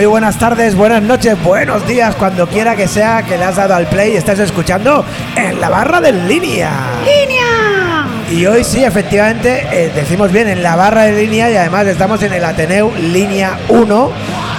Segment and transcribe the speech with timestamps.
[0.00, 3.74] muy buenas tardes, buenas noches, buenos días, cuando quiera que sea que le has dado
[3.74, 5.04] al play y estás escuchando
[5.36, 6.70] en la barra de línea.
[7.04, 8.06] ¡Línea!
[8.30, 12.22] Y hoy sí, efectivamente, eh, decimos bien en la barra de línea y además estamos
[12.22, 14.12] en el Ateneu Línea 1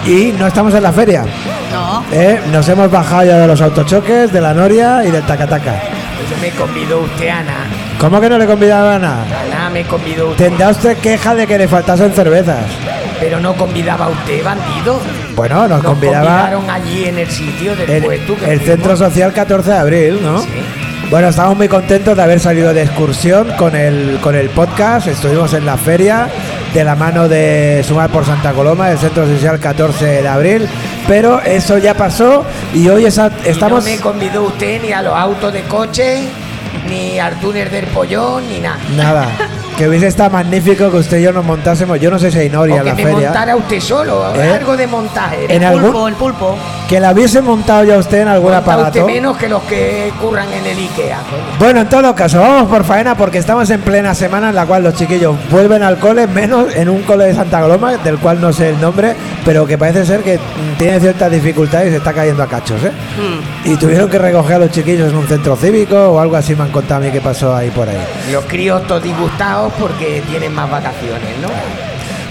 [0.05, 1.25] y no estamos en la feria.
[1.71, 2.05] No.
[2.11, 5.73] Eh, nos hemos bajado ya de los autochoques, de la Noria y del Tacataca.
[6.17, 7.65] Pues me convidó usted, Ana.
[7.99, 8.95] ¿Cómo que no le convidaba a?
[8.97, 10.49] Ana me convidó usted.
[10.49, 12.63] Tendrá usted queja de que le faltasen cervezas.
[13.21, 14.99] Pero no convidaba a usted, bandido.
[15.35, 18.35] Bueno, nos Nos convidaba convidaron allí en el sitio del el, puesto.
[18.65, 20.41] Centro Social 14 de Abril, ¿no?
[20.41, 20.49] Sí.
[21.09, 25.07] Bueno, estamos muy contentos de haber salido de excursión con el, con el podcast.
[25.07, 26.27] Estuvimos en la feria
[26.73, 30.67] de la mano de Sumar por Santa Coloma, del Centro Social 14 de Abril.
[31.07, 33.83] Pero eso ya pasó y hoy esa- Y estamos...
[33.85, 36.23] no me convidó usted ni a los autos de coche,
[36.89, 38.79] ni al túnel del pollón, ni nada.
[38.95, 39.27] Nada.
[39.81, 41.99] Que hubiese estado magnífico que usted y yo nos montásemos.
[41.99, 43.29] Yo no sé si hay Noria en la me feria.
[43.29, 44.53] montara usted solo, ¿Eh?
[44.59, 45.45] algo de montaje.
[45.45, 46.55] En El algún- pulpo, el pulpo.
[46.87, 48.99] Que la hubiese montado ya usted en algún Monta aparato.
[48.99, 51.17] usted menos que los que curran en el Ikea.
[51.27, 51.41] coño.
[51.57, 54.83] Bueno, en todo caso, vamos por faena porque estamos en plena semana en la cual
[54.83, 58.53] los chiquillos vuelven al cole, menos en un cole de Santa Coloma, del cual no
[58.53, 60.37] sé el nombre, pero que parece ser que
[60.77, 62.91] tiene ciertas dificultades y se está cayendo a cachos, ¿eh?
[62.91, 63.71] Mm.
[63.71, 66.63] Y tuvieron que recoger a los chiquillos en un centro cívico o algo así me
[66.65, 67.97] han contado a mí que pasó ahí por ahí.
[68.31, 71.49] Los críos todos disgustados porque tienen más vacaciones, ¿no?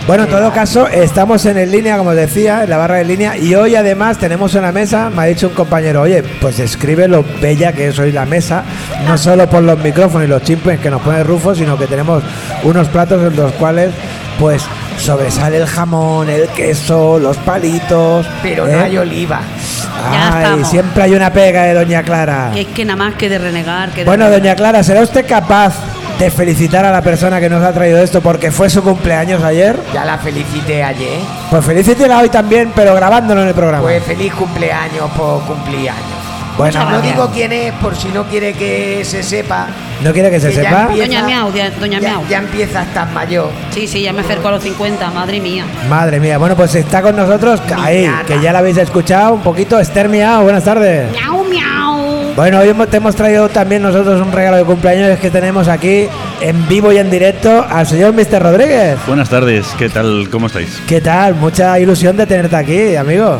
[0.07, 3.05] Bueno, en todo caso, estamos en el línea, como os decía, en la barra de
[3.05, 7.07] línea, y hoy además tenemos una mesa, me ha dicho un compañero, oye, pues escribe
[7.07, 8.65] lo bella que es hoy la mesa,
[9.07, 12.25] no solo por los micrófonos y los chimpes que nos pone Rufo, sino que tenemos
[12.65, 13.93] unos platos en los cuales,
[14.39, 14.65] pues,
[14.99, 18.27] sobresale el jamón, el queso, los palitos.
[18.43, 18.73] Pero ¿eh?
[18.73, 19.41] no hay oliva.
[20.11, 22.53] Ay, siempre hay una pega de Doña Clara.
[22.57, 23.91] Es que nada más que de renegar.
[23.91, 24.41] Que de Bueno, renegar.
[24.43, 25.75] doña Clara, ¿será usted capaz
[26.21, 29.77] de felicitar a la persona que nos ha traído esto porque fue su cumpleaños ayer?
[29.95, 31.19] Ya la felicité ayer.
[31.51, 33.83] Pues felicítela hoy también, pero grabándolo en el programa.
[33.83, 36.05] Pues feliz cumpleaños por cumplir años.
[36.59, 39.69] Bueno, no digo quién es por si no quiere que se sepa.
[40.03, 40.83] ¿No quiere que se que ya sepa?
[40.83, 41.51] empieza- Doña Miau,
[41.81, 42.29] doña ya, Miau.
[42.29, 43.51] ya empieza a estar mayor.
[43.71, 45.65] Sí, sí, ya me acerco a los 50, madre mía.
[45.89, 49.79] Madre mía, bueno, pues está con nosotros, ahí, que ya la habéis escuchado un poquito,
[49.81, 51.11] Esther Miau, buenas tardes.
[51.13, 51.80] Miau, miau.
[52.41, 56.07] Bueno, hoy hemos- te hemos traído también nosotros un regalo de cumpleaños que tenemos aquí
[56.41, 58.43] en vivo y en directo al señor Mr.
[58.43, 58.99] Rodríguez.
[59.07, 60.27] Buenas tardes, ¿qué tal?
[60.31, 60.81] ¿Cómo estáis?
[60.89, 61.35] ¿Qué tal?
[61.35, 63.39] Mucha ilusión de tenerte aquí, amigo.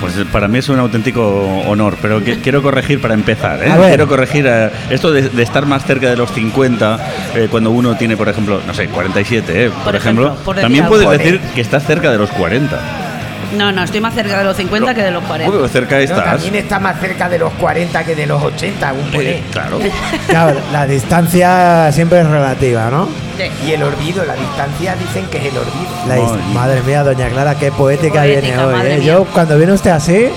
[0.00, 1.22] Pues eh, para mí es un auténtico
[1.68, 3.60] honor, pero que- quiero corregir para empezar.
[3.62, 3.70] ¿eh?
[3.86, 6.98] Quiero corregir eh, esto de, de estar más cerca de los 50,
[7.32, 9.70] eh, cuando uno tiene, por ejemplo, no sé, 47, ¿eh?
[9.70, 10.24] por, Por ejemplo.
[10.24, 12.76] ejemplo, por decir también puedes decir que estás cerca de los 40.
[13.52, 15.56] No, no, estoy más cerca de los 50 que de los 40.
[15.56, 16.24] Uy, cerca No, estás.
[16.24, 19.78] también está más cerca de los 40 que de los 80, un Eh, claro.
[20.28, 23.08] Claro, la distancia siempre es relativa, ¿no?
[23.36, 23.44] Sí.
[23.66, 25.90] Y el olvido, la distancia dicen que es el olvido.
[26.08, 26.52] La.
[26.52, 28.86] Madre mía, doña Clara, qué poética, Poética, viene hoy.
[28.86, 29.02] ¿eh?
[29.04, 30.28] Yo cuando viene usted así,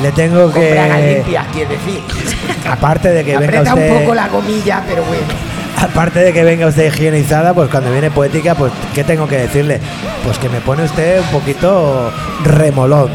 [0.00, 1.14] le tengo que...
[1.14, 2.00] limpias, quiere decir.
[2.70, 3.92] Aparte de que venga Aprieta usted...
[3.92, 5.51] un poco la gomilla, pero bueno.
[5.82, 9.80] Aparte de que venga usted higienizada, pues cuando viene poética, pues ¿qué tengo que decirle?
[10.24, 12.12] Pues que me pone usted un poquito
[12.44, 13.10] remolón.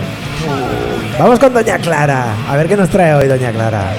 [1.17, 3.93] Vamos con Doña Clara, a ver qué nos trae hoy Doña Clara.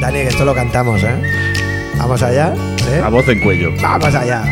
[0.00, 1.22] Dani, que esto lo cantamos, ¿eh?
[1.98, 2.52] Vamos allá,
[2.86, 2.98] ¿sí?
[3.04, 3.72] A voz en cuello.
[3.82, 4.42] Vamos allá.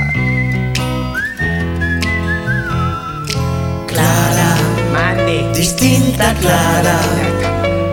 [3.87, 4.57] Clara,
[4.93, 5.51] Mande.
[5.55, 6.99] distinta Clara,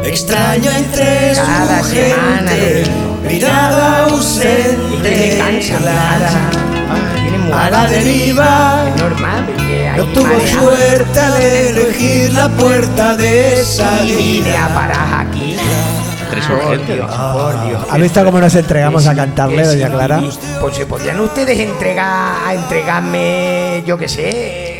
[0.03, 3.17] extraño entre su Cada semana lo gente, mismo.
[3.27, 6.39] mirada ausente, cansa, me Clara, cansa.
[7.53, 8.83] Ah, a la deriva.
[8.95, 10.59] Es normal, porque hay No tuvo mareado.
[10.61, 14.69] suerte al elegir la puerta de Y salida.
[14.73, 15.55] parar aquí.
[16.31, 16.97] Tres Por urgencias.
[16.97, 17.83] Dios, por Dios.
[17.89, 20.21] ¿Ha visto cómo nos entregamos a cantarle, doña Clara?
[20.61, 24.70] Pues se podrían ustedes entregar a entregarme, yo qué sé,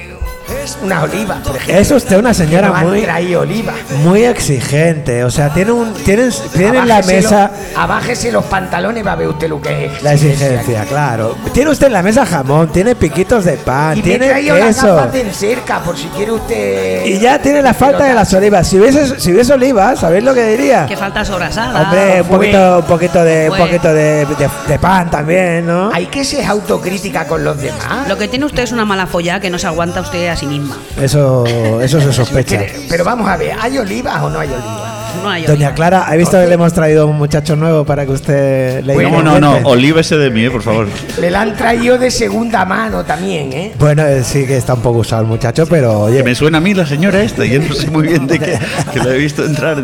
[0.82, 1.76] unas olivas, por ejemplo.
[1.82, 3.76] Es usted una señora no muy, traído olivas.
[4.04, 5.24] muy exigente.
[5.24, 9.16] O sea, tiene un, tienen, tienen en la mesa los- abájese los pantalones, va a
[9.16, 10.04] ver usted lo que es.
[10.04, 11.36] la exigencia, claro.
[11.54, 15.08] Tiene usted en la mesa jamón, tiene piquitos de pan, Y me tiene las queso.
[15.12, 17.06] de cerca, por si quiere usted.
[17.06, 18.68] Y ya tiene la falta de las olivas.
[18.68, 20.86] Si hubiese, si hubiese olivas, ¿sabéis lo que diría?
[20.86, 21.82] Que falta sobrasada.
[21.82, 25.92] Hombre, un poquito, un poquito de, un poquito de, de- de pan también, ¿no?
[25.94, 28.08] Hay que ser autocrítica con los demás.
[28.08, 30.46] Lo que tiene usted es una mala folla que no se aguanta usted a sí
[30.60, 30.78] misma.
[31.00, 31.46] Eso,
[31.82, 32.58] eso se sospecha.
[32.60, 35.01] Pero, pero vamos a ver, ¿hay olivas o no hay olivas?
[35.22, 35.74] No hay Doña oliva.
[35.74, 39.22] Clara, ¿ha visto que le hemos traído un muchacho nuevo para que usted le Bueno,
[39.22, 40.88] No, no, no, olívese de mí, eh, por favor.
[41.20, 43.72] Me la han traído de segunda mano también, ¿eh?
[43.78, 46.58] Bueno, eh, sí que está un poco usado el muchacho, pero Que oye, me suena
[46.58, 48.58] a mí la señora esta, y yo no sé muy bien de qué,
[48.94, 49.78] que la he visto entrar.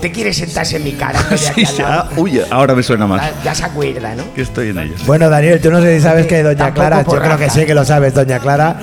[0.00, 1.18] ¿Te quiere sentarse en mi cara?
[1.38, 1.84] Sí, lado?
[1.86, 3.22] ah, uy, ahora me suena más.
[3.22, 4.24] Ya, ya se acuerda, ¿no?
[4.34, 4.94] Que estoy en ello.
[5.06, 7.64] Bueno, Daniel, tú no sé si sabes que Doña Tampoco Clara, yo creo que sí
[7.64, 8.76] que lo sabes, Doña Clara,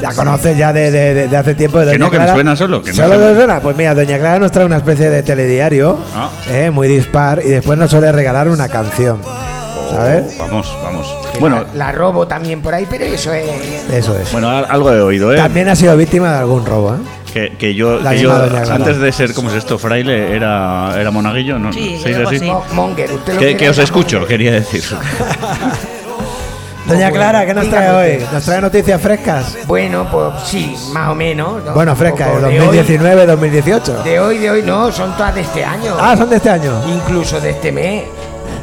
[0.00, 1.80] la conoces ya de, de- de- de hace tiempo.
[1.80, 3.60] de Que no, que me suena solo, que no ¿Solo te suena?
[3.60, 6.30] Pues mira, Doña Clara nos trae una especie de telediario, Ah.
[6.50, 9.20] eh, muy dispar, y después nos suele regalar una canción,
[9.90, 10.36] ¿sabes?
[10.38, 11.16] Vamos, vamos.
[11.40, 13.46] Bueno, la, la robo también por ahí, pero eso es.
[13.92, 14.30] Eso es.
[14.32, 15.36] bueno, al- algo he oído, ¿eh?
[15.36, 16.98] También ha sido víctima de algún robo, ¿eh?
[17.32, 18.28] Que, que yo, que
[18.70, 19.78] antes de ser, ¿cómo es esto?
[19.78, 21.72] Fraile, era, era monaguillo, ¿no?
[21.72, 22.36] Sí, ¿Se dice algo así?
[22.36, 22.44] así.
[22.44, 24.28] Mo- Monger, usted lo Que, os escucho, Monger.
[24.28, 24.82] quería decir.
[26.92, 28.26] Doña bueno, Clara, ¿qué nos trae hoy?
[28.32, 29.56] ¿Nos trae noticias frescas?
[29.66, 31.64] Bueno, pues sí, más o menos.
[31.64, 31.72] ¿no?
[31.74, 34.02] Bueno, frescas, poco de de hoy- 2019, 2018.
[34.02, 35.96] De hoy, de hoy, no, son todas de este año.
[35.98, 36.72] Ah, son de este año.
[36.88, 38.04] Incluso de este mes.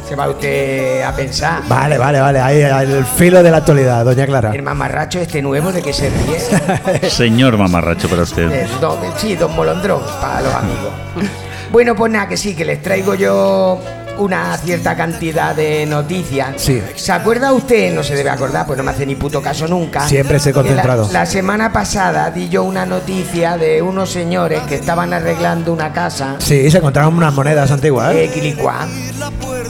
[0.08, 1.62] Se va usted a pensar.
[1.68, 2.40] Vale, vale, vale.
[2.40, 4.50] Ahí, el filo de la actualidad, Doña Clara.
[4.52, 7.08] El mamarracho este nuevo de que se ríe.
[7.10, 8.66] Señor mamarracho para usted.
[8.80, 10.90] Don- sí, don Molondrón, para los amigos.
[11.70, 13.78] Bueno, pues nada, que sí, que les traigo yo
[14.18, 16.54] una cierta cantidad de noticias.
[16.56, 16.82] Sí.
[16.96, 17.94] ¿Se acuerda usted?
[17.94, 20.06] No se debe acordar, pues no me hace ni puto caso nunca.
[20.06, 21.08] Siempre se la- concentrado.
[21.12, 26.36] La, semana pasada di yo una noticia de unos señores que estaban arreglando una casa.
[26.38, 28.14] Sí, se encontraron unas monedas antiguas.
[28.14, 28.30] ¿eh?
[28.32, 28.86] Quilicua.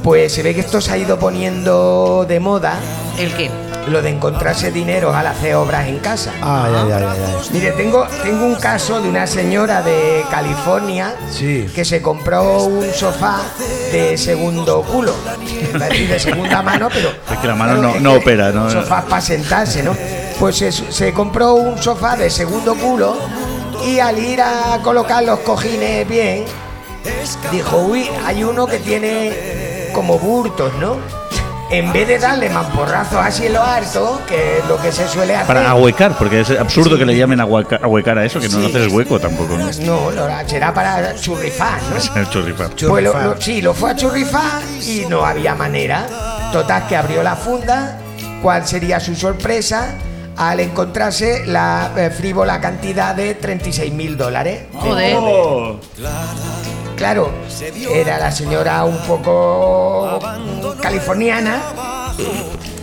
[0.02, 2.74] Pues se ve que esto se ha ido poniendo de moda,
[3.18, 3.50] ¿El qué?
[3.88, 6.32] Lo de encontrarse dinero al hacer obras en casa.
[6.42, 7.48] Ay, ay, ay, ay.
[7.52, 11.66] Mire, tengo, tengo un caso de una señora de California Sí.
[11.74, 13.38] que se compró un sofá
[13.90, 15.14] de segundo culo.
[16.08, 17.10] De segunda mano, pero.
[17.32, 18.70] Es que la mano no- no opera, ¿no?
[18.70, 19.96] Sofás para sentarse, ¿no?
[20.38, 23.16] Pues se, se compró un sofá de segundo culo
[23.86, 26.44] y al ir a colocar los cojines bien,
[27.50, 30.96] dijo, uy, hay uno que tiene como burtos, ¿no?
[31.70, 35.36] En vez de darle mamporrazos así en lo alto, que es lo que se suele
[35.36, 35.46] hacer.
[35.46, 38.66] Para ahuecar, porque es absurdo que le llamen ahueca- ahuecar a eso, que no lo
[38.66, 39.56] haces hueco tampoco.
[39.56, 39.70] ¿no?
[39.82, 42.24] No, lo- será para churrifar, ¿no?
[42.30, 42.70] Churrifar.
[42.70, 46.06] Pues lo- lo- sí, lo fue a churrifar y no había manera.
[46.52, 47.98] Total, que abrió la funda.
[48.42, 49.94] ¿Cuál sería su sorpresa?
[50.36, 54.62] Al encontrarse la eh, frívola cantidad de 36 mil dólares.
[54.72, 55.16] Joder.
[57.00, 57.32] Claro,
[57.94, 60.18] era la señora un poco
[60.82, 61.62] californiana.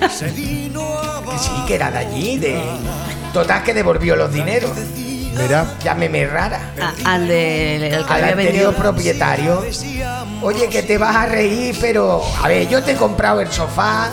[0.02, 2.40] Que sí, que era de allí.
[2.40, 2.60] De...
[3.32, 4.72] Total, que devolvió los dineros.
[5.38, 5.68] Mira.
[5.84, 6.60] Llámeme rara.
[6.82, 8.74] A- al de el que al había vendido.
[8.74, 9.64] propietario.
[10.42, 14.10] Oye, que te vas a reír, pero a ver, yo te he comprado el sofá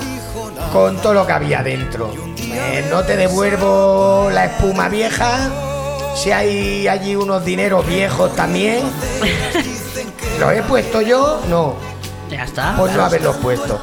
[0.71, 2.13] con todo lo que había dentro.
[2.39, 5.49] Eh, no te devuelvo la espuma vieja.
[6.15, 8.83] Si hay allí unos dineros viejos también.
[10.39, 11.41] ¿Los he puesto yo?
[11.49, 11.75] No.
[12.31, 12.75] Ya está.
[12.75, 13.79] Por no haberlos puesto.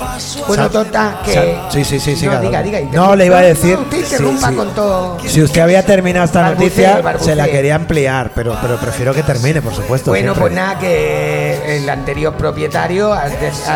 [0.48, 1.34] Bueno, total, que.
[1.34, 2.80] sa- sí, sí, sí, No, diga, diga.
[2.92, 4.56] No, le iba a decir- Usted sí, interrumpa sí.
[4.56, 5.18] con todo.
[5.26, 9.62] Si usted había terminado esta noticia, se la quería ampliar, pero, pero prefiero que termine,
[9.62, 10.10] por supuesto.
[10.12, 10.42] Bueno, siempre.
[10.42, 13.32] pues nada, que el anterior propietario, al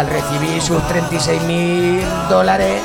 [0.10, 2.82] recibir sus 36 mil dólares,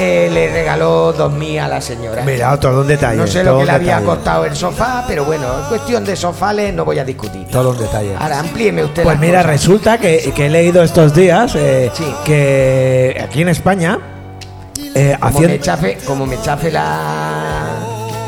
[0.00, 2.22] eh, le regaló 2.000 a la señora.
[2.24, 3.18] Mira, todo un detalle.
[3.18, 6.16] no sé lo que le había detalle, costado el sofá, pero bueno, en cuestión de
[6.16, 7.46] sofales no voy a discutir.
[7.48, 8.14] Todo un detalle.
[8.18, 9.02] Ahora, amplíeme usted.
[9.02, 9.50] Pues mira, cosas.
[9.52, 12.04] resulta que, que he leído estos días eh, Sí.
[12.24, 13.98] que aquí en España,
[14.94, 15.48] eh, Como haciendo...
[15.56, 17.64] me chafe, como me chafe la,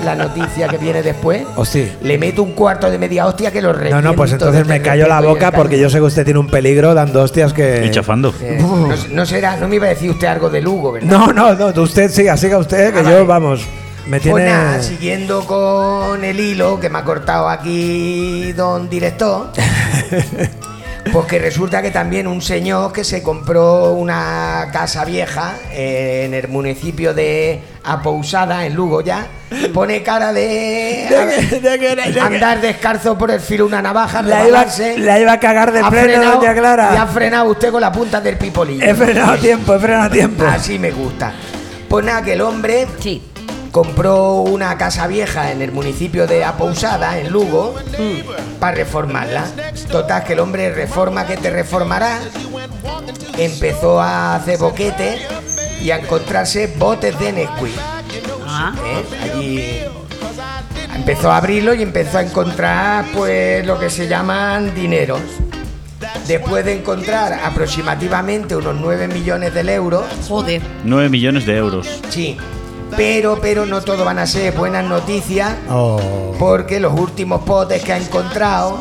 [0.05, 1.87] la noticia que viene después, Hostia.
[2.03, 4.81] le meto un cuarto de media hostia que lo No, no, pues reviento entonces me
[4.83, 7.85] callo la boca porque yo sé que usted tiene un peligro dando hostias que...
[7.87, 8.35] Y chafando.
[8.41, 11.09] Eh, no, no será, no me iba a decir usted algo de Lugo, ¿verdad?
[11.09, 13.25] No, no, no, usted siga, siga usted, que Ah, yo, vale.
[13.25, 13.61] vamos,
[14.07, 14.33] me tiene...
[14.33, 19.51] Pues nada, siguiendo con el hilo que me ha cortado aquí don director,
[21.13, 26.33] pues que resulta que también un señor que se compró una casa vieja eh, en
[26.35, 29.27] el municipio de Apousada, en Lugo ya,
[29.75, 33.83] pone cara de, De que- de que- de que- andar descalzo por el filo una
[33.83, 34.65] navaja, La iba,
[34.99, 37.07] la iba a cagar de Ha pleno, frenado- doña Y ha Clara.
[37.09, 38.83] frenado usted con la punta del pipolillo.
[38.85, 40.45] He frenado a tiempo, he frenado a tiempo.
[40.47, 41.33] Así me gusta.
[41.89, 43.21] Pues nada, que el hombre Sí.
[43.73, 47.75] Compró una casa vieja en el municipio de Apousada, en Lugo,
[48.61, 49.47] para reformarla.
[49.91, 52.21] Total, que el hombre reforma que te reformará,
[53.39, 55.27] empezó a hacer boquete
[55.81, 57.75] y a encontrarse botes de Nesquik.
[58.47, 58.75] Ah.
[58.85, 59.05] ¿eh?
[59.23, 59.81] Allí
[60.95, 65.21] empezó a abrirlo y empezó a encontrar pues lo que se llaman dineros.
[66.27, 70.61] Después de encontrar aproximadamente unos 9 millones de euros, Joder.
[70.85, 72.01] 9 millones de euros.
[72.11, 72.37] Sí,
[72.97, 76.35] pero, pero no todo van a ser buenas noticias, Oh.
[76.39, 78.79] porque los últimos potes que ha encontrado,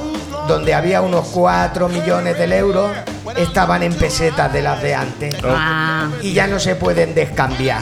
[0.48, 2.92] donde había unos 4 millones de euros,
[3.38, 5.36] estaban en pesetas de las de antes.
[5.44, 7.82] Ah, Y ya no se pueden descambiar.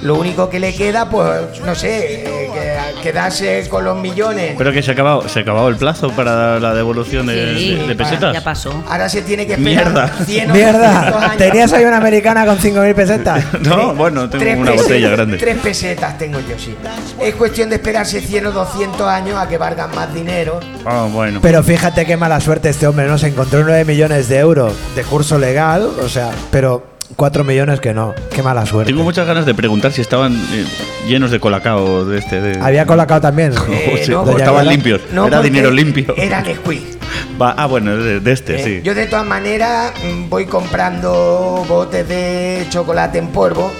[0.00, 4.54] Lo único que le queda, pues, no sé, eh, que- quedarse con los millones.
[4.56, 7.74] Pero que se ha acabado, se ha acabado el plazo para la devolución de, sí,
[7.74, 8.32] de- de pesetas.
[8.32, 8.72] ya pasó.
[8.88, 10.08] Ahora se tiene que esperar Mierda.
[10.24, 11.36] 100 o 200 Mierda, años.
[11.36, 13.44] ¿tenías ahí una americana con 5.000 pesetas?
[13.62, 15.36] No, bueno, tengo Tres una pesetas- botella grande.
[15.38, 16.76] Tres pesetas tengo yo, sí.
[17.20, 20.60] Es cuestión de esperarse 100 o 200 años a que valgan más dinero.
[20.84, 21.40] Ah, bueno.
[21.42, 23.18] Pero fíjate qué mala suerte este hombre, ¿no?
[23.18, 27.94] Se encontró 9 millones de euros de curso legal, o sea, pero 4 millones que
[27.94, 28.14] no.
[28.34, 28.90] Qué mala suerte.
[28.92, 30.64] Tengo muchas ganas de preguntar si estaban eh,
[31.06, 32.40] llenos de colacao de este.
[32.40, 32.60] De...
[32.60, 33.52] Había colocado también.
[33.72, 35.00] Eh, no, estaban limpios.
[35.12, 36.14] No, Era dinero limpio.
[36.16, 36.98] Era Nesquik.
[37.40, 38.64] Va- ah, bueno, de, de este, ¿eh?
[38.64, 38.80] sí.
[38.84, 43.72] Yo de todas maneras mm, voy comprando botes de chocolate en polvo.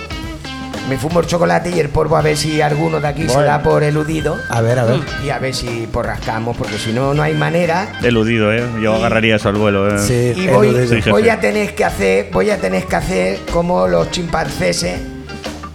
[0.89, 3.63] Me fumo el chocolate y el polvo a ver si alguno de aquí se da
[3.63, 4.37] por eludido.
[4.51, 5.01] A ver, a ver.
[5.25, 7.93] Y a ver si por rascamos, porque si no, no hay manera.
[8.03, 8.63] Eludido, ¿eh?
[8.83, 9.99] Yo Y- agarraría eso al vuelo, ¿eh?
[9.99, 10.75] Sí, Y voy.
[10.87, 15.01] Sí, voy a tener que hacer, voy a tener que hacer como los chimpancéses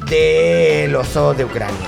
[0.09, 1.87] de los zoos de Ucrania.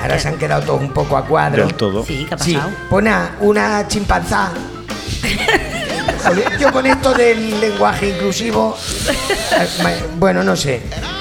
[0.00, 1.64] Ahora se han quedado todos un poco a cuadro.
[1.66, 2.04] Del todo.
[2.04, 2.70] Sí, ¿qué ha Sí, pasado?
[2.90, 4.52] pon a una chimpanzá.
[6.58, 8.76] Yo con esto del lenguaje inclusivo,
[9.08, 10.80] eh, bueno, no sé,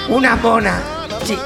[0.10, 0.82] una mona.
[1.26, 1.38] Sí.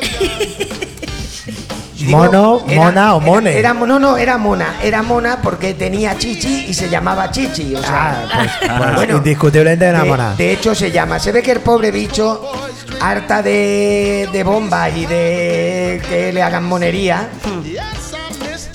[1.97, 3.57] Digo, Mono, mona o mone.
[3.57, 4.75] Era, no, no, era mona.
[4.83, 7.73] Era mona porque tenía chichi y se llamaba chichi.
[7.75, 8.23] O sea,
[8.69, 10.35] Ah, pues, indiscutiblemente una de, mona.
[10.35, 11.19] de hecho se llama.
[11.19, 12.49] Se ve que el pobre bicho,
[13.01, 17.29] harta de, de bombas y de que le hagan monería,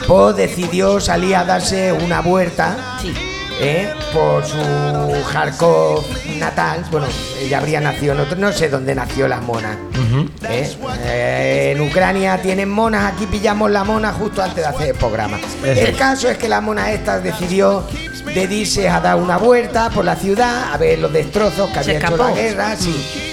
[0.07, 3.15] pues decidió salir a darse una vuelta Sí.
[3.61, 3.93] ¿Eh?
[4.13, 4.57] por su
[5.33, 6.05] Kharkov
[6.39, 6.85] natal.
[6.91, 7.07] Bueno,
[7.41, 9.77] ella habría nacido en otro, no sé dónde nació la mona.
[10.49, 10.71] ¿eh?
[11.05, 15.39] Eh, en Ucrania tienen monas, aquí pillamos la mona justo antes de hacer el programa.
[15.65, 17.85] El caso es que la mona esta decidió
[18.35, 22.17] dedicarse a dar una vuelta por la ciudad, a ver los destrozos que había hecho
[22.17, 22.77] la guerra.
[22.77, 23.29] Sí.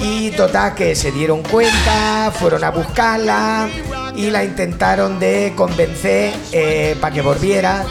[0.00, 3.68] Y total que se dieron cuenta, fueron a buscarla
[4.18, 6.34] y la intentaron de convencer
[7.00, 7.86] para que volviera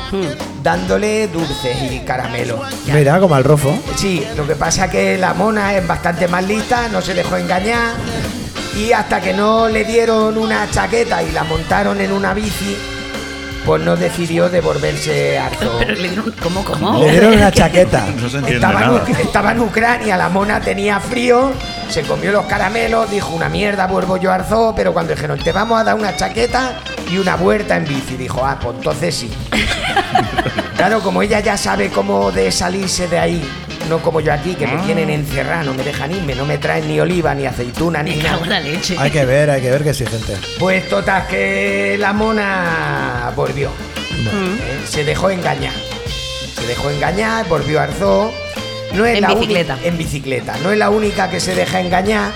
[0.62, 2.60] dándole dulces y caramelos.
[2.86, 3.74] Mira, como al rofo.
[3.96, 7.38] Sí, lo que pasa es que la mona es bastante más lista, no se dejó
[7.38, 7.94] engañar
[8.76, 12.76] y hasta que no le dieron una chaqueta y la montaron en una bici,
[13.68, 15.42] pues no decidió devolverse.
[15.60, 16.34] Pero le dieron.
[16.42, 17.00] ¿Cómo, cómo?
[17.04, 18.08] Le dieron una chaqueta.
[18.18, 19.22] No se entiende Estaba en, nada.
[19.22, 21.52] Estaba en Ucrania, la mona tenía frío,
[21.90, 25.52] se comió los caramelos, dijo una mierda, vuelvo yo al zoo, pero cuando dijeron te
[25.52, 26.80] vamos a dar una chaqueta
[27.12, 29.32] y una vuelta en bici, dijo, ah, pues entonces sí.
[30.78, 34.68] claro, como ella ya sabe cómo de salirse de ahí, no como yo aquí, que
[34.68, 38.16] me tienen encerrado, no me dejan irme, no me traen ni oliva, ni aceituna, ni
[38.16, 38.62] Me cago en nada.
[38.62, 38.96] la leche.
[39.00, 40.36] Hay que ver, hay que ver que sí, gente.
[40.60, 43.70] Pues total que la mona volvió.
[43.70, 45.74] Eh, Se dejó engañar.
[46.60, 48.32] Se dejó engañar, volvió al zoo.
[48.94, 49.78] No es En la uni- bicicleta.
[49.84, 50.56] En bicicleta.
[50.64, 52.32] No es la única que se deja engañar.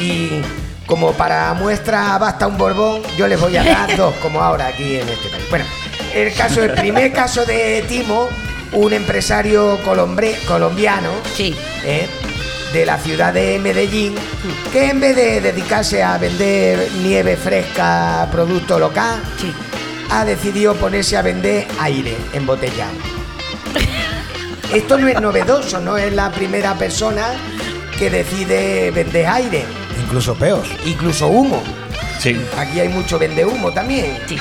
[0.00, 0.40] Y
[0.86, 4.96] como para muestra basta un borbón, yo les voy a dar dos, como ahora aquí
[4.96, 5.44] en este país.
[5.50, 5.64] Bueno,
[6.14, 8.28] el caso, el primer caso de Timo,
[8.72, 11.54] un empresario colombre- colombiano, Sí.
[11.84, 12.08] ¿eh?
[12.72, 14.16] de la ciudad de Medellín,
[14.72, 19.52] que en vez de dedicarse a vender nieve fresca, producto local, Sí.
[20.10, 22.94] ha decidido ponerse a vender aire embotellado.
[24.74, 27.34] Esto no es novedoso, no es la primera persona
[27.98, 29.64] que decide vender aire,
[30.02, 30.66] Incluso peos.
[30.84, 31.62] incluso humo.
[32.18, 32.40] Sí.
[32.56, 34.16] Aquí hay mucho vende humo también.
[34.26, 34.36] Sí.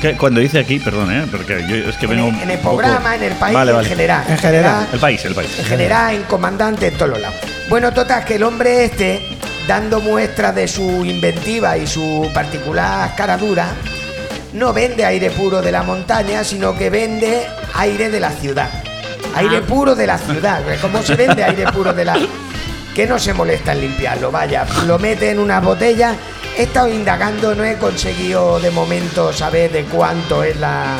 [0.00, 1.26] Que Cuando dice aquí, perdón, ¿eh?
[1.30, 2.28] Porque yo es que En vengo.
[2.28, 4.24] el, en el poco- programa, en el país, Vale, en general.
[4.28, 4.86] En general.
[4.92, 5.50] El país, el país.
[5.58, 7.36] En general, en comandante, en todos los lados.
[7.68, 9.22] Bueno, total, que el hombre este,
[9.66, 13.68] dando muestras de su inventiva y su particular cara dura,
[14.52, 18.68] no vende aire puro de la montaña, sino que vende aire de la ciudad.
[19.34, 19.66] Aire Ah.
[19.66, 20.60] puro de la ciudad.
[20.82, 22.18] ¿Cómo se vende aire puro de la
[22.94, 26.14] Que no se molesta en limpiarlo, vaya, lo mete en una botella.
[26.62, 30.94] He estado indagando, no he conseguido de momento saber de cuánto es la,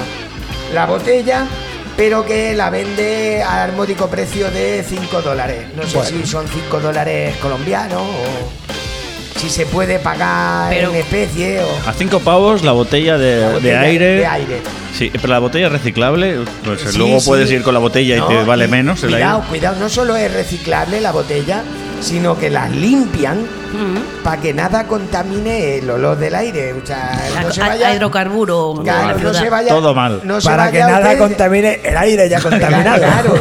[0.74, 1.46] la botella,
[1.96, 5.66] pero que la vende al módico precio de 5 dólares.
[5.76, 6.10] No sé Bueno.
[6.10, 11.92] si son 5 dólares colombianos o si se puede pagar Pero- en especie o A
[11.92, 14.06] cinco pavos la botella de, la de botella aire.
[14.16, 14.60] de aire.
[14.98, 16.38] Sí, pero la botella es reciclable.
[16.64, 17.26] Pues Sí, luego sí.
[17.28, 19.48] puedes ir con la botella No, y te vale y menos el Cuidado, aire.
[19.48, 21.62] cuidado, no solo es reciclable la botella,
[22.00, 24.22] sino que las limpian Mm.
[24.24, 26.72] para que nada contamine el olor del aire.
[26.74, 27.94] O sea, no se A- vaya.
[27.94, 28.74] Hidrocarburo.
[28.82, 29.68] Claro, la no se vaya.
[29.68, 30.20] Todo mal.
[30.24, 32.98] no se Para que nada usted- contamine el aire ya contaminado.
[32.98, 33.34] Claro,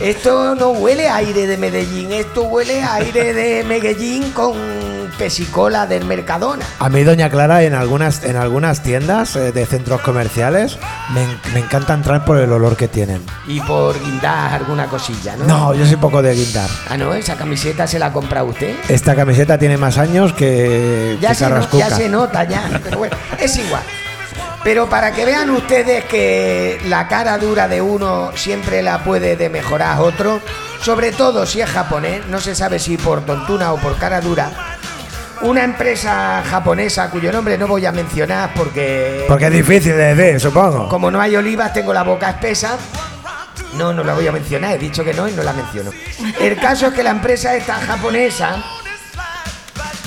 [0.00, 4.54] Esto no huele a aire de Medellín, esto huele a aire de Medellín con
[5.18, 6.64] pesicola del Mercadona.
[6.78, 10.78] A mí, doña Clara, en algunas, en algunas tiendas eh, de centros comerciales
[11.12, 13.20] me, en- me encanta entrar por el olor que tienen.
[13.46, 15.44] Y por guindar alguna cosilla, ¿no?
[15.44, 16.70] No, yo soy poco de guindar.
[16.88, 18.74] Ah, no, esa camiseta se la ha comprado usted.
[18.88, 22.62] Esta camiseta tiene más años que, Ya que se, no- ya se nota, ya.
[22.82, 23.82] Pero bueno, es igual.
[24.62, 29.48] Pero para que vean ustedes que la cara dura de uno siempre la puede de
[29.48, 30.40] mejorar otro,
[30.82, 34.50] sobre todo si es japonés, no se sabe si por tontuna o por cara dura,
[35.40, 40.38] una empresa japonesa cuyo nombre no voy a mencionar porque, Porque es difícil de decir,
[40.40, 40.88] supongo.
[40.90, 42.76] como no hay olivas tengo la boca espesa.
[43.78, 45.90] No, no la voy a mencionar, he dicho que no y no la menciono.
[46.40, 48.56] El caso es que la empresa esta japonesa,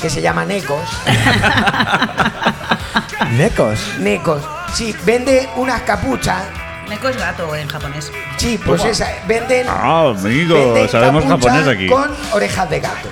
[0.03, 0.81] que se llama Necos,
[3.37, 3.79] Necos.
[3.99, 4.43] Necos.
[4.73, 6.43] Sí, vende unas capuchas.
[6.89, 8.11] Neko es gato en japonés.
[8.35, 9.07] Sí, pues esa.
[9.27, 9.65] Venden.
[9.69, 11.87] Ah, amigo, venden sabemos japonés aquí.
[11.87, 13.07] Con orejas de gato.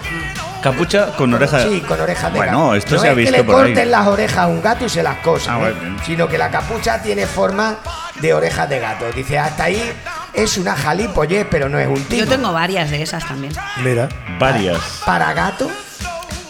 [0.61, 1.63] Capucha con oreja.
[1.63, 2.51] Sí, con orejas de gato.
[2.51, 3.61] Bueno, esto no se ha es visto que le por ahí.
[3.73, 5.73] corten las orejas a un gato y se las cosan, Ah, ¿eh?
[6.05, 7.77] sino que la capucha tiene forma
[8.19, 9.05] de orejas de gato.
[9.15, 9.81] Dice, hasta ahí
[10.33, 12.25] es una jalipollez, pero no es un timo.
[12.25, 13.53] Yo tengo varias de esas también.
[13.83, 14.07] Mira.
[14.37, 14.77] Varias.
[15.05, 15.71] Para gato,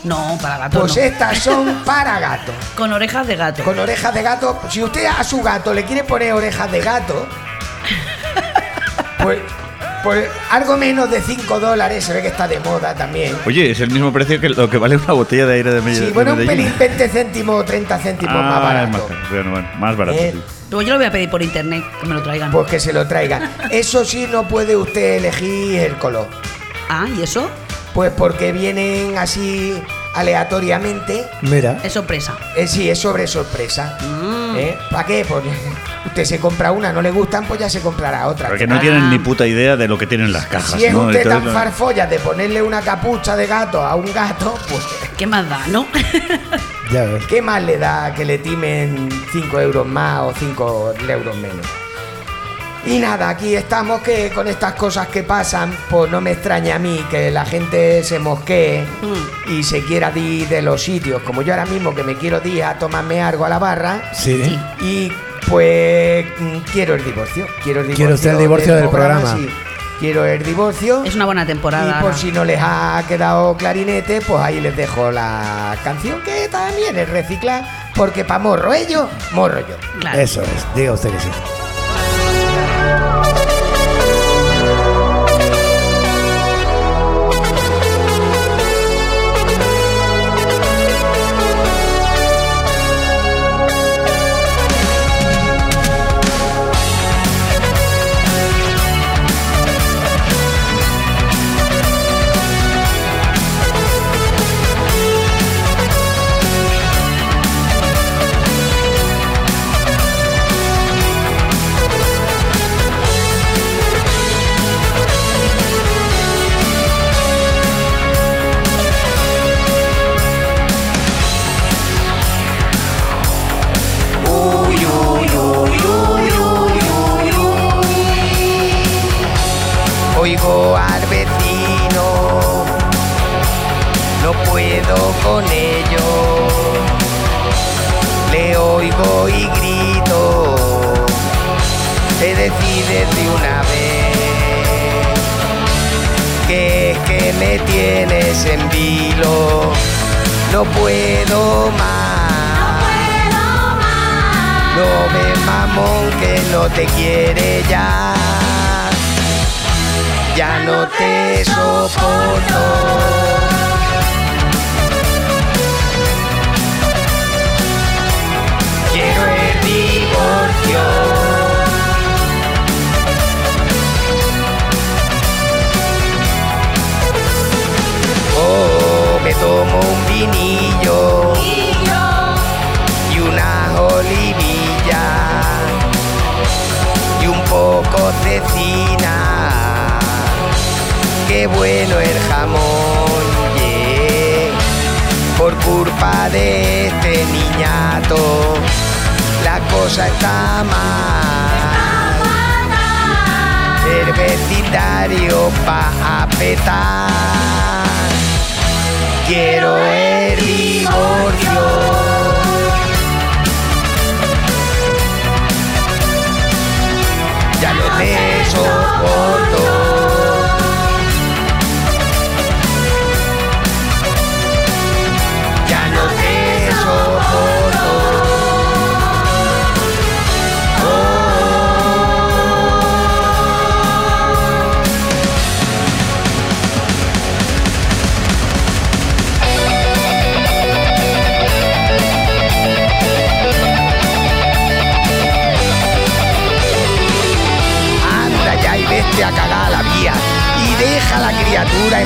[0.04, 1.02] No, para gato pues no.
[1.04, 2.52] estas son para gato.
[2.76, 3.64] Con orejas de gato.
[3.64, 7.28] Con orejas de gato, si usted a su gato le quiere poner orejas de gato,
[9.22, 9.40] pues,
[10.04, 13.36] pues algo menos de 5 dólares, se ve que está de moda también.
[13.46, 16.08] Oye, es el mismo precio que lo que vale una botella de aire de Medellín.
[16.08, 19.10] Sí, bueno, un pelín, 20 céntimos o 30 céntimos Ah, más es barato.
[19.10, 20.18] más, bueno, bueno, más barato.
[20.18, 20.42] Eh, sí.
[20.72, 22.50] Yo lo voy a pedir por internet, que me lo traigan.
[22.52, 23.52] Pues que se lo traigan.
[23.70, 26.28] Eso sí, no puede usted elegir el color.
[26.90, 27.50] Ah, ¿y eso?
[27.94, 29.82] Pues porque vienen así
[30.14, 31.26] aleatoriamente.
[31.42, 31.80] Mira.
[31.84, 32.38] Es sorpresa.
[32.56, 33.98] Eh, sí, es sobre sorpresa.
[34.02, 34.56] Mm.
[34.58, 34.78] ¿Eh?
[34.90, 35.26] ¿Para qué?
[35.28, 35.44] Pues
[36.06, 38.50] usted se compra una, no le gustan, pues ya se comprará otra.
[38.50, 40.80] Porque no tienen ni puta idea de lo que tienen las cajas.
[40.80, 41.04] Si es ¿no?
[41.08, 44.84] usted tan farfolla de ponerle una capucha de gato a un gato, pues
[45.18, 45.86] ¿Qué más da, no?
[46.92, 47.26] Ya ves.
[47.28, 51.66] ¿qué más le da que le timen 5 euros más o 5 euros menos?
[52.86, 56.80] Y nada, aquí estamos que con estas cosas que pasan, pues no me extraña a
[56.80, 58.84] mí que la gente se mosquee
[59.48, 62.64] y se quiera ir de los sitios, como yo ahora mismo que me quiero ir
[62.64, 64.60] a tomarme algo a la barra Sí.
[64.82, 65.12] Y
[65.48, 67.46] pues mm, quiero el divorcio.
[67.64, 69.36] Quiero el divorcio, ¿Quiere usted el divorcio del programa?
[69.36, 69.48] sí.
[70.00, 71.04] Quiero el divorcio.
[71.04, 72.00] Es una buena temporada.
[72.00, 76.48] Y por si no les ha quedado clarinete, pues ahí les dejo la canción que
[76.50, 79.76] también es reciclar, porque pa' morro ellos, morro yo.
[80.00, 80.20] Claro.
[80.20, 80.66] Eso es.
[80.74, 81.30] Diga usted que sí.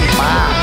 [0.08, 0.56] Paz.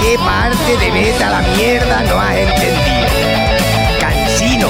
[0.00, 3.08] ¿Qué parte de vete a la mierda no has entendido?
[4.00, 4.68] Cansino,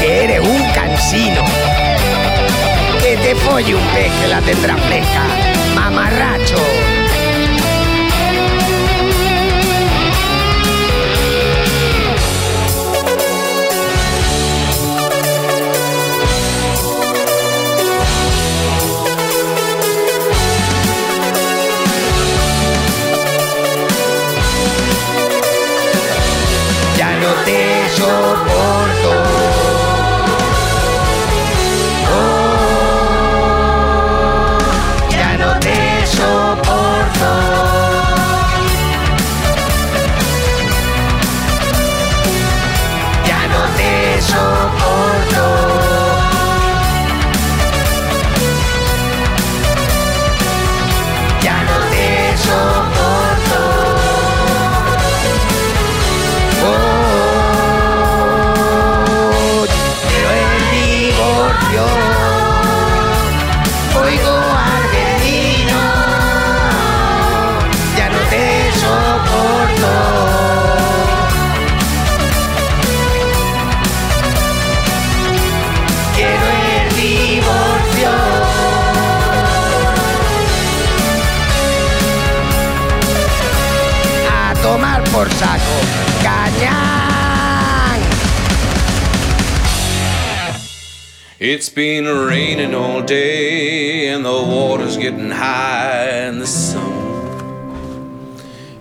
[0.00, 1.44] que eres un cansino.
[3.00, 5.22] Que te folle un pez que la tendrá fresca,
[5.74, 6.91] mamarracho.
[91.54, 96.88] It's been raining all day and the water's getting high in the summer.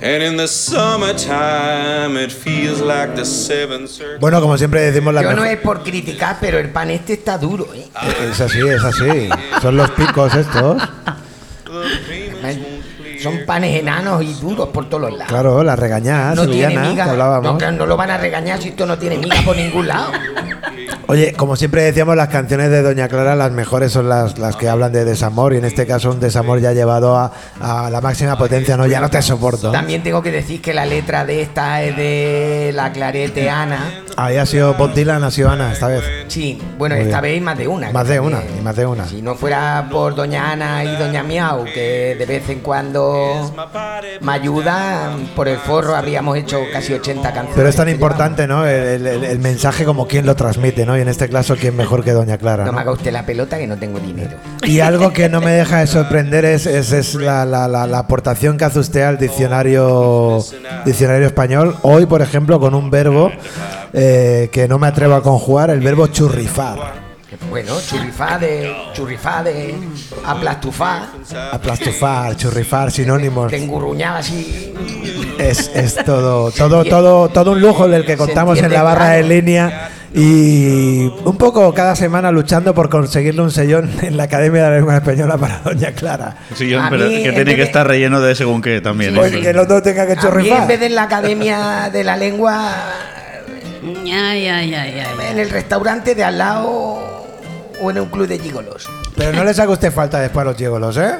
[0.02, 4.20] And in the summertime, it feels like the seventh circle.
[4.22, 7.12] Bueno, como siempre decimos la Yo no mejor- es por criticar, pero el pan este
[7.14, 7.90] está duro, ¿eh?
[8.32, 9.28] Es así, es así.
[9.62, 10.82] Son los picos estos.
[13.22, 15.28] Son panes enanos y duros por todos los lados.
[15.28, 17.04] Claro, la regañada no tiene miga.
[17.04, 17.58] que No, hablábamos.
[17.62, 20.12] que no lo van a regañar si esto no tiene miga por ningún lado.
[21.12, 24.70] Oye, como siempre decíamos, las canciones de Doña Clara, las mejores son las, las que
[24.70, 28.38] hablan de desamor y en este caso un desamor ya llevado a, a la máxima
[28.38, 28.88] potencia, ¿no?
[28.88, 29.74] Ya no te soporto.
[29.74, 33.50] También tengo que decir que la letra de esta es de la Clarete
[34.22, 34.26] Ana.
[34.32, 36.04] Ahí ha sido Bob Dylan, ha sido Ana esta vez.
[36.28, 37.36] Sí, bueno, Muy esta bien.
[37.36, 37.92] vez más de una.
[37.92, 39.06] Más de una, y más de una.
[39.06, 43.52] Si no fuera por Doña Ana y Doña Miau, que de vez en cuando
[44.22, 47.54] me ayudan, por el forro habríamos hecho casi 80 canciones.
[47.56, 48.66] Pero es tan importante, ¿no?
[48.66, 50.98] El, el- el mensaje como quien lo transmite, ¿no?
[50.98, 52.64] Y en este caso, ¿quién mejor que Doña Clara?
[52.66, 52.76] No ¿no?
[52.76, 54.38] me haga usted la pelota que no tengo dinero.
[54.64, 58.00] Y algo que no me deja de sorprender es, es- es la, la- la- la
[58.00, 60.44] aportación que hace usted al diccionario,
[60.86, 61.76] diccionario español.
[61.82, 63.32] Hoy, por ejemplo, con un verbo
[63.94, 67.12] eh, que no me atrevo a conjugar, el verbo churrifar.
[67.50, 68.74] Bueno, churrifá de.
[68.94, 69.74] churrifá de.
[70.26, 71.08] aplastufá,
[71.52, 73.50] Aplastufar, churrifar, sinónimos.
[73.52, 74.74] de engurruñar así.
[75.40, 79.24] Es, es todo, todo, todo, todo un lujo del que contamos en la barra de
[79.24, 84.70] línea y un poco cada semana luchando por conseguirle un sellón en la Academia de
[84.70, 86.36] la Lengua Española para Doña Clara.
[86.54, 89.16] Sí, A pero mí, que en tiene que de- estar relleno de según qué también.
[89.16, 89.42] Pues eso.
[89.42, 90.64] que no tenga que churrifar.
[90.64, 92.72] en vez de en la academia de la lengua,
[93.84, 95.04] Ay, ay, ay, ay.
[95.32, 96.70] en el restaurante de al lado
[97.82, 98.88] o en un club de gigolos.
[99.16, 101.16] Pero no le saca usted falta después a los gigolos, ¿eh?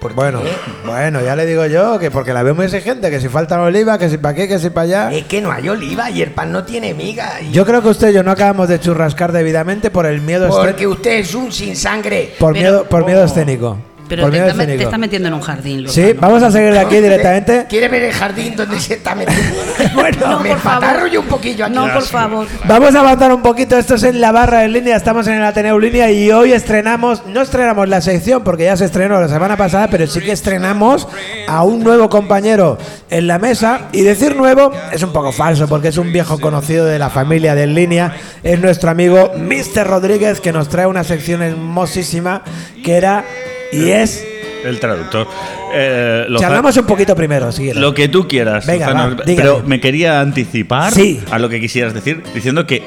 [0.00, 0.50] ¿Por Bueno, qué?
[0.86, 3.98] bueno, ya le digo yo que porque la veo muy exigente, que si faltan oliva,
[3.98, 5.12] que si para qué, que si para allá.
[5.12, 7.40] Es que no hay oliva y el pan no tiene miga.
[7.40, 10.48] y- Yo creo que usted y yo no acabamos de churrascar debidamente por el miedo
[10.48, 10.90] porque escénico.
[10.92, 12.34] usted es un sin sangre.
[12.38, 13.78] Por Pero- miedo, por miedo escénico.
[14.08, 14.82] Pero por te está, te escénico.
[14.84, 15.88] está metiendo en un jardín.
[15.88, 16.20] Sí, Lozano.
[16.20, 17.66] vamos a seguir de aquí directamente.
[17.68, 19.42] ¿Quiere ver el jardín donde se está metiendo?
[19.94, 21.10] Bueno, No, me por favor.
[21.10, 21.74] yo un poquillo aquí.
[21.74, 22.46] No, por favor.
[22.66, 23.76] Vamos a avanzar un poquito.
[23.76, 24.96] Esto es en la barra en línea.
[24.96, 28.84] Estamos en el Ateneo Línea y hoy estrenamos, no estrenamos la sección porque ya se
[28.84, 31.08] estrenó la semana pasada, pero sí que estrenamos
[31.48, 32.78] a un nuevo compañero
[33.10, 33.82] en la mesa.
[33.92, 37.54] Y decir nuevo es un poco falso porque es un viejo conocido de la familia
[37.54, 38.16] de En línea.
[38.42, 39.86] Es nuestro amigo Mr.
[39.86, 42.42] Rodríguez que nos trae una sección hermosísima
[42.84, 43.24] que era
[43.72, 44.24] y es.
[44.64, 45.28] El traductor.
[45.72, 47.80] Eh, lo, Charlamos un poquito primero, si quieres.
[47.80, 48.66] lo que tú quieras.
[48.66, 51.20] Venga, va, pero me quería anticipar Sí.
[51.30, 52.82] a lo que quisieras decir, diciendo que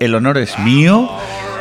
[0.00, 1.08] el honor es mío.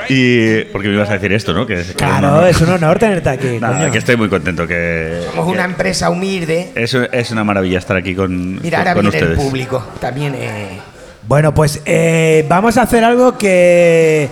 [0.07, 0.61] Y.
[0.71, 1.67] Porque me ibas a decir esto, ¿no?
[1.67, 3.59] Que, que Claro, es un honor tenerte aquí.
[3.59, 3.91] Nada, coño.
[3.91, 4.65] que estoy muy contento.
[4.65, 6.71] Que, Somos una empresa humilde.
[6.73, 9.45] es, es una maravilla estar aquí con, Mira, ahora con viene el ustedes.
[9.45, 9.85] público.
[10.01, 10.79] También eh,
[11.27, 14.29] Bueno, pues eh, vamos a hacer algo que,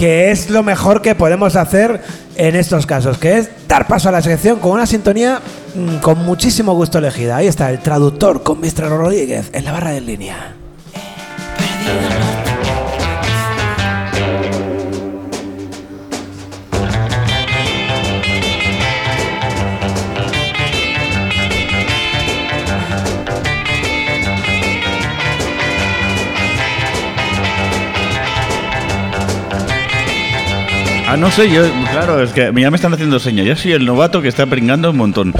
[0.00, 2.00] que es lo mejor que podemos hacer
[2.36, 5.42] en estos casos, que es dar paso a la sección con una sintonía
[5.74, 7.36] mm, con muchísimo gusto elegida.
[7.36, 8.88] Ahí está el traductor con Mr.
[8.88, 10.54] Rodríguez en la barra de línea.
[31.12, 33.46] Ah, no sé, yo, claro, es que ya me están haciendo señas.
[33.46, 35.34] Ya soy el novato que está pringando un montón.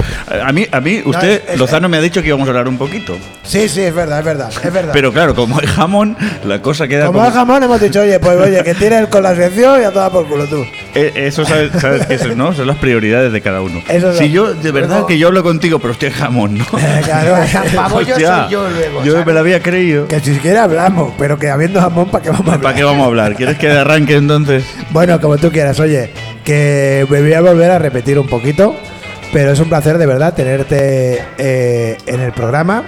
[0.45, 2.67] A mí, a mí usted, es- es- Lozano, me ha dicho que íbamos a hablar
[2.67, 3.17] un poquito.
[3.43, 4.91] Sí, sí, es verdad, es verdad, es verdad.
[4.93, 8.19] Pero claro, como hay jamón, la cosa queda como como- el jamón hemos dicho, oye,
[8.19, 10.63] pues oye, que tire el con la sección y a toda por culo tú.
[10.95, 12.53] Eh, Eso sabes, sabes que eso, ¿no?
[12.53, 13.81] Son las prioridades de cada uno.
[13.87, 16.65] Eso es si yo, de verdad Luego- que yo hablo contigo, pero estoy jamón, ¿no?
[16.77, 17.35] Eh, claro,
[17.75, 19.03] Pavo yo soy yo luego.
[19.03, 19.25] yo ¿sabes?
[19.27, 20.07] me lo había creído.
[20.07, 22.61] que si siquiera hablamos, pero que habiendo jamón, ¿para qué vamos a hablar?
[22.61, 23.35] ¿Para qué vamos a hablar?
[23.35, 24.65] ¿Quieres que arranque entonces?
[24.89, 26.09] Bueno, como tú quieras, oye,
[26.43, 28.75] que me voy a volver a repetir un poquito,
[29.31, 32.83] pero es un placer de verdad tenerte eh, en el programa,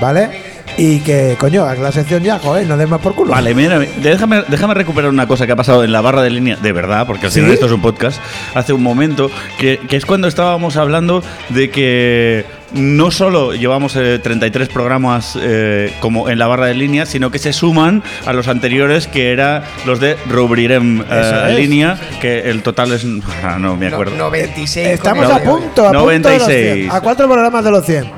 [0.00, 0.30] ¿vale?
[0.76, 3.32] Y que, coño, haz la sección ya, joder, no des más por culo.
[3.32, 6.56] Vale, mira, déjame, déjame recuperar una cosa que ha pasado en la barra de línea,
[6.56, 7.40] de verdad, porque al ¿Sí?
[7.40, 8.20] final esto es un podcast,
[8.54, 14.18] hace un momento, que, que es cuando estábamos hablando de que no solo llevamos eh,
[14.22, 18.48] 33 programas eh, como en la barra de línea, sino que se suman a los
[18.48, 23.04] anteriores que eran los de Rubrirem eh, línea, que el total es...
[23.58, 24.16] no me No- acuerdo.
[24.16, 24.86] 96.
[24.88, 26.74] Estamos a punto, a punto de los 96.
[26.84, 26.90] 100.
[26.90, 28.17] A cuatro programas de los 100.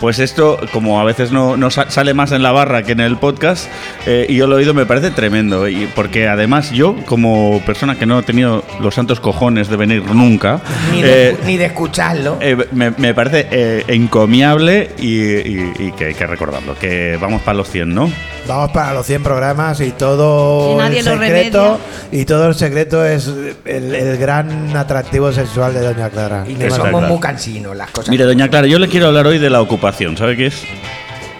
[0.00, 3.00] Pues esto, como a veces no, no sa- sale más en la barra que en
[3.00, 3.68] el podcast,
[4.06, 5.66] eh, y yo lo he oído, me parece tremendo.
[5.68, 10.04] Y porque además yo, como persona que no he tenido los santos cojones de venir
[10.04, 10.60] nunca,
[10.92, 12.38] Ni de, eh, ni de escucharlo.
[12.40, 17.58] eh, me, me parece encomiable y, y- y que hay que recordarlo, que vamos para
[17.58, 18.10] los 100, ¿no?
[18.48, 21.78] Vamos para los 100 programas y todo Y nadie el lo secreto
[22.10, 23.30] y todo el secreto es
[23.66, 26.44] el, el gran atractivo sexual de Doña Clara.
[26.48, 28.08] y que somos muy cansinos las cosas.
[28.10, 30.62] Mire, doña Clara, yo le quiero hablar hoy de la ocupación, ¿sabe qué es?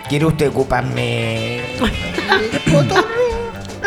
[0.08, 1.62] ¿Quiere usted ocuparme?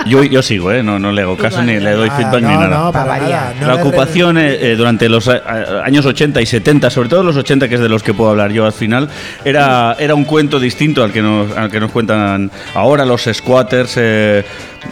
[0.05, 0.81] Yo, yo sigo, ¿eh?
[0.83, 2.67] No, no le hago caso ni le doy Ah, feedback no, ni nada.
[2.85, 3.53] no, para Pa' nada.
[3.67, 7.35] la ocupación eh, eh, durante los a- a- años 80 y 70, sobre todo los
[7.37, 9.09] 80, que es de los que puedo hablar yo al final,
[9.45, 13.93] era, era un cuento distinto al que nos, al que nos cuentan ahora los squatters.
[13.97, 14.43] eh,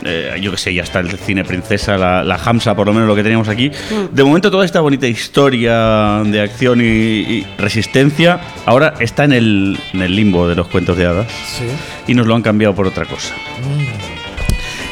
[0.05, 3.07] eh, yo qué sé, ya está el cine princesa, la, la Hamsa, por lo menos
[3.07, 3.71] lo que teníamos aquí.
[4.11, 9.79] De momento, toda esta bonita historia de acción y, y resistencia ahora está en el,
[9.93, 11.65] en el limbo de los cuentos de hadas Sí.
[12.05, 13.33] y nos lo han cambiado por otra cosa.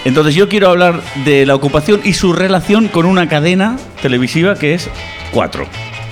[0.08, 4.74] Entonces yo quiero hablar de la ocupación y su relación con una cadena televisiva que
[4.74, 4.89] es
[5.32, 5.65] 4.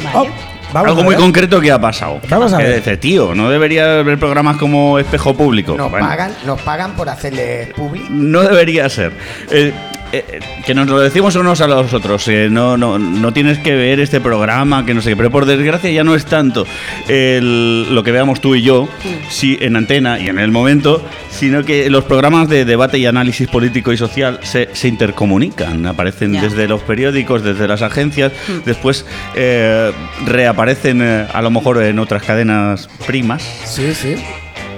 [0.03, 0.09] Vale.
[0.13, 0.27] Oh,
[0.73, 1.23] vamos Algo a muy ver.
[1.23, 2.19] concreto que ha pasado.
[2.29, 2.75] Vamos a Que ver.
[2.77, 5.75] dice, tío, no debería haber programas como Espejo Público.
[5.77, 8.09] Nos Bueno, pagan, nos pagan por hacerle public.
[8.09, 9.13] No debería ser.
[9.49, 9.73] Eh,
[10.17, 12.27] eh, que nos lo decimos unos a los otros.
[12.27, 15.15] eh, no, no, no tienes que ver este programa, que no sé qué.
[15.17, 16.65] Pero por desgracia ya no es tanto
[17.07, 18.87] el- lo que veamos tú y yo,
[19.29, 23.47] sí, en antena y en el momento, sino que los programas de debate y análisis
[23.47, 25.85] político y social se, se intercomunican.
[25.85, 26.41] Aparecen Ya.
[26.41, 28.31] desde los periódicos, desde las agencias,
[28.65, 29.91] después eh,
[30.25, 34.15] reaparecen eh, a lo mejor en otras cadenas primas Sí, sí.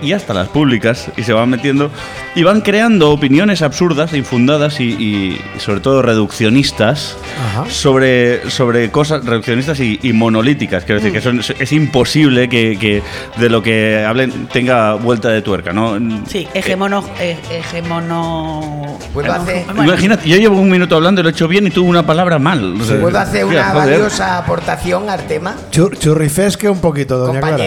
[0.01, 1.89] Y hasta las públicas y se van metiendo
[2.35, 7.17] y van creando opiniones absurdas, infundadas y, y sobre todo reduccionistas
[7.51, 7.65] Ajá.
[7.69, 10.83] sobre, sobre cosas reduccionistas y, y monolíticas.
[10.83, 13.01] Quiero decir que son- es imposible que, que
[13.37, 15.97] de lo que hablen tenga vuelta de tuerca, ¿no?
[16.27, 17.03] Sí, hegemono.
[17.19, 18.97] eh, hegemono.
[19.13, 21.69] ¿Puedo hacer- Bueno, Imagínate, yo llevo un minuto hablando y lo he hecho bien y
[21.71, 22.79] tuve una palabra mal.
[22.79, 25.55] O sea, ¿Puedo hacer una valiosa aportación al tema?
[25.71, 27.57] Chur- churrifesque un poquito, Doña Clara.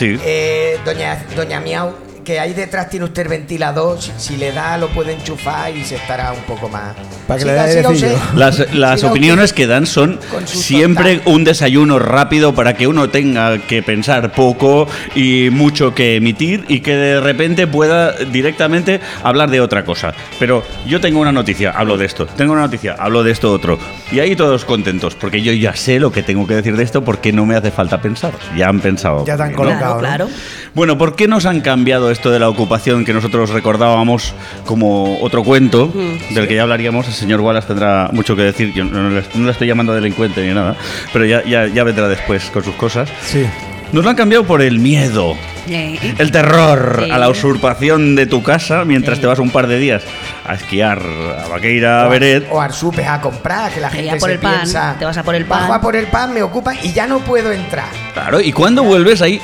[0.00, 0.16] Sí.
[0.24, 1.92] eh, doña, doña Miau,
[2.30, 5.82] que ahí detrás tiene usted el ventilador, si, si le da lo puede enchufar y
[5.84, 6.94] se estará un poco más.
[7.26, 8.14] Para que le Siga, dé siga airecillo.
[8.14, 8.38] usted.
[8.38, 9.56] Las, las Siga opiniones usted.
[9.56, 15.48] que dan son siempre un desayuno rápido para que uno tenga que pensar poco y
[15.50, 20.14] mucho que emitir y que de repente pueda directamente hablar de otra cosa.
[20.38, 22.26] Pero yo tengo una noticia, hablo de esto.
[22.26, 23.76] Tengo una noticia, hablo de esto otro.
[24.12, 27.02] Y ahí todos contentos, porque yo ya sé lo que tengo que decir de esto
[27.02, 28.32] porque no me hace falta pensar.
[28.56, 29.24] Ya han pensado.
[29.26, 29.98] Ya te han colocado.
[29.98, 30.30] Claro, ¿no?
[30.30, 30.40] claro.
[30.74, 34.34] Bueno, ¿por qué nos han cambiado esto de la ocupación que nosotros recordábamos
[34.66, 35.90] como otro cuento,
[36.34, 37.08] del que ya hablaríamos?
[37.08, 38.74] El señor Wallace tendrá mucho que decir.
[38.74, 40.76] Yo no, le, no le estoy llamando delincuente ni nada,
[41.14, 43.08] pero ya, ya, ya vendrá después con sus cosas.
[43.24, 43.46] Sí.
[43.92, 45.34] Nos lo han cambiado por el miedo,
[45.66, 47.10] el terror Sí.
[47.10, 49.22] a la usurpación de tu casa mientras Sí.
[49.22, 50.02] te vas un par de días
[50.46, 51.00] a esquiar
[51.42, 52.46] a Vaqueira, a Beret.
[52.50, 54.94] O al súper a comprar, que la Sí, gente a por se el pan, piensa,
[54.98, 55.72] te vas a por el Bajo pan".
[55.78, 57.88] a por el pan, me ocupan y ya no puedo entrar.
[58.12, 59.40] Claro, y cuando vuelves ahí,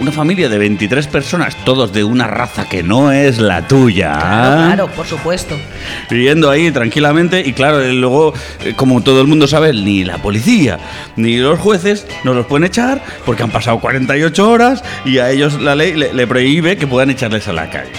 [0.00, 4.12] una familia de 23 personas, todos de una raza que no es la tuya.
[4.12, 5.56] claro, claro, por supuesto.
[6.10, 10.18] viviendo ahí tranquilamente y claro, eh, luego, eh, como todo el mundo sabe, ni la
[10.18, 10.78] policía
[11.16, 15.60] ni los jueces nos los pueden echar porque han pasado 48 horas y a ellos
[15.60, 17.92] la ley le, le prohíbe que puedan echarles a la calle.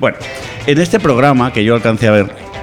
[0.00, 0.16] Bueno,
[0.66, 2.53] en este programa que yo alcancé a ver,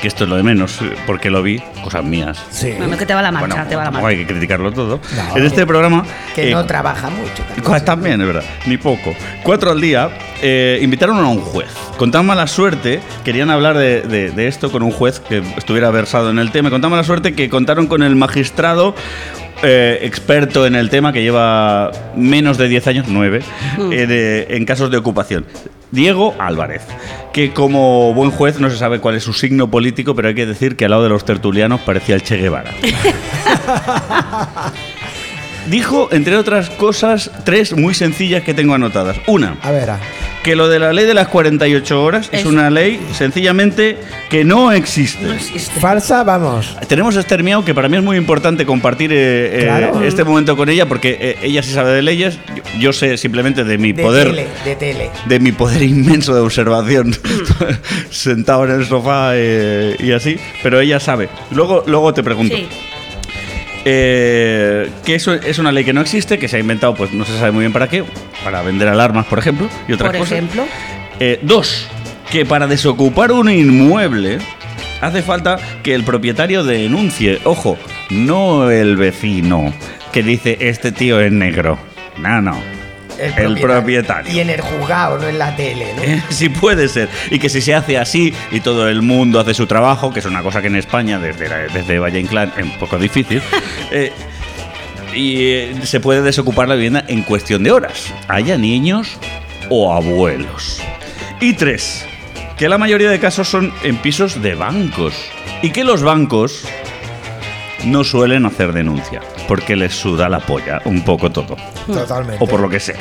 [0.00, 2.38] que esto es lo de menos, eh, porque lo vi, cosas mías.
[2.50, 2.72] Sí.
[2.76, 4.08] Bueno, que te va la marcha, Bueno, te va la marcha.
[4.08, 5.00] hay que criticarlo todo.
[5.16, 5.36] No.
[5.36, 6.04] En este programa...
[6.34, 7.32] Que eh, no trabaja mucho.
[7.44, 7.64] también.
[7.64, 9.14] Cosas también, es verdad, ni poco.
[9.42, 10.10] Cuatro al día,
[10.42, 11.68] eh, invitaron a un juez.
[11.96, 15.90] con tan mala suerte, querían hablar de, de- de esto con un juez que estuviera
[15.90, 18.94] versado en el tema, y con tan mala suerte que contaron con el magistrado
[19.62, 23.40] eh, experto en el tema que lleva menos de 10 años, 9,
[23.78, 25.46] en, eh, en casos de ocupación.
[25.90, 26.82] Diego Álvarez,
[27.32, 30.46] que como buen juez no se sabe cuál es su signo político, pero hay que
[30.46, 32.72] decir que al lado de los tertulianos parecía el Che Guevara.
[35.68, 39.16] Dijo, entre otras cosas, tres muy sencillas que tengo anotadas.
[39.26, 39.98] Una, A ver, ah,
[40.44, 43.96] que lo de la ley de las 48 horas es Es- una ley sencillamente
[44.30, 45.24] que no existe.
[45.24, 45.80] No existe.
[45.80, 46.76] falsa, vamos.
[46.86, 50.56] Tenemos a Esther Miau, que para mí es muy importante compartir eh, eh, este momento
[50.56, 53.92] con ella, porque eh, ella sí sabe de leyes, yo, yo sé simplemente de mi
[53.92, 54.28] De poder.
[54.28, 55.10] tele, de tele.
[55.26, 57.16] De mi poder inmenso de observación,
[58.10, 61.28] sentado en el sofá eh, y así, pero ella sabe.
[61.50, 62.54] Luego, luego te pregunto.
[62.56, 62.68] Sí.
[63.88, 67.24] Eh, que eso es una ley que no existe, que se ha inventado, pues no
[67.24, 68.02] se sabe muy bien para qué,
[68.42, 70.32] para vender alarmas, por ejemplo, y otras Por cosas.
[70.32, 70.64] ejemplo.
[71.20, 71.86] Eh, dos,
[72.32, 74.38] que para desocupar un inmueble
[75.00, 77.78] hace falta que el propietario denuncie, ojo,
[78.10, 79.72] no el vecino
[80.12, 81.78] que dice este tío es negro.
[82.18, 82.75] No, no.
[83.18, 84.32] El propietario.
[84.32, 86.02] Y en el juzgado, no en la tele, ¿no?
[86.02, 87.08] Eh, Sí puede ser.
[87.30, 90.26] Y que si se hace así y todo el mundo hace su trabajo, que es
[90.26, 93.40] una cosa que en España desde, la- desde Valle Inclán es un poco difícil,
[93.90, 94.12] eh,
[95.14, 99.16] y eh, se puede desocupar la vivienda en cuestión de horas, haya niños
[99.70, 100.82] o abuelos.
[101.40, 102.04] Y tres,
[102.58, 105.14] que la mayoría de casos son en pisos de bancos
[105.62, 106.66] y que los bancos
[107.86, 112.36] no suelen hacer denuncia porque les suda la polla un poco todo Totalmente.
[112.44, 112.96] o por lo que sea.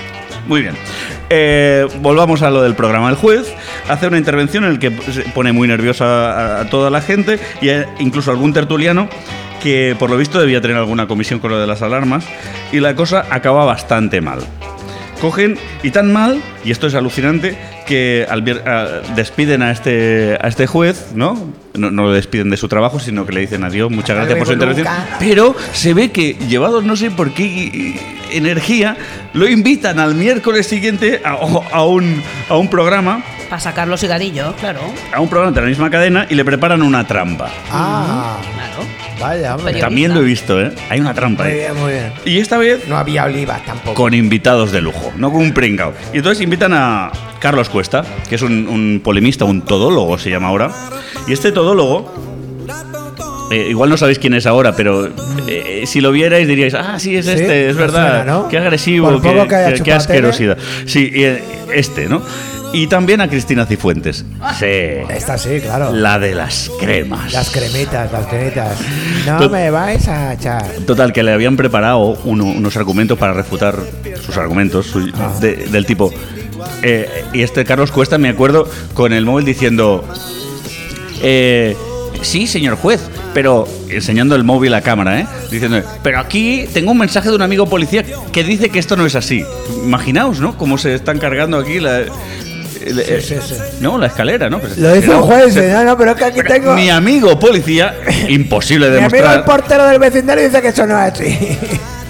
[0.47, 0.75] Muy bien.
[1.31, 3.09] Eh, volvamos a lo del programa.
[3.09, 3.51] El juez
[3.89, 6.05] hace una intervención en el que se pone muy nerviosa
[6.57, 9.09] a, a toda la gente y a- incluso algún tertuliano
[9.63, 12.23] que por lo visto debía tener alguna comisión con lo de las alarmas
[12.71, 14.39] y la cosa acaba bastante mal.
[15.21, 18.43] Cogen y tan mal, y esto es alucinante, que al
[19.15, 21.37] despiden a este, a este juez, ¿no?
[21.73, 21.91] ¿no?
[21.91, 24.47] no lo despiden de su trabajo, sino que le dicen adiós, muchas Hasta gracias por
[24.47, 24.87] su intervención.
[25.19, 27.99] Pero se ve que, llevados no sé por qué
[28.31, 28.97] energía,
[29.33, 34.55] lo invitan al miércoles siguiente a, a un, a un programa, Para sacar los cigarrillos,
[34.55, 34.81] claro.
[35.13, 37.49] a un programa de la misma cadena y le preparan una trampa.
[37.71, 39.04] Ah, Claro.
[39.19, 39.79] Vaya, hombre.
[39.79, 40.71] También lo he visto, ¿eh?
[40.89, 41.57] Hay una trampa Muy ahí.
[41.59, 42.11] bien, muy bien.
[42.25, 43.93] Y esta vez No había olivas tampoco.
[43.95, 45.93] con invitados de lujo, no con un pringao.
[46.13, 50.47] Y entonces invitan a Carlos Cuesta, que es un, un polemista, un todólogo se llama
[50.47, 50.71] ahora.
[51.27, 52.13] Y este todólogo,
[53.51, 55.09] eh, igual no sabéis quién es ahora, pero
[55.47, 58.17] eh, si lo vierais diríais, ah, sí, es Sí, este, es me verdad.
[58.19, 58.47] suena, ¿no?
[58.49, 60.27] Qué agresivo, Por qué, poco que haya qué- qué chupado tele.
[60.27, 60.57] asquerosidad.
[60.85, 62.21] Sí, y, eh, este, ¿no?
[62.75, 64.25] Y también a Cristina Cifuentes.
[64.59, 64.65] Sí.
[65.09, 65.93] Esta sí, claro.
[65.93, 67.31] La de las cremas.
[67.31, 68.77] Las cremitas, las cremitas.
[69.25, 70.65] No Tot- me vais a echar.
[70.85, 73.75] Total, que le habían preparado uno- unos argumentos para refutar
[74.25, 76.11] sus argumentos su- de- del tipo.
[76.81, 80.03] eh, y este Carlos Cuesta, me acuerdo, con el móvil diciendo.
[81.21, 81.75] eh,
[82.21, 83.01] sí, señor juez,
[83.33, 85.27] pero enseñando el móvil a cámara, ¿eh?
[85.49, 89.05] Diciendo, pero aquí tengo un mensaje de un amigo policía que dice que esto no
[89.05, 89.43] es así.
[89.83, 90.57] Imaginaos, ¿no?
[90.57, 92.03] Cómo se están cargando aquí la.
[92.85, 93.55] Eh, sí, sí.
[93.81, 94.59] No, la escalera, ¿no?
[94.59, 96.73] Pues, Lo dice un juez, se- no, no, pero es que aquí tengo.
[96.75, 97.95] Mi amigo policía,
[98.29, 99.45] imposible de Mi amigo el demostrar.
[99.45, 101.25] portero del vecindario dice que eso no es así.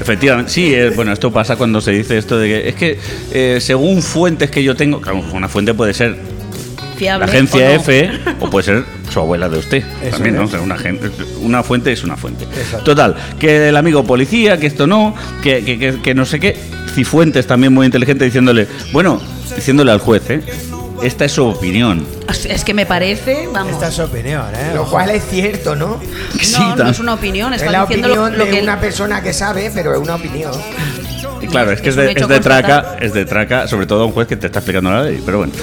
[0.02, 3.00] Efectivamente, sí, eh, bueno, esto pasa cuando se dice esto de que es que
[3.32, 6.18] eh, según fuentes que yo tengo, claro, una fuente puede ser
[6.98, 7.26] Fiable.
[7.28, 7.76] la agencia o no.
[7.82, 9.84] F o puede ser su abuela de usted.
[10.02, 10.44] Eso También, ¿no?
[10.44, 10.50] es.
[10.50, 10.62] O sea,
[11.42, 12.46] una, fuente es una fuente.
[12.46, 12.84] Exacto.
[12.84, 16.58] Total, que el amigo policía, que esto no, que, que- que- que no sé qué.
[16.94, 19.22] Cifuentes también muy inteligente diciéndole, bueno,
[19.56, 20.42] diciéndole al juez, ¿eh?
[21.04, 22.06] Esta es su opinión.
[22.48, 23.74] Es que me parece, vamos.
[23.74, 24.72] Esta es su opinión, ¿eh?
[24.74, 26.00] Lo cual es cierto, ¿no?
[26.40, 28.80] Sí, no, no es una opinión, Es la diciendo opinión lo, lo de que una
[28.80, 30.54] persona que sabe, pero es una opinión.
[31.42, 34.06] Y claro, es que es, de, es de traca, es de traca, sobre todo a
[34.06, 35.54] un juez que te está explicando la ley, pero bueno.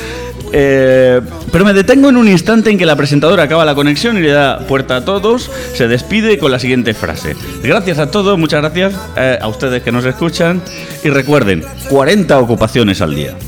[0.55, 4.21] Eh, pero me detengo en un instante en que la presentadora acaba la conexión y
[4.21, 7.35] le da puerta a todos, se despide con la siguiente frase.
[7.63, 10.61] Gracias a todos, muchas gracias eh, a ustedes que nos escuchan
[11.03, 13.35] y recuerden, 40 ocupaciones al día.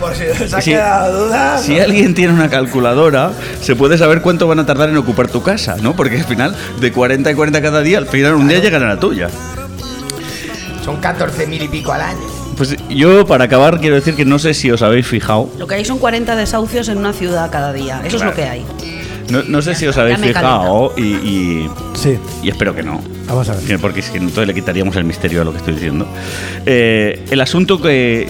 [0.00, 0.72] Por si ha Si-
[1.12, 1.58] duda.
[1.58, 5.42] Si alguien tiene una calculadora, se puede saber cuánto van a tardar en ocupar tu
[5.42, 5.94] casa, ¿no?
[5.94, 8.88] Porque al final, de 40 y 40 cada día, al final un día llegan a
[8.88, 9.28] la tuya.
[10.84, 12.39] Son 14 mil y pico al año.
[12.60, 15.76] Pues yo, para acabar, quiero decir que no sé si os habéis fijado Lo que
[15.76, 18.02] hay son 40 desahucios en una ciudad cada día.
[18.04, 18.32] Eso Claro.
[18.32, 18.66] es lo que hay.
[19.30, 23.00] No, no sé si os habéis fijado y, y- Sí, y espero que no.
[23.26, 23.64] vamos a ver.
[23.64, 26.06] Que- Porque es que entonces le quitaríamos el misterio a lo que estoy diciendo.
[26.66, 28.28] Eh, el asunto que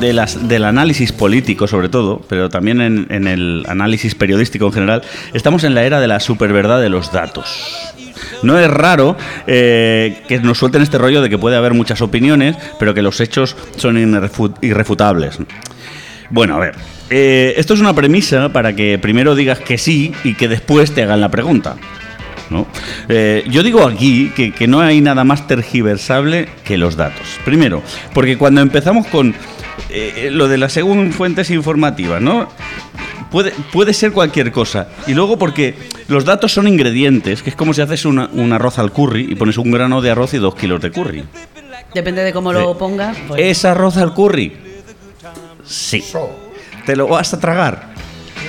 [0.00, 4.72] de las, del análisis político sobre todo, pero también en, en el análisis periodístico en
[4.72, 7.94] general, estamos en la era de la superverdad de los datos.
[8.42, 9.16] No es raro
[9.46, 13.20] eh, que nos suelten este rollo de que puede haber muchas opiniones, pero que los
[13.20, 13.98] hechos son
[14.60, 15.38] irrefutables.
[16.30, 16.74] Bueno, a ver.
[17.10, 21.02] eh, esto es una premisa para que primero digas que sí y que después te
[21.02, 21.76] hagan la pregunta.
[22.50, 22.66] ¿no?
[23.08, 27.26] Eh, yo digo aquí que, no hay nada más tergiversable que los datos.
[27.44, 27.82] Primero,
[28.14, 29.34] porque cuando empezamos con
[30.30, 32.48] lo de las según fuentes informativas, ¿no?
[33.30, 34.88] Puede, puede ser cualquier cosa.
[35.06, 35.74] Y luego porque
[36.08, 39.34] los datos son ingredientes, que es como si haces una- un arroz al curry y
[39.34, 41.24] pones un grano de arroz y dos kilos de curry.
[41.94, 43.16] Depende de cómo lo pongas.
[43.28, 44.56] pues- ¿Es arroz al curry?
[45.64, 46.02] Sí.
[46.86, 47.88] ¿Te lo vas a tragar?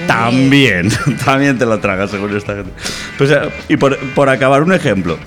[0.08, 0.90] También,
[1.26, 2.72] también te lo tragas según esta gente.
[3.18, 3.32] Pues,
[3.68, 5.18] y por, por acabar, un ejemplo.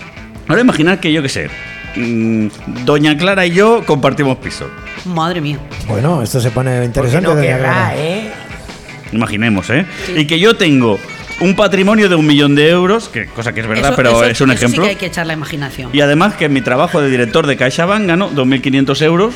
[0.48, 1.50] Ahora imaginad que yo qué sé,
[1.96, 2.46] mm,
[2.84, 4.66] Doña Clara y yo compartimos piso.
[5.05, 5.59] Madre mía.
[5.86, 7.28] Bueno, esto se pone interesante.
[7.28, 7.92] no querrá.
[7.96, 8.30] ¿eh?
[9.13, 9.87] Imaginemos, ¿eh?
[10.17, 10.99] Y que yo tengo
[11.41, 14.25] un patrimonio de un millón de euros, que cosa que es verdad, Eso- pero eso-
[14.27, 14.85] es un eso sí ejemplo.
[14.85, 15.91] que hay que echar la imaginación.
[15.93, 19.35] Y además que en mi trabajo de director de CaixaBank gano 2.500 euros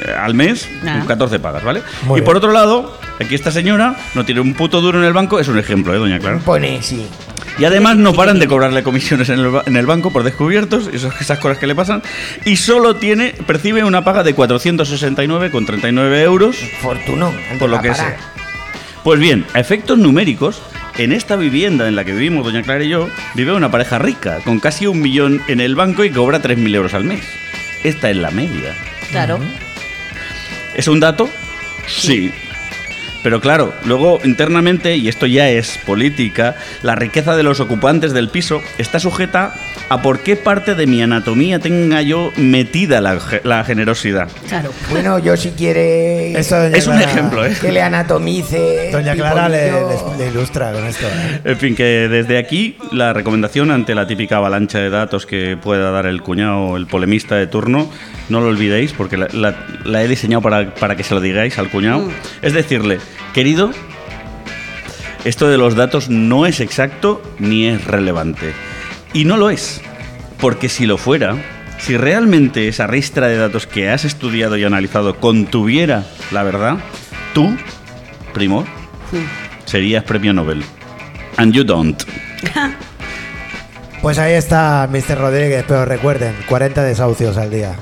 [0.00, 0.98] eh, al mes, Ah.
[0.98, 1.82] con 14 pagas, ¿vale?
[2.02, 5.12] Muy y por otro lado, aquí esta señora no tiene un puto duro en el
[5.12, 6.38] banco, es un ejemplo, ¿eh, doña Clara?
[6.38, 7.04] Pone, sí.
[7.58, 11.20] Y además no paran de cobrarle comisiones en el, en el banco por descubiertos, esas,
[11.20, 12.00] esas cosas que le pasan,
[12.44, 17.34] y solo tiene, percibe una paga de 469,39 euros, Fortunón.
[17.58, 18.16] por lo que sea.
[19.08, 20.60] Pues bien, a efectos numéricos,
[20.98, 24.40] en esta vivienda en la que vivimos, doña Clara y yo, vive una pareja rica,
[24.44, 27.24] con casi un millón en el banco y cobra 3.000 euros al mes.
[27.84, 28.76] Esta es la media.
[29.10, 29.40] Claro.
[30.74, 31.30] ¿Es un dato?
[31.86, 32.30] Sí.
[33.22, 38.28] Pero claro, luego internamente, y esto ya es política, la riqueza de los ocupantes del
[38.28, 39.52] piso está sujeta
[39.88, 44.28] a por qué parte de mi anatomía tenga yo metida la, la generosidad.
[44.48, 44.70] Claro.
[44.90, 47.56] Bueno, yo si quiere doña Es un Clara- ejemplo, ¿eh?
[47.60, 48.90] que le anatomice.
[48.92, 51.06] Doña Clara le, les- le ilustra con esto.
[51.06, 51.40] ¿eh?
[51.44, 55.90] En fin, que desde aquí la recomendación ante la típica avalancha de datos que pueda
[55.90, 57.90] dar el cuñado o el polemista de turno,
[58.28, 61.58] no lo olvidéis porque la, la- la he diseñado para, para que se lo digáis
[61.58, 62.00] al cuñado.
[62.00, 62.10] Mm.
[62.42, 62.98] Es decirle,
[63.34, 63.70] querido,
[65.24, 68.52] esto de los datos no es exacto ni es relevante.
[69.12, 69.80] Y no lo es,
[70.38, 71.36] porque si lo fuera,
[71.78, 76.78] si realmente esa ristra de datos que has estudiado y analizado contuviera la verdad,
[77.34, 77.56] tú,
[78.32, 78.64] primo,
[79.64, 80.62] serías premio Nobel.
[81.36, 82.02] And you don't.
[84.00, 85.18] Pues ahí está Mr.
[85.18, 87.74] Rodríguez, pero recuerden, 40 desahucios al día.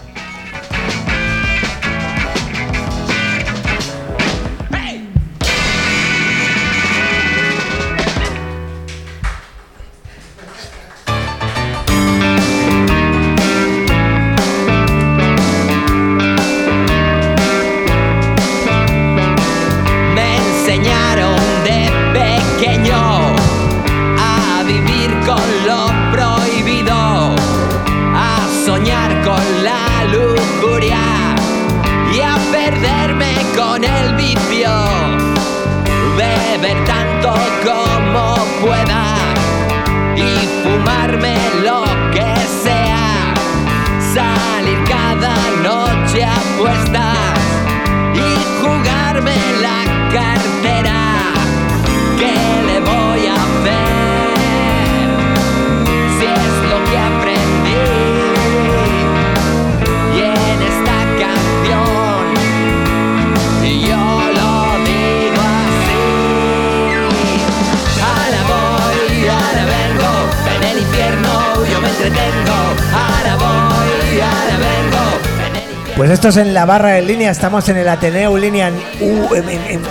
[75.97, 78.71] Pues esto es en la barra en línea, estamos en el Ateneo Línea.
[79.01, 79.83] U- en- en- en-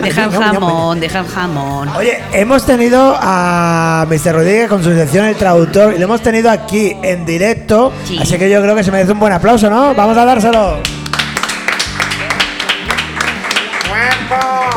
[0.00, 1.88] Deja el jamón, deja el jamón.
[1.90, 4.32] Oye, hemos tenido a Mr.
[4.32, 8.18] Rodríguez con su sección El Traductor y lo hemos tenido aquí en directo, Sí.
[8.18, 9.94] así que yo creo que se merece un buen aplauso, ¿no?
[9.94, 10.78] Vamos a dárselo.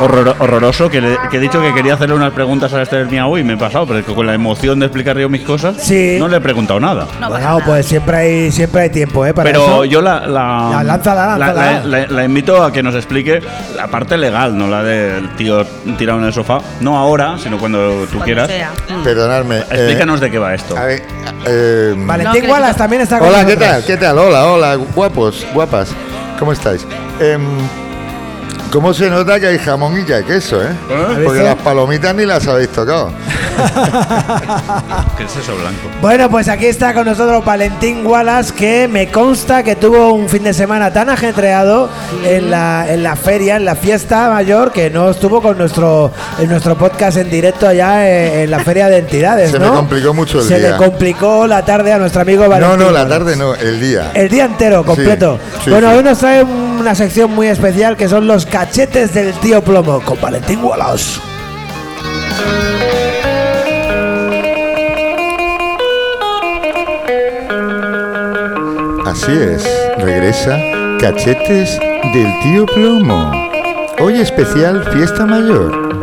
[0.00, 3.08] Horror- horroroso, que, le- que he dicho que quería hacerle unas preguntas a este del
[3.08, 5.42] miau y me he pasado, pero es que con la emoción de explicar yo mis
[5.42, 6.16] cosas, Sí.
[6.20, 7.06] no le he preguntado nada.
[7.20, 7.64] No bueno, nada.
[7.64, 9.34] pues siempre hay, siempre hay tiempo, ¿eh?
[9.34, 9.84] Para Pero eso.
[9.86, 11.80] yo la, la, La- lánzala, la- lánzala.
[11.84, 13.40] la- la- la invito a que nos explique
[13.76, 15.64] la parte legal, no la del tío
[15.98, 16.60] tirado en el sofá.
[16.80, 18.46] No ahora, sino cuando tú Cuando quieras.
[18.46, 18.70] sea.
[18.88, 19.02] Mm.
[19.02, 19.56] Perdonadme.
[19.58, 20.76] eh, Explícanos de qué va esto.
[20.76, 21.02] a ver,
[21.44, 23.68] eh, Valentín No, Wallace también está con hola, ¿qué nosotros.
[23.70, 23.84] tal?
[23.84, 24.18] ¿Qué tal?
[24.18, 25.90] Hola, hola, guapos, guapas.
[26.38, 26.86] ¿Cómo estáis?
[27.18, 27.42] Em,
[28.72, 30.68] ¿Cómo se nota que hay jamón y que hay queso, eh?
[30.88, 31.42] Porque visto?
[31.42, 33.10] las palomitas ni las habéis tocado.
[35.16, 35.88] ¿Qué es eso blanco?
[36.02, 40.42] Bueno, pues aquí está con nosotros Valentín Wallace, que me consta que tuvo un fin
[40.44, 41.88] de semana tan ajetreado
[42.24, 46.50] en la, en la feria, en la fiesta mayor, que no estuvo con nuestro, en
[46.50, 49.50] nuestro podcast en directo allá en, en la feria de entidades.
[49.52, 49.74] Se me ¿no?
[49.74, 50.72] complicó mucho el Se día.
[50.72, 52.78] le complicó la tarde a nuestro amigo No, Valentín.
[52.78, 53.08] no, la Wallace.
[53.18, 54.10] tarde no, el día.
[54.14, 55.38] El día entero, completo.
[55.64, 55.96] sí, bueno, sí.
[55.96, 60.00] hoy nos trae un una sección muy especial que son los cachetes del tío Plomo
[60.00, 61.20] con Valentín Wallace.
[69.04, 69.64] Así es,
[69.98, 70.58] regresa
[71.00, 71.78] Cachetes
[72.12, 73.32] del Tío Plomo.
[74.00, 75.97] Hoy especial Fiesta Mayor.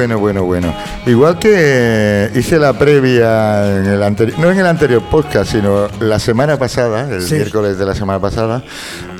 [0.00, 0.74] Bueno, bueno, bueno.
[1.04, 6.18] Igual que hice la previa en el anterior, no en el anterior podcast, sino la
[6.18, 7.34] semana pasada, el Sí.
[7.34, 8.62] miércoles de la semana pasada,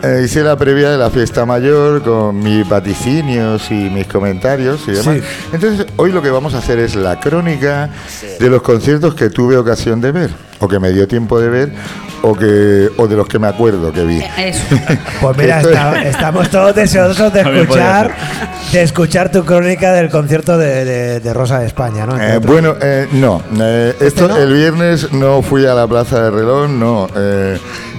[0.03, 4.93] eh, hice la previa de la fiesta mayor con mis vaticinios y mis comentarios y
[4.93, 5.17] demás.
[5.17, 5.23] Sí.
[5.53, 7.91] Entonces, hoy lo que vamos a hacer es la crónica
[8.39, 11.73] de los conciertos que tuve ocasión de ver, o que me dio tiempo de ver,
[12.23, 14.19] o que o de los que me acuerdo que vi.
[14.21, 14.63] Eh, Eso.
[15.21, 18.15] Pues mira, está- estamos todos deseosos de escuchar,
[18.73, 22.21] de escuchar tu crónica del concierto de, de- de Rosa de España, ¿no?
[22.21, 23.43] Eh, bueno, eh, no.
[23.61, 24.37] eh, esto no?
[24.37, 27.09] el viernes no fui a la plaza de reloj, no.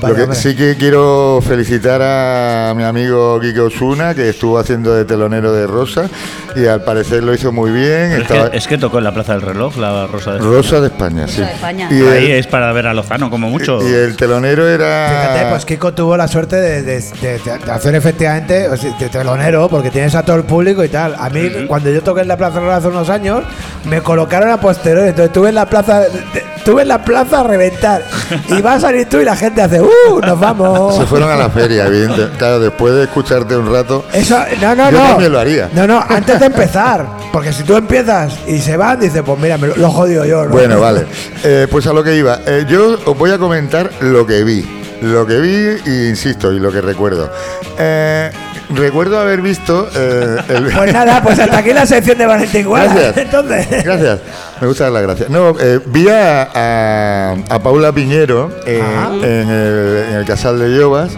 [0.02, 4.94] Vale, lo que sí que quiero felicitar a mi amigo Kike Osuna, que estuvo haciendo
[4.94, 6.10] de telonero de Rosa
[6.56, 8.10] y al parecer lo hizo muy bien.
[8.10, 10.40] Pero es, estaba- que, es que tocó en la Plaza del Reloj, la Rosa de
[10.40, 11.42] Rosa de España, sí.
[11.42, 11.88] de España.
[11.92, 13.80] Y Ahí el, es para ver a Lozano, como mucho.
[13.88, 15.08] y el telonero era.
[15.10, 19.10] Fíjate, pues Kiko tuvo la suerte de, de- de- de hacer efectivamente o sea, de
[19.10, 21.16] telonero, porque tienes a todo el público y tal.
[21.18, 23.44] A mí, cuando yo toqué en la Plaza Real hace unos años,
[23.86, 25.10] me colocaron a posteriori.
[25.10, 26.10] Entonces estuve en la plaza, de-
[26.58, 28.02] estuve en la plaza a reventar.
[28.50, 29.90] Y va a salir tú y la gente hace, ¡uh!
[30.26, 30.96] ¡Nos vamos!
[30.98, 32.38] Se fueron a la feria, evidentemente.
[32.38, 34.06] Claro, después de escucharte un rato.
[34.14, 35.08] Eso, no, no, Yo no.
[35.10, 35.70] también lo haría.
[35.74, 37.06] No, no, antes de empezar.
[37.32, 40.44] Porque si tú empiezas y se van, dices, pues mira, me lo, lo jodido yo,
[40.46, 40.50] ¿no?
[40.52, 41.06] Bueno, vale.
[41.44, 42.40] Eh, pues a lo que iba.
[42.46, 44.66] Eh, yo os voy a comentar lo que vi.
[45.02, 47.32] Lo que vi, y insisto, y lo que recuerdo.
[47.80, 48.30] Eh,
[48.76, 49.88] recuerdo haber visto.
[49.96, 52.94] eh, el- Pues nada, pues hasta aquí la sección de Valentín Guarda.
[52.94, 53.18] Gracias.
[53.18, 53.84] Entonces.
[53.84, 54.20] Gracias.
[54.60, 55.30] Me gusta dar las gracias.
[55.30, 58.82] No, eh, vi a, a- a Paula Piñero eh,
[59.24, 61.12] en, el, en el Casal de Llovas.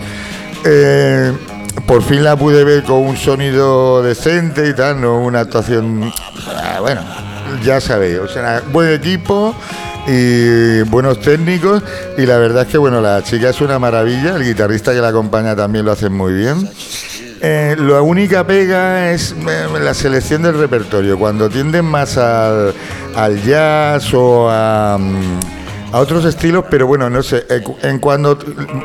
[0.65, 1.33] Eh,
[1.87, 6.11] por fin la pude ver con un sonido decente y tal, no una actuación.
[6.47, 7.01] ah, bueno,
[7.63, 9.53] ya sabéis, o sea, buen equipo
[10.07, 11.81] y buenos técnicos.
[12.17, 15.09] Y la verdad es que, bueno, la chica es una maravilla, el guitarrista que la
[15.09, 16.69] acompaña también lo hace muy bien.
[17.45, 21.19] Eh, la única pega es eh, la selección del repertorio.
[21.19, 22.73] Cuando tienden más al,
[23.17, 25.39] al jazz o a, mm,
[25.93, 27.45] a otros estilos, pero bueno, no sé.
[27.81, 28.39] En cuando,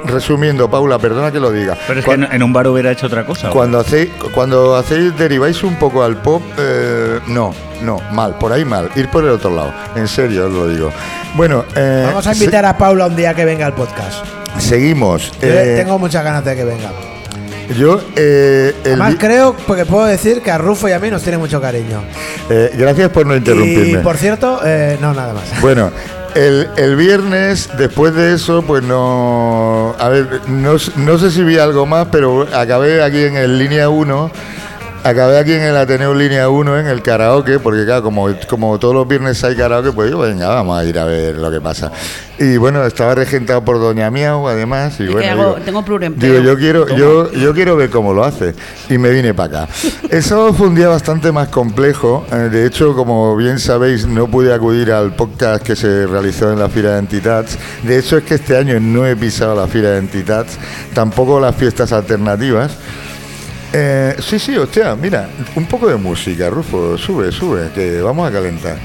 [0.06, 1.78] resumiendo, Paula, perdona que lo diga.
[1.86, 3.50] Pero es que en, en un bar hubiera hecho otra cosa.
[3.50, 8.64] cuando hacéis, cuando hacéis, deriváis un poco al pop, eh, no, no, mal, por ahí
[8.64, 10.90] mal, ir por el otro lado, en serio os lo digo.
[11.36, 14.24] Bueno, eh, Vamos a invitar a Paula un día que venga al podcast.
[14.58, 15.30] se- seguimos.
[15.40, 16.90] Yo Eh, tengo muchas ganas de que venga.
[17.76, 21.10] Yo, eh, el Además, vi- creo, porque puedo decir que a Rufo y a mí
[21.10, 22.02] nos tiene mucho cariño.
[22.50, 23.98] eh, gracias por no Y interrumpirme.
[24.00, 25.60] por cierto, eh, no, nada más.
[25.60, 25.90] Bueno,
[26.34, 29.94] el, el viernes, después de eso, pues no.
[29.98, 33.58] A ver, no, s- no sé si vi algo más, pero acabé aquí en el
[33.58, 34.30] línea 1.
[35.08, 38.92] Acabé aquí en el Ateneo Línea 1 en el karaoke, porque claro, como, como todos
[38.92, 41.90] los viernes hay karaoke, pues yo, venga, vamos a ir a ver lo que pasa.
[42.38, 45.00] Y bueno, estaba regentado por Doña Miau, además.
[45.00, 45.42] Y ¿Y qué bueno, hago?
[45.54, 46.32] digo, Tengo pluriempleo.
[46.34, 48.54] Digo, yo quiero, yo, yo quiero ver cómo lo hace.
[48.90, 49.72] Y me vine para acá.
[50.20, 52.26] Sábado fue un día bastante más complejo.
[52.30, 56.58] Eh, De hecho, como bien sabéis, no pude acudir al podcast que se realizó en
[56.58, 57.56] la Fira de Entitats.
[57.82, 60.58] De hecho, es que este año no he pisado la Fira de Entitats,
[60.92, 62.72] tampoco las fiestas alternativas.
[63.72, 68.32] Eh, sí, sí, hostia, mira, un poco de música, Rufo, sube, sube, que vamos a
[68.32, 68.78] calentar.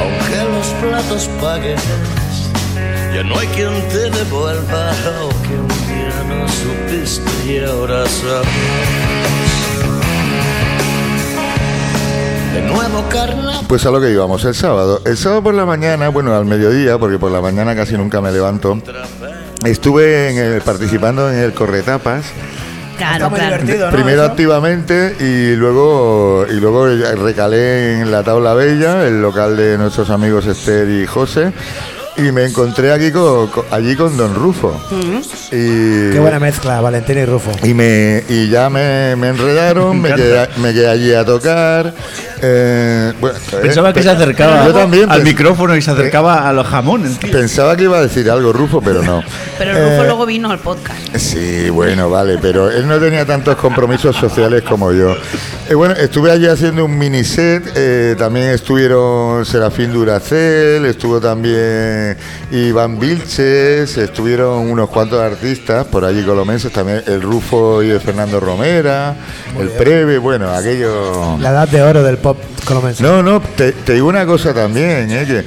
[0.00, 1.80] Aunque los platos pagues,
[3.12, 8.48] ya no hay quien te devuelva lo que un día no supiste y ahora sabes.
[12.54, 13.64] De nuevo carnaval.
[13.68, 15.02] Pues a lo que íbamos, el sábado.
[15.04, 18.30] El sábado por la mañana, bueno, al mediodía, porque por la mañana casi nunca me
[18.30, 18.78] levanto,
[19.64, 22.26] estuve en el- participando en el Corretapas.
[22.96, 23.56] Claro, Está claro.
[23.58, 23.96] divertido, ¿no?
[23.96, 24.30] Primero Eso.
[24.32, 26.86] activamente y luego y luego
[27.16, 31.52] recalé en la Tabla Bella, el local de nuestros amigos Esther y José,
[32.16, 34.80] y me encontré aquí con, con- allí con Don Rufo.
[35.50, 37.50] Y, Qué buena mezcla, Valentín y Rufo.
[37.64, 41.92] y, me, y ya me, me enredaron, me quedé, me quedé allí a tocar.
[42.46, 46.66] Eh, bueno, Pensaba que se acercaba yo también al micrófono y se acercaba a los
[46.66, 47.18] jamones.
[47.18, 47.32] tío.
[47.32, 49.22] Pensaba que iba a decir algo Rufo, pero no.
[49.58, 50.98] Pero el Rufo Eh, luego vino al podcast.
[51.16, 55.16] Sí, bueno, vale, pero él no tenía tantos compromisos sociales como yo.
[55.68, 62.16] Eh, bueno, estuve allí haciendo un mini set, eh, también estuvieron Serafín Duracel, estuvo también
[62.50, 68.40] Iván Vilches, estuvieron unos cuantos artistas por allí colomenses, también el Rufo y el Fernando
[68.40, 69.16] Romera,
[69.58, 71.38] el Preve, bueno, aquello...
[71.38, 72.33] La edad de oro del pop
[73.02, 75.44] No, no, te, digo una cosa también, ¿eh?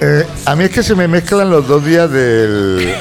[0.00, 2.94] eh, a mí es que se me mezclan los dos días del...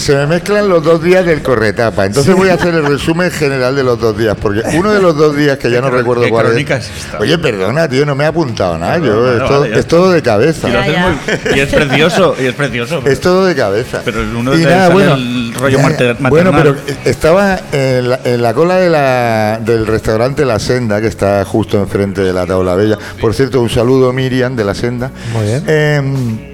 [0.00, 2.06] Se me mezclan los dos días del corretapa.
[2.06, 5.14] Entonces voy a hacer el resumen general de los dos días, porque uno de los
[5.16, 6.90] dos días que ya no recuerdo cuál es.
[7.18, 8.98] Oye, perdona, tío, no me he apuntado nada.
[8.98, 10.68] Yo, es, todo, es todo de cabeza.
[10.68, 13.02] Y, lo haces Ya, muy- y es precioso, y es precioso.
[13.04, 14.00] Es todo de cabeza.
[14.04, 18.54] Pero uno Y nada, bueno, el rollo ya, Bueno, pero estaba en la, en la
[18.54, 22.98] cola de la, del restaurante La Senda, que está justo enfrente de la Tabla Bella.
[23.20, 25.10] Por cierto, un saludo Miriam de La Senda.
[25.32, 25.64] Muy bien.
[25.66, 26.49] Em,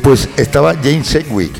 [0.00, 1.52] pues estaba Jane Sedgwick,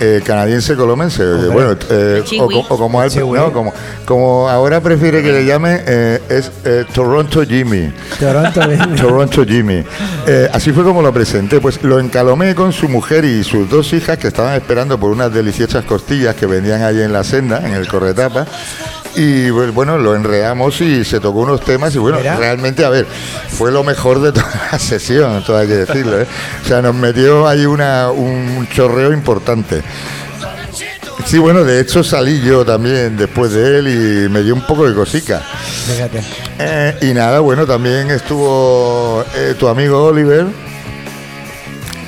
[0.00, 1.22] eh, canadiense colomense.
[1.24, 1.48] Hombre.
[1.50, 2.22] bueno, eh,
[2.68, 3.72] o, como, él- no, como,
[4.04, 7.92] como ahora prefiere que le llame, eh, es eh, Toronto Jimmy.
[8.18, 8.60] Toronto.
[8.96, 9.84] Toronto Jimmy.
[10.26, 11.60] Eh, así fue como lo presenté.
[11.60, 15.32] Pues lo encalomé con su mujer y sus dos hijas que estaban esperando por unas
[15.32, 18.46] deliciosas costillas que vendían allí en la senda, en el corretapa.
[19.14, 22.36] Y pues, bueno, lo enreamos y se tocó unos temas y bueno, Mira.
[22.36, 23.06] realmente, a ver,
[23.48, 26.20] fue lo mejor de toda la sesión, todo hay que decirlo.
[26.20, 26.26] ¿eh?
[26.64, 29.82] O sea, nos metió ahí una, un chorreo importante.
[31.26, 34.88] Sí, bueno, de hecho salí yo también después de él y me dio un poco
[34.88, 35.40] de cosica.
[35.40, 36.22] Fíjate.
[36.58, 40.46] Eh, y nada, bueno, también estuvo eh, tu amigo Oliver.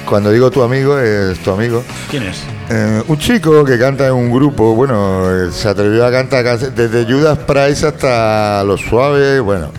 [0.06, 1.84] Cuando digo tu amigo, es tu amigo.
[2.10, 2.38] ¿Quién es?
[2.70, 6.70] Eh, un chico que canta en un grupo, bueno, eh, se atrevió a cantar casi-
[6.74, 9.70] desde Judas Price hasta Los Suaves, bueno,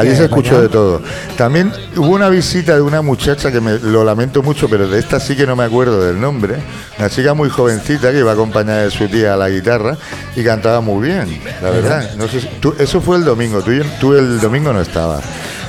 [0.00, 1.00] allí se escuchó de todo.
[1.36, 5.20] También hubo una visita de una muchacha que me lo lamento mucho, pero de esta
[5.20, 6.56] sí que no me acuerdo del nombre,
[6.98, 9.96] una chica muy jovencita que iba a acompañar de su tía a la guitarra
[10.34, 12.10] y cantaba muy bien, la verdad.
[12.16, 13.70] No sé si- tú- eso fue el domingo, tú,
[14.00, 15.22] tú el domingo no estabas.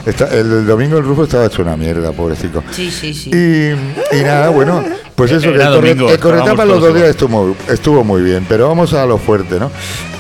[0.08, 2.62] Está- el, el domingo el Rufo estaba hecho una mierda, pobrecito.
[2.72, 3.30] Sí, sí, sí.
[3.32, 4.84] Y, y nada, bueno,
[5.16, 8.68] pues eso, que el, domingo, el corretapa los dos días estuvo, estuvo muy bien, pero
[8.68, 9.72] vamos a lo fuerte, ¿no?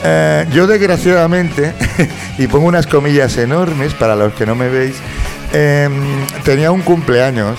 [0.04, 1.74] Eh, yo desgraciadamente,
[2.38, 4.96] y pongo unas comillas enormes para los que no me veis,
[5.54, 5.90] eh,
[6.44, 7.58] tenía un cumpleaños.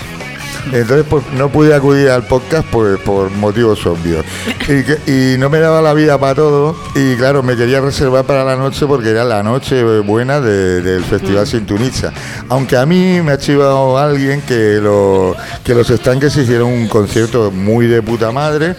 [0.71, 4.25] Entonces, pues no pude acudir al podcast pues, por motivos obvios.
[4.67, 6.75] Y, que- y no me daba la vida para todo.
[6.95, 11.03] Y claro, me quería reservar para la noche porque era la noche buena de- del
[11.03, 12.11] Festival Sintoniza.
[12.49, 17.51] Aunque a mí me ha chivado alguien que, lo, que los estanques hicieron un concierto
[17.51, 18.75] muy de puta madre.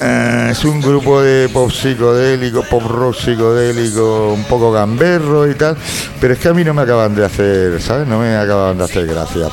[0.00, 5.76] Eh, es un grupo de pop psicodélico, pop rock psicodélico, un poco gamberro y tal.
[6.20, 8.06] Pero es que a mí no me acaban de hacer, ¿sabes?
[8.06, 9.48] No me acaban de hacer gracia.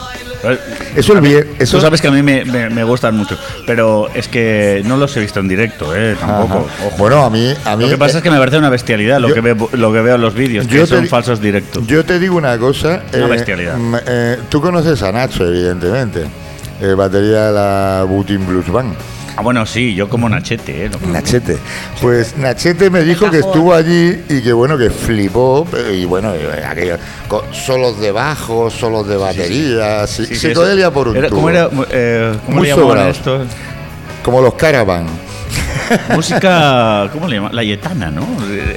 [0.96, 4.28] Eso bien, eso Tú sabes que a mí me, me- me gustan mucho, pero es
[4.28, 6.16] que no los he visto en directo, ¿eh?
[6.20, 6.68] Tampoco.
[6.86, 6.98] Ojo.
[6.98, 9.30] Bueno, a mí, a mí Lo que pasa es que me parece una bestialidad lo,
[9.30, 11.86] yo- que, veo, lo que veo en los vídeos, que son falsos directos.
[11.88, 13.02] Yo te digo una cosa.
[13.14, 13.78] Una bestialidad.
[13.78, 16.24] mm, eh, tú conoces a Nacho, evidentemente.
[16.82, 18.94] eh, batería de la Booting Blues Band.
[19.36, 20.90] Ah, bueno, sí, yo como Nachete, ¿eh?
[20.90, 21.58] Lo- Nachete.
[22.02, 25.66] Pues Nachete me dijo que estuvo allí y que bueno, que flipó.
[25.70, 30.48] pero- Y bueno, eh, aquello, con solos de bajo, solos de batería, sí, Sí, sí,
[30.50, 31.38] psicodelia por un era- tubo.
[31.38, 32.76] ¿Cómo, era, eh, ¿cómo Muy le
[33.10, 33.44] esto?
[34.24, 35.08] Como los Caravan.
[36.16, 37.56] Música, ¿cómo le llaman?
[37.56, 38.26] La yetana, ¿no?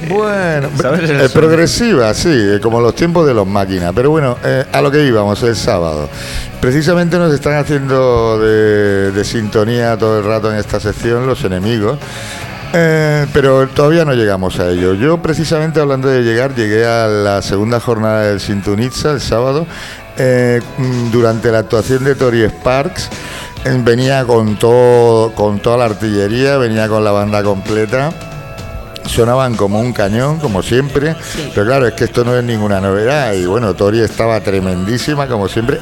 [0.09, 1.09] Bueno, ¿sabes?
[1.09, 3.91] eh, progresiva, sí, eh, como los tiempos de los máquinas.
[3.95, 6.09] Pero bueno, eh, a lo que íbamos el sábado.
[6.61, 11.97] Precisamente nos están haciendo de, de sintonía todo el rato en esta sección los enemigos.
[12.73, 14.93] Eh, pero todavía no llegamos a ello.
[14.93, 19.65] Yo precisamente hablando de llegar, llegué a la segunda jornada del Sintonitza el sábado.
[20.17, 23.09] eh, mm, durante la actuación de Tori Sparks
[23.63, 28.11] venía con todo, con toda la artillería, venía con la banda completa
[29.07, 31.15] sonaban como un cañón, como siempre.
[31.53, 33.33] Pero claro, es que esto no es ninguna novedad.
[33.33, 35.79] Y bueno, Tori estaba tremendísima, como siempre.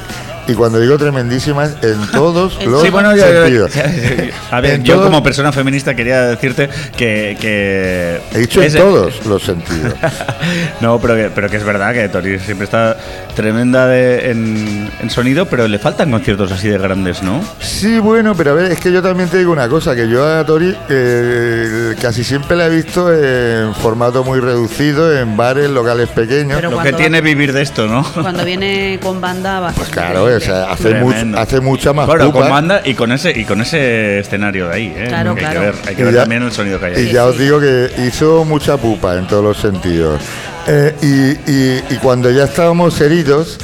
[0.48, 3.72] Y cuando digo tremendísima, es en todos los Sí, bueno, yo- sentidos.
[4.50, 7.36] a ver, En yo todos- como persona feminista quería decirte que...
[7.40, 9.94] que He dicho en todos los sentidos.
[10.80, 12.96] no, pero que, pero que es verdad que Tori siempre está
[13.34, 17.40] tremenda de- en, en sonido, pero le faltan conciertos así de grandes, ¿no?
[17.60, 20.24] Sí, bueno, pero a ver, es que yo también te digo una cosa, que yo
[20.26, 26.08] a Tori eh, casi siempre la he visto en formato muy reducido, en bares, locales
[26.08, 26.56] pequeños.
[26.56, 28.04] Pero Lo que cuando- tiene vivir de esto, ¿no?
[28.14, 30.64] Cuando viene con banda va a Pues claro, o increíble.
[30.64, 32.40] sea, hace, much- hace mucha más Bueno, pupa.
[32.40, 35.06] con banda y con ese y con ese escenario de ahí, ¿eh?
[35.08, 35.60] Claro, Que claro.
[35.60, 37.06] Hay que ver, hay que Y ver ya- también el sonido que hay Y ahí.
[37.06, 40.20] Sí, ya os digo que hizo mucha pupa en todos los sentidos.
[40.68, 43.58] Eh, y, y- y cuando ya estábamos heridos,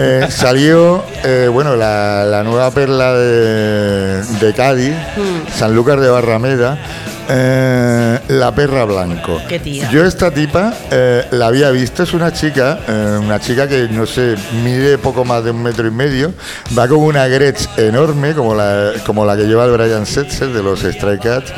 [0.00, 5.50] Eh, salió, eh, bueno, la, la nueva perla de, de Cádiz, Mm.
[5.52, 6.78] Sanlúcar de Barrameda,
[7.28, 9.40] eh, La Perra Blanco.
[9.48, 9.90] Qué tía.
[9.90, 14.06] Yo esta tipa eh, la había visto, es una chica, eh, una chica que no
[14.06, 16.32] sé, mide poco más de un metro y medio,
[16.76, 20.62] va con una Gretsch enorme, como la, como la que lleva el Brian Setzer de
[20.62, 21.52] los Stray Cats.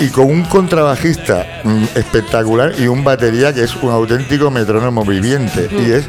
[0.00, 5.68] y con un contrabajista mm, espectacular y un batería que es un auténtico metrónomo viviente.
[5.70, 6.04] Y es,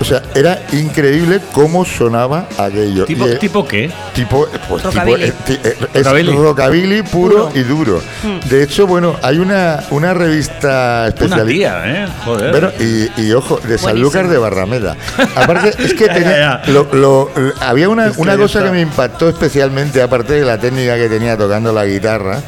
[0.00, 3.04] o sea, era increíble cómo sonaba aquello.
[3.04, 3.90] ¿Tipo, Y, eh, ¿Tipo qué?
[4.14, 5.24] Tipo, pues tipo, Rockabilly.
[5.24, 6.32] eh, eh, es Rockabilly.
[6.36, 7.50] rockabilly puro, Puro.
[7.54, 8.00] y duro.
[8.48, 11.46] De hecho, bueno, hay una, una revista Una especial.
[11.46, 12.08] tía, ¿eh?
[12.24, 12.50] Joder.
[12.52, 14.96] Bueno, y, y ojo, de Sanlúcar de Barrameda.
[15.34, 16.72] Aparte, es que tenía, ya, ya.
[16.72, 17.30] lo- lo-
[17.60, 21.72] había una, una cosa que me impactó especialmente, aparte de la técnica que tenía tocando
[21.72, 22.40] la guitarra,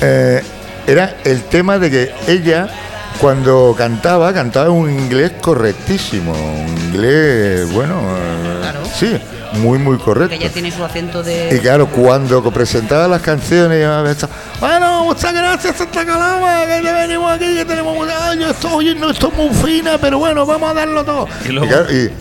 [0.00, 0.42] eh,
[0.86, 2.68] era el tema de que ella,
[3.20, 6.32] cuando cantaba, cantaba en un inglés correctísimo.
[6.32, 8.80] Un inglés, bueno, eh, Claro.
[8.94, 9.16] sí,
[9.54, 10.30] muy, muy correcto.
[10.30, 11.60] Que ella tiene su acento Y de.
[11.62, 16.92] claro, cuando presentaba las canciones, yo me pensaba, bueno, muchas gracias Santa Calama, que ya
[16.92, 20.74] venimos aquí, que tenemos ay, yo estoy oyendo esto muy fina, pero bueno, vamos a
[20.74, 21.28] darlo todo.
[21.44, 22.12] Y Y, luego- claro, y-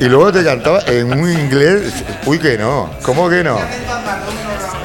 [0.00, 1.92] y y luego te cantaba en un inglés,
[2.24, 3.58] uy, que no, ¿cómo que no?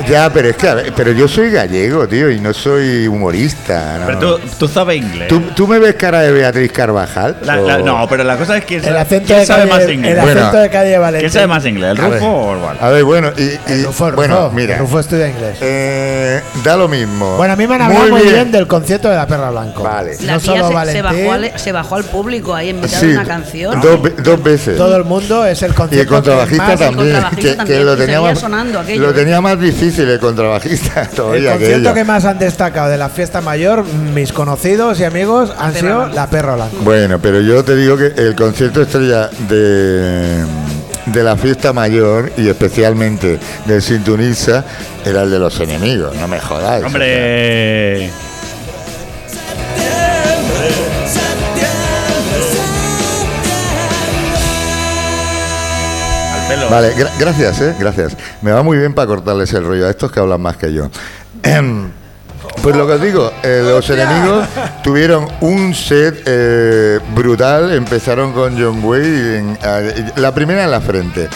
[0.10, 3.98] Ya, pero es que, pero yo soy gallego, tío, y no soy humorista.
[4.00, 4.06] ¿no?
[4.08, 5.28] Pero tú, tú sabes inglés.
[5.28, 7.38] ¿Tú, tú me ves cara de Beatriz Carvajal?
[7.44, 9.74] La- la- ¿O- no, pero la cosa es que El acento ¿quién de sabe calle,
[9.74, 10.22] más el inglés.
[10.22, 10.40] Bueno.
[10.42, 11.20] acento de calle Valentín.
[11.22, 11.92] ¿Quién sabe más inglés?
[11.92, 11.98] ¿El.
[11.98, 12.78] Rufo o el?
[12.80, 14.52] A ver, bueno, y, y- El Rufo, el bueno, Rufo.
[14.56, 15.58] mira, El Rufo estudia inglés.
[15.62, 17.38] eh, da lo mismo.
[17.38, 18.52] Bueno, a mí me han hablado muy bien.
[18.52, 19.84] del concierto de la perra blanco.
[19.84, 20.18] Vale.
[20.22, 22.82] La no tía solo se, se Valentín, bajó al, se bajó al público ahí en
[22.82, 23.82] mitad Sí, de una canción.
[23.82, 24.78] Dos, dos veces.
[24.78, 26.10] todo el mundo es el y el concierto.
[26.10, 29.02] que contrabajista más- también, contrabajista que, que también, lo, tenía más, sonando aquello.
[29.02, 32.98] lo tenía más difícil el contrabajista El todavía que concierto que más han destacado de
[32.98, 36.76] la fiesta mayor, mis conocidos y amigos, han sido la perra blanca.
[36.82, 40.44] Bueno, pero yo te digo que el concierto estrella de,
[41.06, 44.66] de la fiesta mayor y especialmente del Sintonisa
[45.06, 46.86] era el de los enemigos, no me jodáis.
[46.86, 48.10] Hombre.
[56.70, 58.16] Vale, gra- gracias, eh, gracias.
[58.42, 60.90] Me va muy bien para cortarles el rollo a estos que hablan más que yo.
[61.44, 61.90] Em,
[62.62, 64.48] Pues lo que os digo, eh, los enemigos
[64.84, 67.72] tuvieron un set eh, brutal.
[67.74, 71.28] Empezaron con John Wayne, en- a- la primera en la frente.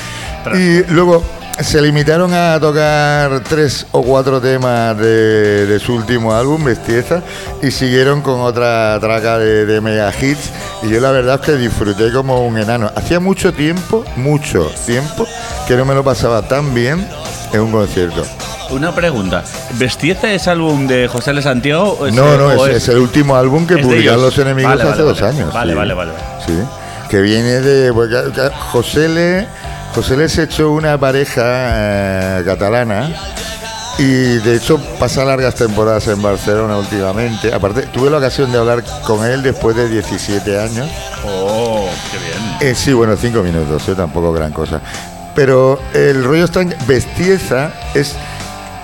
[0.56, 1.24] Y luego
[1.62, 7.22] se limitaron a tocar tres o cuatro temas de, de su último álbum, Bestieza,
[7.62, 10.50] y siguieron con otra traca de, de mega hits.
[10.84, 12.92] Y yo la verdad es que disfruté como un enano.
[12.96, 15.28] Hacía mucho tiempo, mucho tiempo,
[15.68, 17.06] que no me lo pasaba tan bien
[17.52, 18.24] en un concierto.
[18.72, 19.44] Una pregunta.
[19.74, 21.42] ¿Bestieza es álbum de José L.
[21.42, 21.98] Santiago?
[22.00, 24.84] o es- No, no, o es, es el último álbum que publicaron los enemigos Vale,
[24.84, 25.34] hace vale, dos vale.
[25.36, 25.54] años.
[25.54, 25.78] Vale, sí.
[25.78, 26.12] vale, vale.
[26.46, 26.54] Sí,
[27.10, 27.92] que viene de.
[28.36, 29.48] ca- José Le,
[29.94, 31.42] José Le se echó una pareja
[32.40, 33.10] eh, catalana
[33.98, 37.54] y de hecho pasa largas temporadas en Barcelona últimamente.
[37.54, 40.90] Aparte, tuve la ocasión de hablar con él después de 17 años.
[41.26, 42.58] Oh, qué bien.
[42.72, 44.80] Eh, sí, bueno, cinco minutos, eh, tampoco gran cosa.
[45.36, 48.16] Pero el rollo está en Bestieza es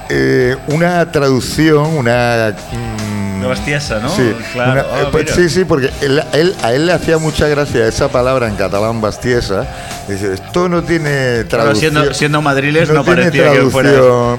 [0.09, 2.53] eh, una traducción, una.
[2.71, 3.04] mm,
[3.37, 4.09] Una bestiesa, ¿no?
[4.09, 4.71] Sí, Claro.
[4.71, 8.07] una- eh, pues, sí, sí, porque él, él- a él le hacía mucha gracia esa
[8.09, 9.65] palabra en catalán bastiesa.
[10.07, 11.93] Dice, esto no tiene traducción.
[11.93, 13.91] siendo, siendo madriles no, No parecía que fuera.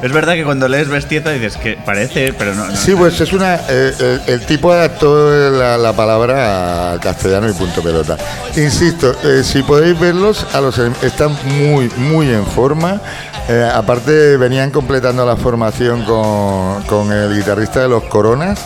[0.02, 2.66] Es verdad que cuando lees bestieza dices que parece, pero no.
[2.66, 3.56] no Sí, pues es una.
[3.68, 8.16] eh, el, el tipo adaptó la, la palabra al castellano y punto pelota.
[8.56, 13.00] Insisto, eh, si podéis verlos, a los están muy, muy en forma.
[13.48, 18.58] Eh, aparte, venían completando la formación con, con el guitarrista de los Coronas.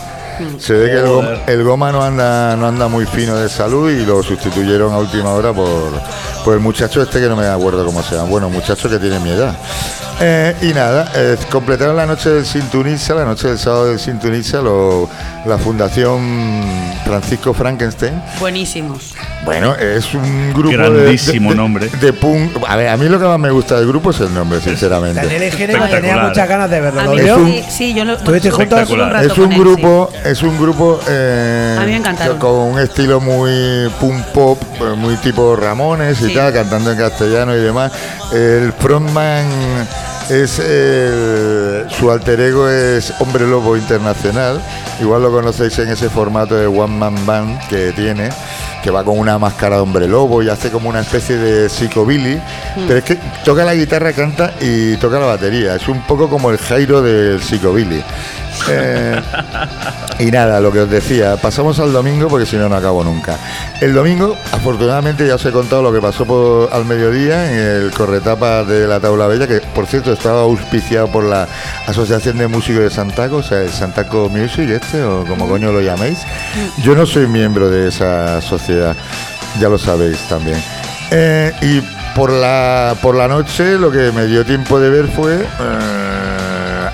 [0.59, 1.41] Se ve que el, Joder.
[1.47, 5.31] el goma no anda, no anda muy fino de salud y lo sustituyeron a última
[5.31, 5.69] hora por,
[6.45, 8.29] por el muchacho este que no me acuerdo cómo se llama.
[8.29, 9.55] Bueno, muchacho que tiene mi edad.
[10.23, 14.61] Eh, y nada, eh, completaron la noche del Sintonisa, la noche del sábado del Sintonisa,
[14.61, 15.09] lo-
[15.47, 16.63] la Fundación
[17.07, 18.23] Francisco Frankenstein.
[18.39, 19.15] Buenísimos.
[19.47, 21.89] Bueno, es un grupo Grandísimo de, de- nombre.
[22.03, 22.53] De punk.
[22.69, 25.23] A ver, a mí lo que más me gusta del grupo es el nombre, sinceramente.
[25.23, 25.51] Daniel
[25.91, 27.01] tenía muchas ganas de verlo.
[27.01, 27.37] A ¿Lo mí Es vio?
[27.39, 28.91] un- sí, sí, yo lo ¿Estuviste juntos?
[28.91, 32.39] un Es con un él, grupo, es un grupo eh, A mí me encantaron.
[32.39, 36.35] con un estilo muy punk pop, eh, muy tipo Ramones y Sí.
[36.35, 37.91] tal, cantando en castellano y demás.
[38.35, 39.47] El frontman
[40.31, 44.61] es el- su alter ego es Hombre Lobo Internacional.
[45.01, 48.29] Igual lo conocéis en ese formato de One Man Band que tiene,
[48.83, 52.37] que va con una máscara de hombre lobo y hace como una especie de psicobilly.
[52.37, 52.87] Mm.
[52.87, 55.75] Pero es que toca la guitarra, canta y toca la batería.
[55.77, 58.03] Es un poco como el Jairo del psicobilly.
[58.69, 59.21] Eh,
[60.19, 63.37] y nada, lo que os decía, pasamos al domingo porque si no, no acabo nunca.
[63.81, 67.91] El domingo, afortunadamente, ya os he contado lo que pasó por, al mediodía en el
[67.93, 71.49] corretapa de la Taula Bella, que por cierto estaba auspiciado por la
[71.87, 75.81] Asociación de Músicos de Santaco, o sea, el Santaco Music, este, o como coño lo
[75.81, 76.19] llaméis.
[76.83, 78.95] Yo no soy miembro de esa sociedad,
[79.59, 80.63] ya lo sabéis también.
[81.11, 81.81] Eh, y
[82.15, 86.40] por la, por la noche lo que me dio tiempo de ver fue eh,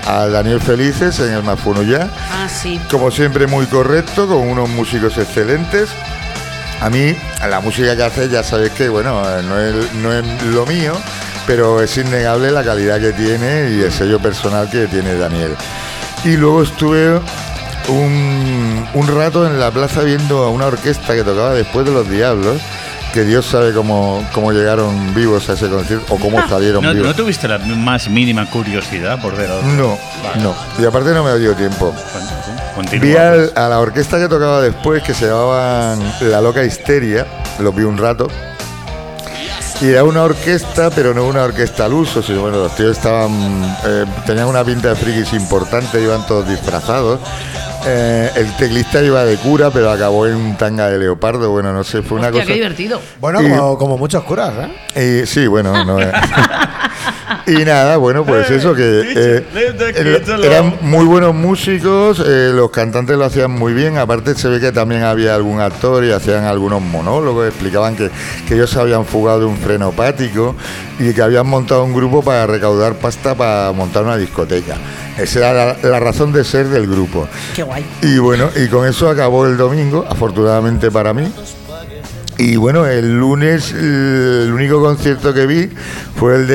[0.07, 2.09] a Daniel Felices en el Mafuno ya.
[2.31, 2.79] Ah, sí.
[2.89, 5.89] Como siempre muy correcto, con unos músicos excelentes.
[6.79, 7.15] A mí,
[7.49, 10.93] la música que hace ya sabéis que, bueno, eh, no es, no es lo mío,
[11.45, 15.55] pero es innegable la calidad que tiene y el sello personal que tiene Daniel.
[16.23, 17.19] Y luego estuve
[17.89, 22.09] un, un rato en la plaza viendo a una orquesta que tocaba después de los
[22.09, 22.61] Diablos,
[23.17, 27.07] que Dios sabe cómo, cómo llegaron vivos a ese concierto o cómo salieron ¿No, vivos.
[27.07, 29.67] no tuviste la más mínima curiosidad por ver a otro?
[29.69, 29.97] No,
[30.43, 30.53] no.
[30.77, 31.95] Y aparte no me dio tiempo.
[33.01, 33.57] Vi al- pues.
[33.57, 37.25] a la orquesta que tocaba después, que se llamaban La Loca Histeria,
[37.57, 38.27] los vi un rato.
[39.81, 43.31] Y era una orquesta, pero no una orquesta al uso, sino bueno, los tíos estaban.
[43.83, 47.19] eh, tenían una pinta de frikis importante, iban todos disfrazados.
[47.89, 51.49] Eh, el teclista iba de cura, pero acabó en un tanga de leopardo.
[51.51, 52.47] Bueno, no sé, fue una Hostia, cosa.
[52.47, 52.99] qué divertido.
[53.21, 54.51] Bueno, Y- como, como muchos curas,
[54.95, 55.23] ¿eh?
[55.23, 55.99] Y, sí, bueno, no.
[56.01, 56.11] eh.
[57.47, 58.83] y nada, bueno, pues eso que
[59.15, 59.45] eh,
[59.95, 64.59] el- eran muy buenos músicos, eh, los cantantes lo hacían muy bien, aparte se ve
[64.59, 68.09] que también había algún actor y hacían algunos monólogos, explicaban que,
[68.47, 70.55] que ellos se habían fugado de un frenopático
[70.99, 74.75] y que habían montado un grupo para recaudar pasta para montar una discoteca.
[75.17, 77.27] Esa era la, la razón de ser del grupo.
[77.55, 77.85] Qué guay.
[78.01, 81.31] Y bueno, y con eso acabó el domingo, afortunadamente para mí.
[82.39, 85.69] Y bueno, el lunes el único concierto que vi
[86.15, 86.53] fue el de,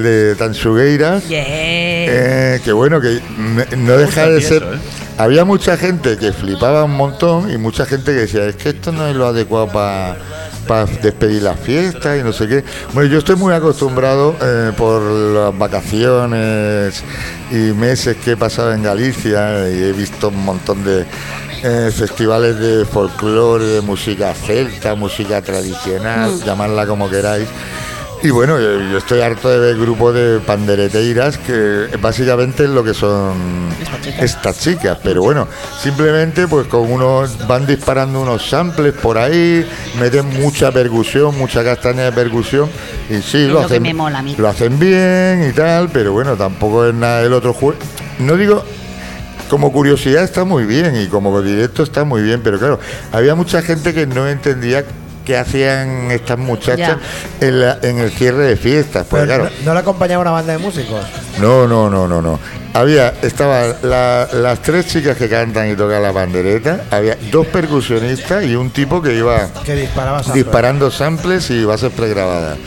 [0.00, 1.26] de Tansugueiras.
[1.26, 1.42] Yeah.
[1.46, 4.62] Eh, que bueno, que me- no deja de ser.
[4.62, 4.78] eso, ¿eh?
[5.16, 8.92] Había mucha gente que flipaba un montón y mucha gente que decía, es que esto
[8.92, 10.18] no es lo adecuado para
[11.00, 12.64] despedir las fiestas y no sé qué.
[12.92, 17.02] Bueno, yo estoy muy acostumbrado eh, por las vacaciones
[17.50, 21.04] y meses que he pasado en Galicia y he visto un montón de
[21.62, 27.48] eh, festivales de folclore, de música celta, música tradicional, llamadla como queráis.
[28.22, 32.94] Y bueno, yo, estoy harto de ver grupos de pandereteiras que básicamente es lo que
[32.94, 34.22] son Estas chicas.
[34.22, 34.98] estas chicas.
[35.02, 35.46] Pero bueno,
[35.80, 39.66] simplemente pues con unos van disparando unos samples por ahí,
[40.00, 42.68] meten mucha percusión, mucha castaña de percusión
[43.10, 44.34] y sí, Es lo lo que hacen, me mola a mí.
[44.36, 47.78] lo hacen bien y tal, pero bueno, tampoco es nada del otro juego.
[48.18, 48.64] No digo
[49.50, 52.80] como curiosidad está muy bien y como directo está muy bien, pero claro,
[53.12, 54.84] había mucha gente que no entendía
[55.26, 56.96] qué hacían estas muchachas
[57.42, 59.06] en, la- en el cierre de fiestas.
[59.10, 61.04] Pues claro, no, no le acompañaba una banda de músicos.
[61.38, 62.40] no, no, no, no, no.
[62.72, 68.44] Había, estaban la- las tres chicas que cantan y tocan la pandereta, había dos percusionistas
[68.44, 70.44] y un tipo que iba Que disparaba samples.
[70.44, 72.58] disparando samples y bases pregrabadas.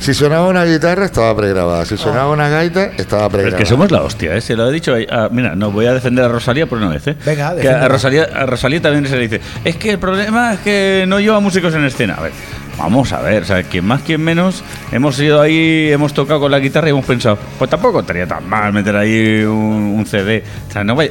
[0.00, 1.84] Si sonaba una guitarra, estaba pregrabada.
[1.84, 3.56] Si sonaba una gaita, estaba Pero es pregrabada.
[3.58, 4.40] que somos la hostia, ¿eh?
[4.40, 4.94] Se lo he dicho.
[4.94, 7.16] ahí- ah, mira, no voy a defender a Rosalía por una vez, ¿eh?
[7.24, 10.60] Venga, que a Rosalía, a Rosalía también se le dice: Es que el problema es
[10.60, 12.14] que no lleva músicos en escena.
[12.14, 12.32] A ver,
[12.78, 14.62] vamos a ver, o sea, quien más, quien menos,
[14.92, 18.48] hemos ido ahí, hemos tocado con la guitarra y hemos pensado: Pues tampoco estaría tan
[18.48, 20.42] mal meter ahí un, un CD.
[20.68, 21.10] O sea, no vaya-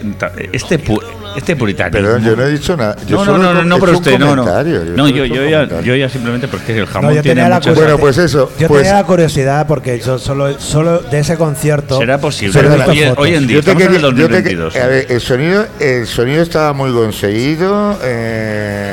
[0.51, 1.01] este, pu-
[1.35, 1.99] este puritanismo.
[2.01, 2.95] Perdón, yo no he dicho nada.
[3.07, 4.43] Yo No, no, no, no, no, pero usted, no, no.
[4.43, 7.49] comentario, No, yo, yo, ya, yo ya simplemente porque el jamón No, yo tiene tenía
[7.49, 7.69] la mucho.
[7.69, 7.85] curiosidad.
[7.93, 11.97] Bueno, pues eso, Yo pues- tenía la curiosidad porque yo solo, solo de ese concierto.
[11.97, 12.59] Será posible.
[13.17, 14.75] Hoy, en día, Yo te estamos en el quería- yo te que- 2022.
[14.75, 17.97] a ver, el sonido, el sonido estaba muy conseguido.
[18.03, 18.84] eh,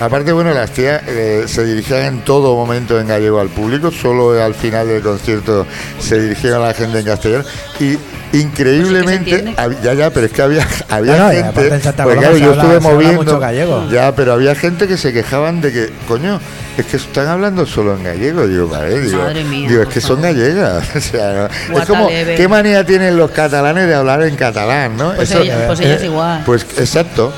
[0.00, 3.90] aparte, bueno, las tías eh, se dirigían en todo momento en gallego al público.
[3.90, 5.66] Solo al final del concierto
[5.98, 7.44] se dirigían a la gente en castellano.
[7.80, 7.96] Y
[8.36, 11.80] increíblemente, ya, ya, pero es que había, había No, no, y gente.
[11.92, 13.38] claro, yo habla- estuve moviendo.
[13.38, 13.88] gallego.
[13.90, 16.40] Ya, pero había gente que se quejaban de que, coño,
[16.76, 18.46] es que están hablando solo en gallego.
[18.46, 20.84] Digo, vale, digo, Madre mía, digo, es que son gallegas.
[20.96, 21.78] O sea, ¿no?
[21.80, 22.08] es como.
[22.08, 25.14] ¿qué manía tienen los catalanes de hablar en catalán, no?
[25.14, 26.42] Pues Eso- ella- pues ellas igual.
[26.44, 27.32] Pues exacto.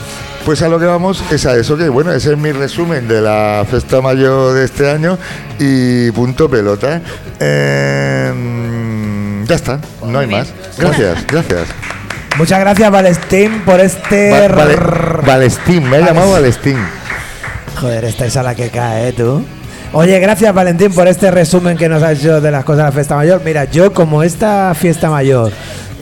[0.50, 3.20] Pues a lo que vamos es a eso que, bueno, ese es mi resumen de
[3.20, 5.16] la festa mayor de este año
[5.60, 7.00] y punto pelota.
[7.38, 10.52] Eh, ya está, no hay más.
[10.76, 11.68] Gracias, gracias.
[12.36, 14.48] Muchas gracias, Valestín, por este.
[14.48, 14.76] Va- vale,
[15.24, 16.78] Valestín, me ha llamado Valestín.
[17.80, 19.44] Joder, estáis a la que cae, ¿eh, tú?
[19.92, 22.92] Oye, gracias Valentín por este resumen que nos has hecho de las cosas de la
[22.92, 23.40] fiesta mayor.
[23.44, 25.52] Mira, yo como esta fiesta mayor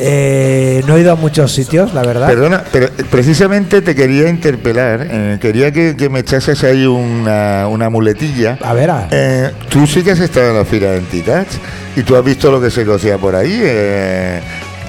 [0.01, 2.27] eh, no he ido a muchos sitios, la verdad.
[2.27, 7.67] Perdona, pero eh, precisamente te quería interpelar, eh, quería que, que me echases ahí una,
[7.69, 8.59] una muletilla.
[8.63, 11.59] A ver, a- Eh, tú sí que has estado en la fira de Entitats
[11.97, 13.59] y tú has visto lo que se cocía por ahí.
[13.63, 14.41] eh,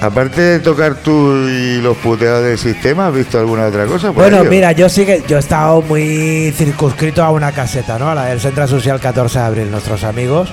[0.02, 4.06] Aparte de tocar tú y los puteados del sistema, ¿has visto alguna otra cosa?
[4.12, 4.48] por Bueno, ello?
[4.50, 8.08] mira, yo sí que yo he estado muy circunscrito a una caseta, ¿no?
[8.10, 10.50] A la del Centro Social 14 de Abril, nuestros amigos.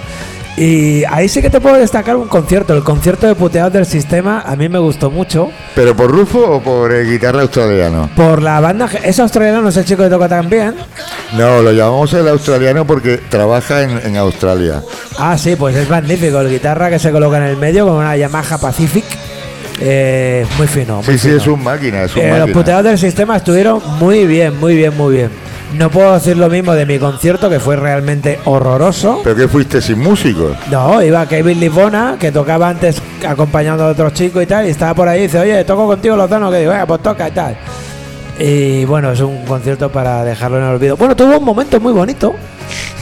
[0.59, 2.73] Y ahí sí que te puedo destacar un concierto.
[2.73, 5.51] El concierto de puteados del sistema a mí me gustó mucho.
[5.75, 8.09] ¿Pero por Rufo o por el guitarra australiano?
[8.15, 8.89] Por la banda.
[9.03, 10.73] Es australiano, no es el chico que toca también.
[11.33, 14.81] No, lo llamamos el australiano porque trabaja en, en Australia.
[15.19, 16.41] Ah, sí, pues es magnífico.
[16.41, 19.05] El guitarra que se coloca en el medio con una Yamaha Pacific.
[19.79, 21.01] Eh, muy fino.
[21.03, 21.37] Sí, muy sí, fino.
[21.39, 24.97] es un máquina, es un Eh, los puteados del sistema estuvieron muy bien, muy bien,
[24.97, 25.29] muy bien.
[25.73, 29.19] No puedo decir lo mismo de mi concierto, que fue realmente horroroso.
[29.23, 30.55] ¿Pero qué fuiste sin músicos?
[30.71, 34.93] No, iba Kevin Lisbona, que tocaba antes acompañando a otros chicos y tal, y estaba
[34.93, 37.57] por ahí y dice, oye, toco contigo Lozano, que digo, "Venga, pues toca y tal.
[38.39, 40.95] Y bueno, es un concierto para dejarlo en el olvido.
[40.95, 42.35] Bueno, tuvo un momento muy bonito.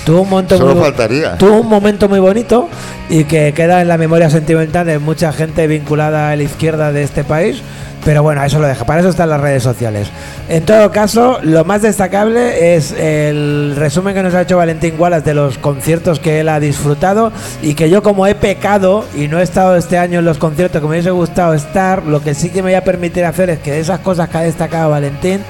[0.05, 1.37] Tuvo un momento Solo muy faltaría.
[1.37, 2.69] Tuvo un momento muy bonito
[3.09, 7.03] y que queda en la memoria sentimental de mucha gente vinculada a la izquierda de
[7.03, 7.61] este país.
[8.05, 8.85] Pero bueno, eso lo deja.
[8.85, 10.09] Para eso están las redes sociales.
[10.47, 15.25] En todo caso, lo más destacable es el resumen que nos ha hecho Valentín Wallace
[15.25, 17.31] de los conciertos que él ha disfrutado
[17.63, 20.81] y que yo como he pecado y no he estado este año en los conciertos
[20.81, 23.57] que me hubiese gustado estar, lo que sí que me voy a permitir hacer es
[23.57, 25.41] que de esas cosas que ha destacado Valentín,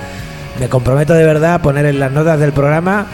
[0.57, 3.07] me comprometo de verdad a poner en las notas del programa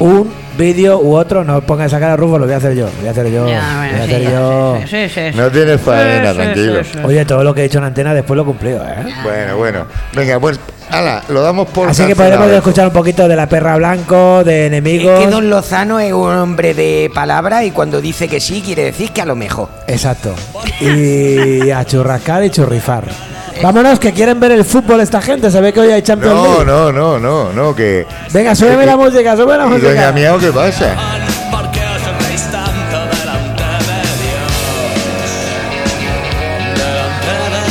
[0.00, 1.44] un vídeo u otro.
[1.44, 2.86] No pongas a cara a Rufo, lo voy a hacer yo.
[2.86, 3.48] Lo voy a hacer yo.
[3.48, 4.78] Ya, lo bueno, voy a sí, hacer yo.
[4.80, 5.38] sí, sí, sí, sí.
[5.38, 6.84] No tienes faena, Sí, sí, tranquilo.
[6.84, 6.98] sí, sí.
[7.04, 8.96] Oye, todo lo que he dicho en antena después lo he cumplido, ¿eh?
[9.22, 9.86] Bueno, bueno.
[10.14, 10.58] Venga, pues,
[10.90, 14.62] ala, lo damos por Así que podemos escuchar un poquito de la perra blanco, de
[14.62, 15.20] Es enemigos.
[15.24, 19.10] que Don Lozano es un hombre de palabra y cuando dice que sí, quiere decir
[19.12, 19.68] que a lo mejor.
[19.86, 20.34] Exacto.
[20.80, 23.04] Y a churrascar y churrifar.
[23.62, 25.50] Vámonos, que quieren ver el fútbol esta gente.
[25.50, 26.64] Se ve que hoy hay Champions No, League.
[26.66, 28.06] no, no, no, no, que...
[28.32, 30.12] Venga, súbeme la música, sube la ¿Y Doña música.
[30.12, 30.94] Miau qué pasa?
[31.50, 34.52] ¿Por qué os honréis tanto delante de Dios?
[36.74, 37.64] Delante de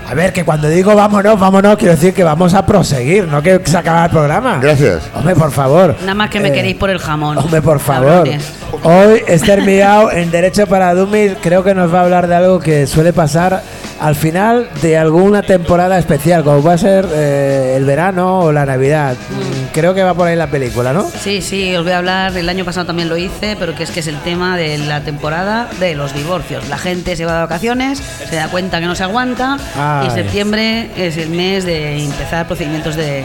[0.00, 0.10] Dios.
[0.10, 3.60] A ver, que cuando digo vámonos, vámonos, quiero decir que vamos a proseguir, no que
[3.64, 4.58] se acaba el programa.
[4.60, 5.04] Gracias.
[5.14, 5.96] Hombre, por favor.
[6.00, 7.38] Nada más que me Eh, queréis por el jamón.
[7.38, 8.08] Hombre, por favor.
[8.24, 8.52] Cabrones.
[8.82, 12.60] Hoy Esther Miau en Derecho para Dummies creo que nos va a hablar de algo
[12.60, 13.62] que suele pasar
[14.00, 18.64] al final de alguna temporada especial, como va a ser eh, el verano o la
[18.64, 19.14] Navidad.
[19.14, 21.02] Mm, Creo que va por ahí la película, ¿no?
[21.08, 23.90] Sí, sí, os voy a hablar, el año pasado también lo hice, pero que es
[23.90, 26.68] que es el tema de la temporada de los divorcios.
[26.68, 30.08] La gente se va de vacaciones, se da cuenta que no se aguanta Ay.
[30.08, 33.24] y septiembre es el mes de empezar procedimientos de,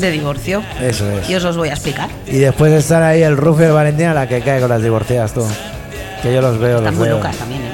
[0.00, 0.62] de divorcio.
[0.80, 1.28] Eso es.
[1.28, 2.08] Y os los voy a explicar.
[2.26, 5.46] Y después estar ahí el Rufio y Valentina la que cae con las divorciadas, tú.
[6.22, 7.16] Que yo los veo, Están los muy veo.
[7.18, 7.70] locas también, ¿eh?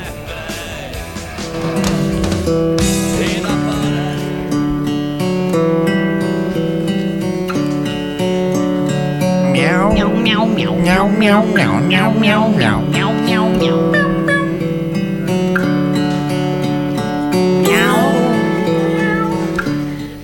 [9.53, 13.81] Miau, miau, miau, miau, miau, miau, miau, miau, miau, miau, miau, miau.
[13.91, 13.96] Miau.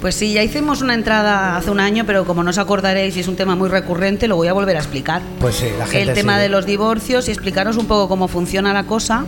[0.02, 3.20] Pues sí, ya hicimos una entrada hace un año, pero como no os acordaréis y
[3.20, 5.22] es un tema muy recurrente, lo voy a volver a explicar.
[5.40, 6.42] Pues sí, la gente El tema sigue.
[6.42, 9.24] de los divorcios y explicaros un poco cómo funciona la cosa.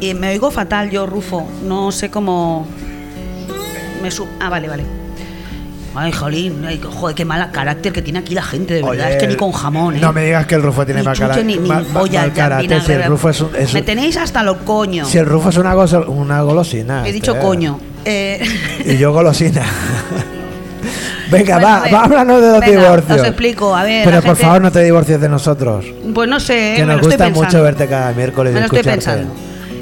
[0.00, 1.48] Y me oigo fatal yo, Rufo.
[1.64, 2.66] No sé cómo.
[4.02, 4.84] Me su- ah, vale, vale.
[5.94, 9.06] Ay, jolín, ay, joder, qué mala carácter que tiene aquí la gente, de verdad.
[9.06, 10.00] Oye, es que ni con jamón, ¿eh?
[10.00, 12.22] No me digas que el Rufo tiene Ni mal cara- ni, ni mal- mal- polla,
[12.22, 15.06] mal carácter, si el Rufo es un- es Me tenéis hasta los coños.
[15.06, 17.06] Si el Rufo es una, gozo- una golosina.
[17.06, 17.44] He dicho este.
[17.44, 17.78] coño.
[18.04, 18.42] Eh,
[18.84, 19.62] Y yo golosina.
[21.30, 23.20] Venga, Bueno, va, va, háblanos de los Venga, divorcios.
[23.20, 25.86] os explico, a ver, Pero por gente- favor no te divorcies de nosotros.
[26.14, 28.62] Pues no sé, que me nos lo gusta estoy mucho verte cada miércoles Me y
[28.62, 29.32] lo estoy pensando.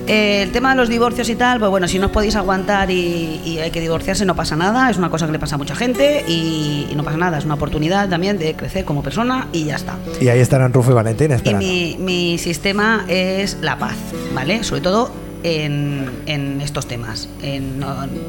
[0.07, 2.91] Eh, el tema de los divorcios y tal, pues bueno, si no os podéis aguantar
[2.91, 5.59] y, y hay que divorciarse, no pasa nada, es una cosa que le pasa a
[5.59, 9.49] mucha gente y, y no pasa nada, es una oportunidad también de crecer como persona
[9.53, 9.97] y ya está.
[10.21, 11.67] Y ahí estarán Rufo y Valentín Y esperando.
[11.67, 13.95] mi, mi sistema es la paz,
[14.35, 14.63] ¿vale?
[14.65, 15.13] Sobre todo
[15.43, 17.29] en, en estos temas.
[17.43, 17.83] En,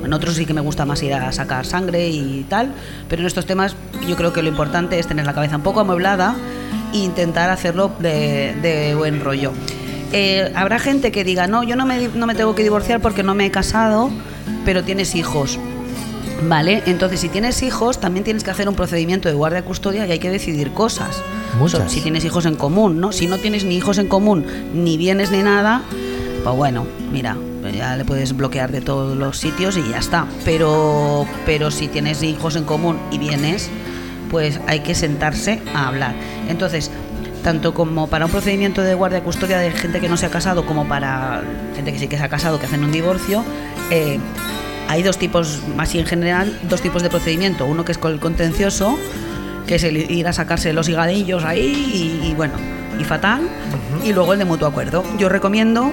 [0.03, 2.71] en otros sí que me gusta más ir a sacar sangre y tal,
[3.09, 3.75] pero en estos temas
[4.07, 6.35] yo creo que lo importante es tener la cabeza un poco amueblada
[6.93, 9.51] e intentar hacerlo de, de buen rollo.
[10.13, 13.23] Eh, habrá gente que diga, no, yo no me, no me tengo que divorciar porque
[13.23, 14.09] no me he casado,
[14.65, 15.57] pero tienes hijos.
[16.49, 20.11] Vale, entonces si tienes hijos también tienes que hacer un procedimiento de guardia custodia y
[20.11, 21.21] hay que decidir cosas.
[21.59, 21.83] Muchas.
[21.83, 23.11] So- Si tienes hijos en común, ¿no?
[23.11, 25.83] Si no tienes ni hijos en común, ni bienes ni nada,
[26.43, 27.37] pues bueno, mira,
[27.73, 30.25] ya le puedes bloquear de todos los sitios y ya está.
[30.43, 33.69] Pero, pero si tienes hijos en común y bienes,
[34.29, 36.15] pues hay que sentarse a hablar.
[36.49, 36.89] Entonces,
[37.43, 40.65] tanto como para un procedimiento de guardia custodia de gente que no se ha casado,
[40.65, 41.43] como para
[41.75, 43.43] gente que sí que se ha casado, que hacen un divorcio,
[43.89, 44.19] eh,
[44.87, 47.65] hay dos tipos, así en general, dos tipos de procedimiento.
[47.65, 48.97] Uno que es con el contencioso,
[49.67, 52.53] que es el ir a sacarse los higadillos ahí y, y bueno,
[52.99, 53.41] y fatal,
[54.03, 55.03] y luego el de mutuo acuerdo.
[55.17, 55.91] Yo recomiendo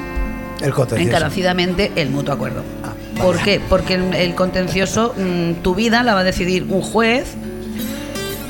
[0.61, 0.72] El
[1.09, 2.62] encarecidamente el mutuo acuerdo.
[3.20, 3.61] ¿Por qué?
[3.68, 7.34] Porque el, el contencioso, mm, tu vida la va a decidir un juez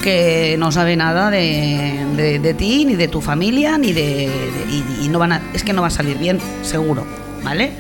[0.03, 4.03] que no sabe nada de, de- de ti, ni de tu familia, ni de.
[4.03, 4.31] de-
[4.71, 7.05] y, y no van a, es que no va a salir bien, seguro,
[7.43, 7.73] ¿vale?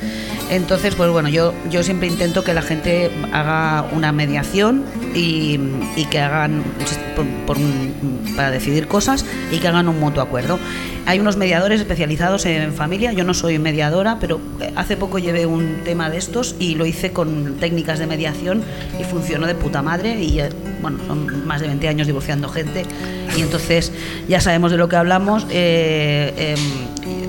[0.50, 4.82] Entonces, pues bueno, yo, yo siempre intento que la gente haga una mediación
[5.14, 5.58] y,
[5.96, 6.62] y que hagan
[7.16, 10.58] por- por un- para decidir cosas y que hagan un mutuo acuerdo.
[11.06, 15.46] Hay unos mediadores especializados en familia, yo no soy mediadora, pero eh, hace poco llevé
[15.46, 18.62] un tema de estos y lo hice con técnicas de mediación
[19.00, 20.50] y funcionó de puta madre y eh,
[20.82, 22.84] bueno, son más de 20 años divorciando gente
[23.36, 23.90] y entonces
[24.28, 25.46] ya sabemos de lo que hablamos.
[25.50, 26.54] eh,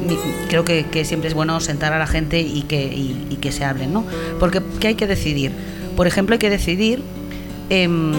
[0.07, 0.17] mi-
[0.49, 3.51] creo que, que siempre es bueno sentar a la gente y que, y- y que
[3.51, 4.05] se hablen, ¿no?
[4.39, 5.51] Porque ¿qué hay que decidir?
[5.95, 7.01] Por ejemplo, hay que decidir
[7.69, 8.15] en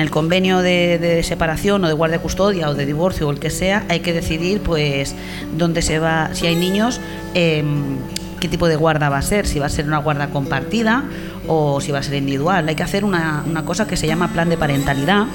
[0.00, 3.50] el convenio de, de separación o de guardia custodia o de divorcio o el que
[3.50, 5.14] sea, hay que decidir pues
[5.56, 7.00] dónde se va, si hay niños,
[7.34, 7.96] em,
[8.40, 11.04] qué tipo de guarda va a ser, si va a ser una guarda compartida
[11.46, 12.66] o si va a ser individual.
[12.68, 15.26] Hay que hacer una, cosa que se llama plan de parentalidad,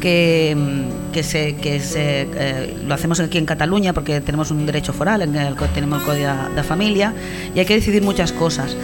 [0.00, 4.66] que, mm, que, se, que se, eh, lo hacemos aquí en Cataluña porque tenemos un
[4.66, 7.12] derecho foral, en el, co- tenemos el Código de Familia
[7.54, 8.76] y hay que decidir muchas cosas.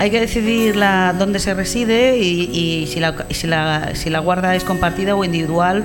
[0.00, 4.20] Hay que decidir la, dónde se reside y, y si, la, si, la, si la
[4.20, 5.84] guarda es compartida o individual.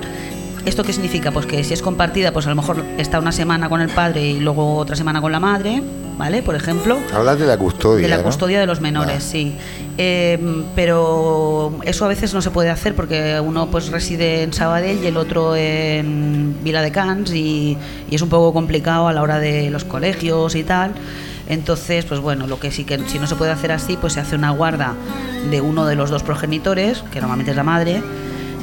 [0.64, 1.30] ¿Esto qué significa?
[1.32, 4.22] Pues que si es compartida, pues a lo mejor está una semana con el padre
[4.26, 5.82] y luego otra semana con la madre,
[6.16, 6.42] ¿vale?
[6.42, 6.98] Por ejemplo.
[7.14, 8.02] Hablas de la custodia.
[8.04, 8.22] De la ¿no?
[8.24, 9.20] custodia de los menores, Ah.
[9.20, 9.52] sí.
[9.98, 14.98] Eh, pero eso a veces no se puede hacer porque uno pues reside en Sabadell
[15.04, 17.76] y el otro en Vila de Cans y,
[18.10, 20.92] y es un poco complicado a la hora de los colegios y tal.
[21.48, 24.20] Entonces, pues bueno, lo que sí que si no se puede hacer así, pues se
[24.20, 24.94] hace una guarda
[25.50, 28.02] de uno de los dos progenitores, que normalmente es la madre,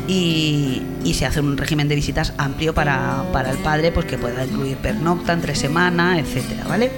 [0.08, 0.82] y,
[1.14, 4.78] se hace un régimen de visitas amplio para, para el padre, pues que pueda incluir
[4.78, 6.92] pernocta, entre semana, etcétera, ¿vale?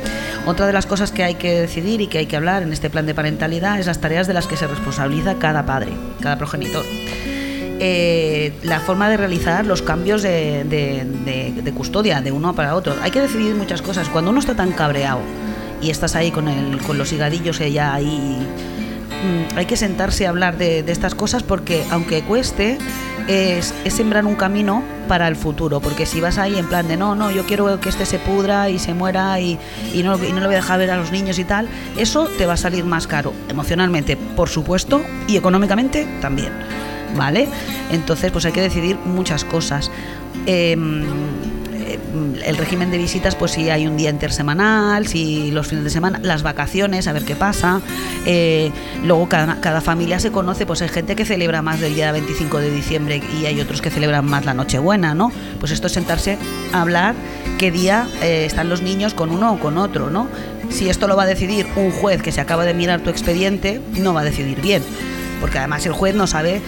[0.45, 2.89] Otra de las cosas que hay que decidir y que hay que hablar en este
[2.89, 6.85] plan de parentalidad es las tareas de las que se responsabiliza cada padre, cada progenitor.
[7.77, 12.95] Eh, la forma de realizar los cambios de custodia de uno para otro.
[13.03, 14.07] Hay que decidir muchas cosas.
[14.07, 15.19] Cuando uno está tan cabreado
[15.81, 20.29] y estás ahí con, el, con los higadillos ya ahí mm, hay que sentarse a
[20.29, 22.77] hablar de, estas cosas porque aunque cueste,
[23.27, 25.79] es, sembrar un camino para el futuro.
[25.79, 28.69] Porque si vas ahí en plan de no, no, yo quiero que este se pudra
[28.69, 29.57] y se muera y,
[29.93, 31.67] y no, y no le voy a dejar ver a los niños y tal,
[31.97, 36.51] eso te va a salir más caro, emocionalmente, por supuesto, y económicamente también.
[37.15, 37.47] ¿Vale?
[37.91, 39.89] Entonces, pues hay que decidir muchas cosas.
[40.45, 41.05] Em,
[42.43, 46.19] el régimen de visitas, pues si hay un día intersemanal, si los fines de semana,
[46.21, 47.81] las vacaciones, a ver qué pasa.
[48.25, 48.71] Eh,
[49.03, 52.59] luego cada, cada familia se conoce, pues hay gente que celebra más del día 25
[52.59, 55.31] de diciembre y hay otros que celebran más la Nochebuena, ¿no?
[55.59, 56.37] Pues esto es sentarse
[56.73, 57.15] a hablar
[57.57, 60.27] qué día eh, están los niños con uno o con otro, ¿no?
[60.69, 63.81] Si esto lo va a decidir un juez que se acaba de mirar tu expediente,
[63.97, 64.83] no va a decidir bien,
[65.41, 66.61] porque además el juez no sabe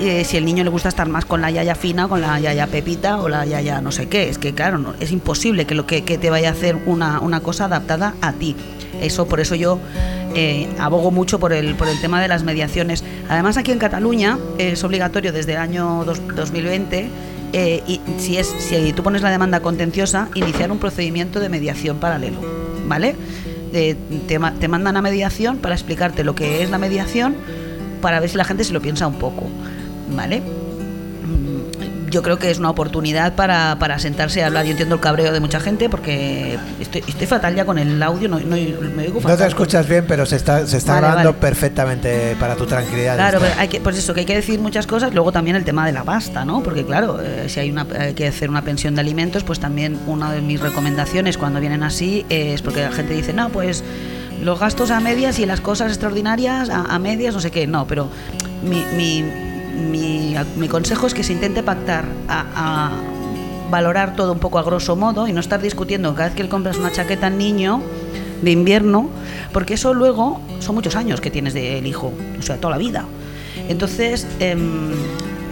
[0.00, 2.66] eh, si el niño le gusta estar más con la yaya fina, con la yaya
[2.66, 4.28] pepita o la yaya no sé qué.
[4.28, 7.20] Es que claro, no, es imposible que, lo que, que te vaya a hacer una,
[7.20, 8.54] una cosa adaptada a ti.
[9.00, 9.78] Eso, por eso yo
[10.34, 13.04] eh, abogo mucho por el, por el tema de las mediaciones.
[13.28, 17.08] Además, aquí en Cataluña es obligatorio desde el año dos- 2020
[17.52, 21.98] eh, y si, es, si tú pones la demanda contenciosa, iniciar un procedimiento de mediación
[21.98, 22.38] paralelo,
[22.86, 23.14] ¿vale?
[23.72, 23.96] Eh,
[24.26, 27.34] te, te mandan a mediación para explicarte lo que es la mediación,
[28.00, 29.44] para ver si la gente se lo piensa un poco,
[30.10, 30.40] ¿vale?
[30.40, 34.64] Mm, Yo creo que es una oportunidad para, para sentarse a hablar.
[34.64, 38.28] Yo entiendo el cabreo de mucha gente porque estoy, estoy fatal ya con el audio,
[38.28, 39.38] no, no- me oigo No fatal.
[39.38, 41.40] te escuchas bien, pero se está, se está Vale, grabando vale.
[41.40, 43.16] perfectamente para tu tranquilidad.
[43.16, 45.12] Claro, pero hay que, pues eso, que hay que decir muchas cosas.
[45.12, 46.62] Luego también el tema de la pasta, ¿no?
[46.62, 49.98] Porque claro, eh, si hay, una, hay que hacer una pensión de alimentos, pues también
[50.06, 53.82] una de mis recomendaciones cuando vienen así es porque la gente dice, no, pues
[54.42, 57.66] los gastos a medias y las cosas extraordinarias a, a medias, no sé qué.
[57.66, 58.08] No, pero
[58.62, 59.24] mi, mi,
[59.76, 62.90] mi, consejo es que se intente pactar a,
[63.70, 66.78] valorar todo un poco a grosso modo y no estar discutiendo cada vez que compras
[66.78, 67.82] una chaqueta niño
[68.40, 69.08] de invierno,
[69.52, 73.04] porque eso luego son muchos años que tienes del hijo, o sea, toda la vida.
[73.68, 74.92] Entonces, em,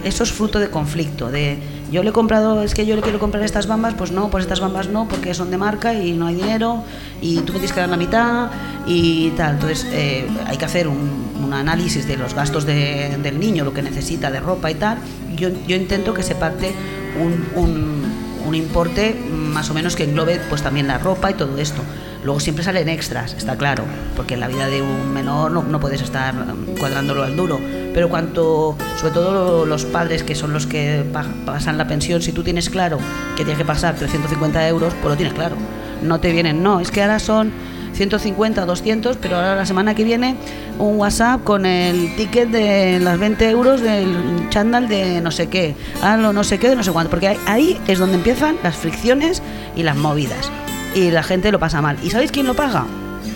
[0.05, 1.57] eso es fruto de conflicto, de
[1.91, 4.43] yo le he comprado, es que yo le quiero comprar estas bambas, pues no, pues
[4.43, 6.83] estas bambas no, porque son de marca y no hay dinero
[7.21, 8.49] y tú me tienes que dar la mitad
[8.87, 9.55] y tal.
[9.55, 13.73] Entonces, eh, hay que hacer un, un análisis de los gastos de- del niño, lo
[13.73, 14.97] que necesita de ropa y tal.
[15.35, 16.73] Yo, yo intento que se parte
[17.21, 21.57] un, un- un importe más o menos que englobe pues también la ropa y todo
[21.57, 21.81] esto.
[22.23, 23.83] Luego siempre salen extras, está claro,
[24.15, 26.33] porque en la vida de un menor no, no puedes estar
[26.79, 27.59] cuadrándolo al duro,
[27.93, 32.31] pero cuanto, sobre todo los padres que son los que pa- pasan la pensión, si
[32.31, 32.97] tú tienes claro
[33.35, 35.55] que tienes que pasar 350 euros, pues lo tienes claro.
[36.01, 37.51] No te vienen, no, es que ahora son
[37.95, 40.35] 150 o 200, pero ahora la semana que viene
[40.77, 45.75] un WhatsApp con el ticket de las 20 euros del chándal de no sé qué,
[46.01, 48.75] ah, lo no sé qué, de no sé cuánto, porque ahí es donde empiezan las
[48.75, 49.41] fricciones
[49.75, 50.51] y las movidas.
[50.93, 51.97] Y la gente lo pasa mal.
[52.03, 52.85] ¿Y sabéis quién lo paga?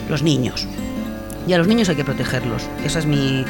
[0.09, 0.67] Los niños.
[1.47, 2.63] Y a los niños hay que protegerlos.
[2.85, 3.43] Ese es mi,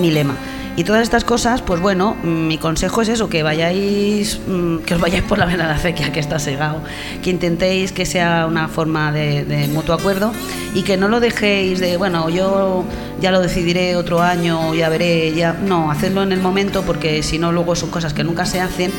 [0.00, 0.34] mi lema.
[0.78, 5.00] Y todas estas cosas, pues bueno, mi consejo es eso, que vayáis, mm, que os
[5.00, 6.82] vayáis por la vena de acequia que está segado,
[7.20, 10.32] que intentéis que sea una forma de, de mutuo acuerdo
[10.74, 12.84] y que no lo dejéis de, bueno, yo
[13.20, 15.52] ya lo decidiré otro año, ya veré, ya...
[15.52, 18.92] No, hacedlo en el momento porque si no luego son cosas que nunca se hacen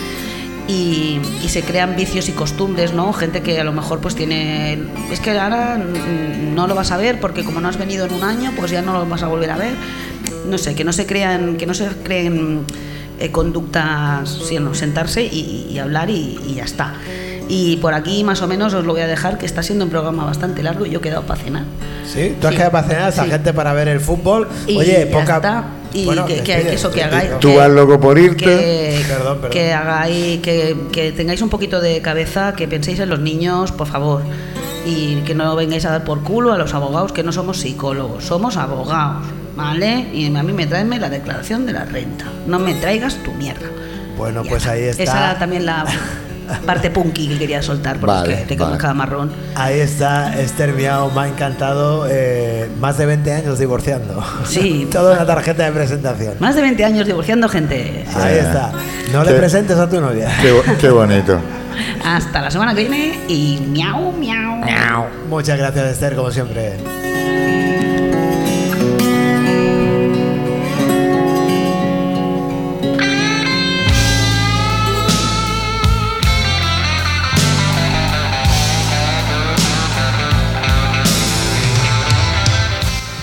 [0.67, 3.13] y, y se crean vicios y costumbres, ¿no?
[3.13, 4.79] Gente que a lo mejor pues tiene...
[5.11, 8.23] Es que ahora no lo vas a ver porque como no has venido en un
[8.23, 9.73] año, pues ya no lo vas a volver a ver.
[10.49, 12.61] No sé, que no se crean, que no se creen
[13.19, 16.93] eh, conductas, sino sentarse y, y hablar y, y ya está.
[17.47, 19.89] Y por aquí más o menos os lo voy a dejar, que está siendo un
[19.91, 21.63] programa bastante largo y yo he quedado para cenar.
[22.05, 22.57] Sí, tú has Sí.
[22.57, 23.31] quedado para cenar a esa Sí.
[23.31, 24.47] gente para ver el fútbol.
[24.67, 25.35] Y Oye, ya poca.
[25.37, 25.63] está.
[25.91, 27.31] Y Bueno, que, que- despide, que eso que hagáis.
[27.39, 28.45] Tú que- vas loco por irte.
[28.45, 29.49] Que, Perdón, perdón.
[29.49, 33.87] que hagáis, que, que tengáis un poquito de cabeza, que penséis en los niños, por
[33.87, 34.21] favor.
[34.85, 38.23] Y que no vengáis a dar por culo a los abogados, que no somos psicólogos,
[38.23, 39.25] somos abogados,
[39.59, 40.07] ¿vale?
[40.13, 42.25] Y a mí me traenme la declaración de la renta.
[42.47, 43.67] No me traigas tu mierda.
[44.17, 45.03] Bueno, Ya pues ahí está.
[45.03, 45.85] Esa era también la
[46.65, 48.71] parte punky que quería soltar, porque Vale, es que te vale.
[48.77, 49.31] conozca marrón.
[49.55, 52.07] Ahí está Esther Miao, me ha encantado.
[52.09, 54.23] eh, más de 20 años divorciando.
[54.45, 54.87] Sí.
[54.91, 56.33] Toda una tarjeta de presentación.
[56.39, 58.05] Más de 20 años divorciando gente.
[58.15, 58.71] Ahí está.
[59.13, 60.29] No le presentes a tu novia.
[60.41, 61.39] Qué, bo- qué bonito.
[62.05, 65.05] Hasta la semana que viene y miau, miau.
[65.29, 66.73] Muchas gracias, Esther, como siempre.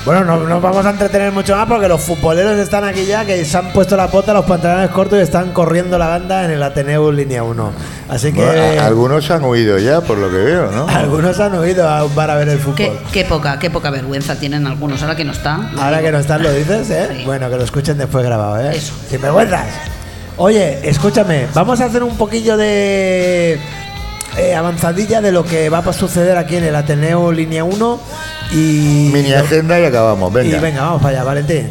[0.06, 3.44] Bueno, no nos vamos a entretener mucho más porque los futboleros están aquí ya, que
[3.44, 6.62] se han puesto la pota, los pantalones cortos y están corriendo la banda en el
[6.62, 7.72] Ateneo Línea 1.
[8.08, 10.86] Así que Bueno, algunos han huido ya, por lo que veo, ¿no?
[10.96, 12.76] algunos han huido a un bar a ver el fútbol.
[12.76, 15.72] Qué, qué poca, qué poca vergüenza tienen algunos ahora que no está.
[15.76, 17.08] Ahora que no estás lo dices, ¿eh?
[17.10, 17.24] Sí.
[17.24, 18.76] Bueno, que lo escuchen después grabado, ¿eh?
[18.76, 18.94] Eso.
[19.10, 19.66] Sin vergüenzas.
[20.36, 23.58] Oye, escúchame, vamos a hacer un poquillo de
[24.36, 28.00] eh, avanzadilla de lo que va a suceder aquí en el Ateneo Línea 1
[28.52, 29.10] y...
[29.12, 30.60] Mini agenda y acabamos, Y venga.
[30.60, 31.70] venga, vamos para allá, Valentín.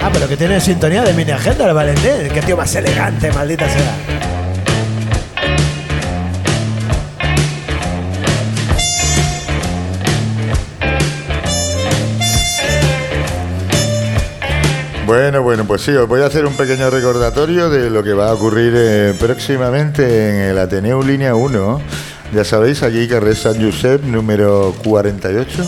[0.00, 2.28] Ah, pero que tiene sintonía de mini agenda el Valentín.
[2.32, 4.31] Qué tío más elegante, maldita sea.
[15.12, 18.30] Bueno, bueno, pues sí, os voy a hacer un pequeño recordatorio de lo que va
[18.30, 21.82] a ocurrir eh, próximamente en el Ateneo Línea 1.
[22.32, 25.64] Ya sabéis, allí carrer San Josep, número 48.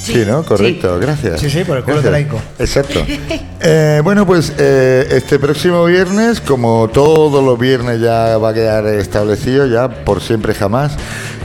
[0.00, 0.44] Sí, ¿no?
[0.44, 1.40] Correcto, gracias.
[1.40, 2.04] Sí, sí, por el culo Gracias.
[2.04, 2.40] te la hinco.
[2.60, 3.04] Exacto.
[3.60, 8.86] Eh, bueno, pues eh, este próximo viernes, como todos los viernes ya va a quedar
[8.86, 10.96] establecido, ya por siempre jamás,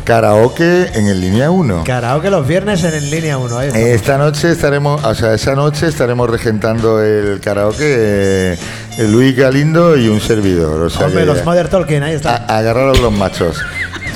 [0.03, 1.83] karaoke en el Línea 1.
[1.85, 3.57] Karaoke los viernes en el línea 1.
[3.57, 3.87] Ahí estamos.
[3.87, 8.57] Esta noche estaremos, o sea, esa noche estaremos regentando el karaoke eh,
[8.97, 10.81] el Luis Galindo y un servidor.
[10.81, 12.35] O sea Hombre, que- los Mother Tolkien, ahí está.
[12.47, 13.57] a- agarraros los machos.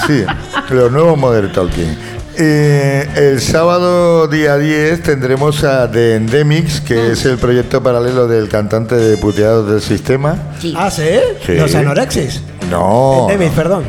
[0.06, 0.24] Sí,
[0.70, 1.98] los nuevos Modern Talking.
[2.40, 8.48] Eh, el sábado día 10 tendremos a The Endemics, que es el proyecto paralelo del
[8.48, 10.38] cantante de Puteados del Sistema.
[10.62, 10.72] Sí.
[10.78, 11.04] Ah, ¿sí?
[11.44, 11.54] Sí.
[11.56, 12.42] Los anorexis.
[12.70, 13.86] No, Endemis, perdón.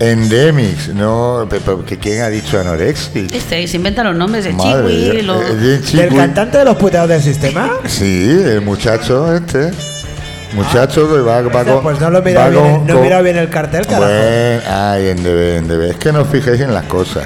[0.00, 3.22] Endemics, no, pe- pe- que ¿quién ha dicho anorexia?
[3.32, 6.76] Este se inventa los nombres, el Madre chiwi, lo- eh, ¿Del chiqui- cantante de los
[6.76, 7.70] puteados del sistema?
[7.86, 9.70] Sí, el muchacho este.
[10.54, 13.86] Muchacho que va, va pues no lo mirado bien, con- no mirado bien el cartel,
[13.86, 14.10] carajo.
[14.10, 15.90] Bueno, ay, en debe, en debe.
[15.90, 17.24] Es que no os fijéis en las cosas.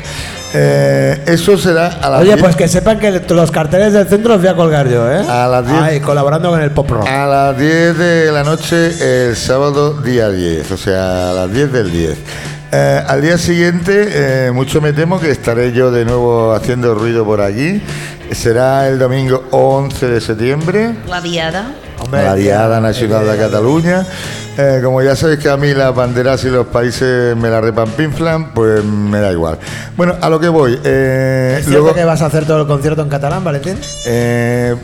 [0.52, 4.32] Eh, eso será a las Oye, 10 pues que sepan que los carteles del centro
[4.34, 5.24] los voy a colgar yo, ¿eh?
[5.28, 7.08] A las diez- Ay, colaborando con el pop rock.
[7.08, 11.72] a las 10 de la noche el sábado día 10, o sea, a las 10
[11.72, 12.18] del 10.
[12.76, 17.24] Eh, al día siguiente, eh, mucho me temo que estaré yo de nuevo haciendo ruido
[17.24, 17.80] por aquí.
[18.32, 20.92] Será el domingo 11 de septiembre.
[21.08, 21.72] la diada.
[22.12, 24.04] a la Diada Nacional de Cataluña.
[24.58, 28.52] Eh, como ya sabéis que a mí las banderas y los países me la repampinflan,
[28.54, 29.58] pues me da igual.
[29.96, 30.78] Bueno, a lo que voy.
[30.84, 33.78] eh, ¿Es cierto luego- que vas a hacer todo el concierto en catalán, Valentín?
[34.06, 34.74] eh,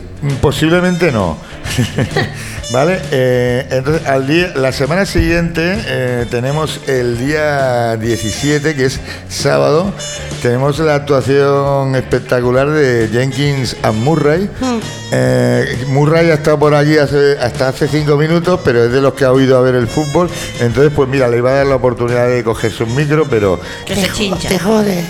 [0.41, 1.37] posiblemente no.
[2.71, 3.01] ¿Vale?
[3.11, 9.93] Eh, entonces, al día, la semana siguiente eh, tenemos el día 17, que es sábado,
[10.41, 14.49] tenemos la actuación espectacular de Jenkins and Murray.
[15.11, 19.13] Eh, Murray ha estado por allí hace- hasta hace cinco minutos, pero es de los
[19.13, 20.29] que ha oído a ver el fútbol.
[20.59, 23.59] Entonces, pues mira, le iba a dar la oportunidad de coger su micro, pero...
[23.85, 24.49] Que se chincha.
[24.49, 25.05] Te jodes.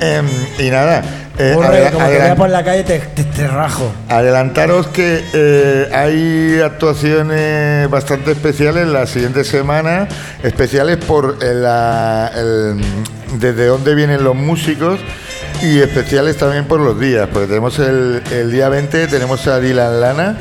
[0.00, 0.26] em,
[0.58, 1.02] y nada.
[1.38, 3.90] eh, Murray, como te vea por la calle, te, te- te rajo.
[4.08, 10.06] Adelantaros que eh, hay actuaciones bastante especiales la siguiente semana,
[10.42, 12.80] especiales por eh, la- el-
[13.38, 15.00] desde dónde vienen los músicos
[15.62, 20.00] y especiales también por los días, porque tenemos el, el día 20, tenemos a Dylan
[20.00, 20.38] Lana.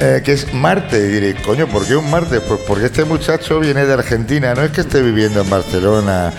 [0.00, 2.40] eh, que es martes, y diréis, coño, ¿por qué un martes?
[2.40, 6.32] Pues porque este muchacho viene de Argentina, no es que esté viviendo en Barcelona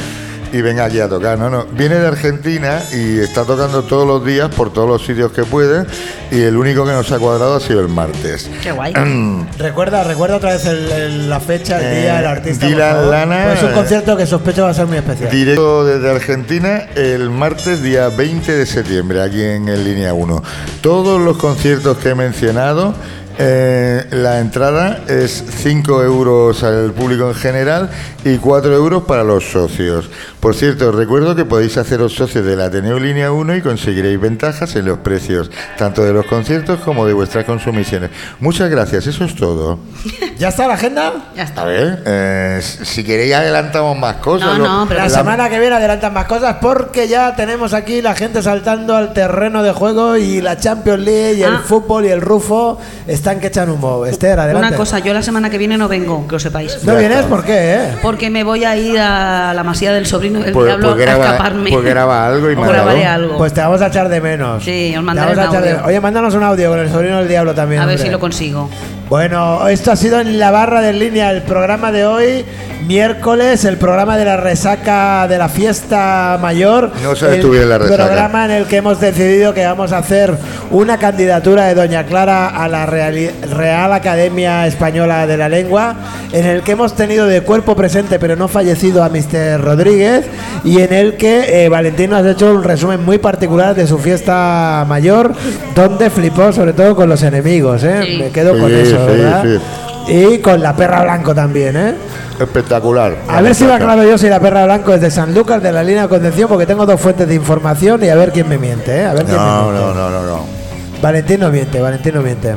[0.57, 1.37] y venga aquí a tocar.
[1.37, 1.65] No, no.
[1.65, 5.85] Viene de Argentina y está tocando todos los días por todos los sitios que puede.
[6.31, 8.49] Y el único que nos ha cuadrado ha sido el martes.
[8.63, 8.93] Qué guay.
[9.57, 12.65] Recuerda, recuerda otra vez el- el- la fecha, el Eh, día, el artista.
[12.67, 13.11] Dylan.
[13.11, 15.29] Lana, Pues es un eh, concierto que sospecho va a ser muy especial.
[15.29, 20.41] Directo desde Argentina el martes día 20 de septiembre, aquí en, el Línea 1.
[20.81, 22.93] Todos los conciertos que he mencionado,
[23.37, 27.89] eh, la entrada es 5 euros al público en general
[28.23, 30.09] y 4 euros para los socios.
[30.39, 34.75] Por cierto, os recuerdo que podéis haceros socios del Ateneo Línea 1 y conseguiréis ventajas
[34.75, 38.09] en los precios, tanto de los conciertos como de vuestras consumiciones.
[38.39, 39.79] Muchas gracias, eso es todo.
[40.37, 41.13] ¿Ya está la agenda?
[41.35, 41.61] Ya está.
[41.63, 44.57] A ver, eh, si queréis adelantamos más cosas.
[44.57, 48.01] No, no, pero La la- semana que viene adelantan más cosas porque ya tenemos aquí
[48.01, 51.61] la gente saltando al terreno de juego y la Champions League y el Ah.
[51.65, 52.79] fútbol y el Rufo
[53.25, 54.05] están que echan humo.
[54.05, 54.67] Esther, adelante.
[54.67, 56.83] Una cosa, yo la semana que viene no vengo, que lo sepáis.
[56.83, 57.23] ¿No vienes?
[57.25, 57.73] ¿Por qué?
[57.73, 57.79] eh?
[58.03, 61.05] Porque me voy a ir a la masía del sobrino del Pues- diablo pues a
[61.11, 61.71] graba- escaparme.
[61.71, 63.37] pues graba algo y grabaré algo.
[63.37, 64.63] Pues te vamos a echar de menos.
[64.63, 65.85] Sí, os mandaré vamos a un de- audio.
[65.87, 67.81] Oye, mándanos un audio con el sobrino del diablo también.
[67.81, 68.69] a ver si lo consigo.
[69.09, 72.45] Bueno, esto ha sido en la barra de línea el programa de hoy,
[72.87, 76.91] miércoles, el programa de la resaca de la fiesta mayor.
[77.03, 78.05] No sabes el bien la resaca.
[78.05, 80.35] programa en el que hemos decidido que vamos a hacer
[80.71, 85.95] una candidatura de Doña Clara a la Reali- Real Academia Española de la Lengua,
[86.31, 89.61] en el que hemos tenido de cuerpo presente pero no fallecido a Mr.
[89.61, 90.25] Rodríguez
[90.63, 93.97] y en el que eh, Valentín nos ha hecho un resumen muy particular de su
[93.99, 95.33] fiesta mayor,
[95.75, 97.83] donde flipó sobre todo con los enemigos.
[97.83, 98.01] ¿eh?
[98.05, 98.17] Sí.
[98.17, 99.43] Me quedo con Sí, eso, sí, ¿verdad?
[99.43, 99.59] sí.
[100.07, 101.93] Y con la perra blanco también, ¿eh?
[102.39, 103.15] Espectacular.
[103.27, 105.71] A ver si me aclaro yo si la perra blanco es de San Lucas, de
[105.71, 108.57] la línea de contención, porque tengo dos fuentes de información y a ver quién me
[108.57, 109.05] miente, ¿eh?
[109.05, 109.81] A ver quién me No, miente.
[109.81, 110.54] no, no, no, no.
[111.01, 112.55] Valentín no miente, Valentín no miente.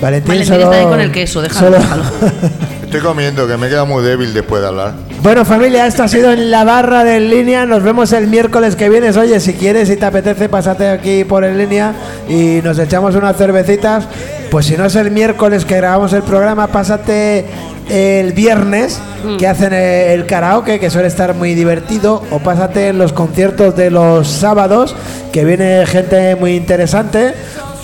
[0.00, 0.64] Valentín, Valentín solo...
[0.64, 2.02] está ahí con el queso, déjalo, solo- déjalo.
[2.84, 4.92] Estoy comiendo, que me queda muy débil después de hablar.
[5.22, 7.66] Bueno, familia, esto ha sido en la barra de En línea.
[7.66, 9.10] Nos vemos el miércoles que viene.
[9.10, 11.94] Oye, si quieres, si te apetece, pásate aquí por en línea
[12.28, 14.06] y nos echamos unas cervecitas.
[14.52, 17.46] Pues si no es el miércoles que grabamos el programa, pásate
[17.88, 19.00] el viernes
[19.38, 23.90] que hacen el karaoke, que suele estar muy divertido, o pásate en los conciertos de
[23.90, 24.94] los sábados,
[25.32, 27.34] que viene gente muy interesante,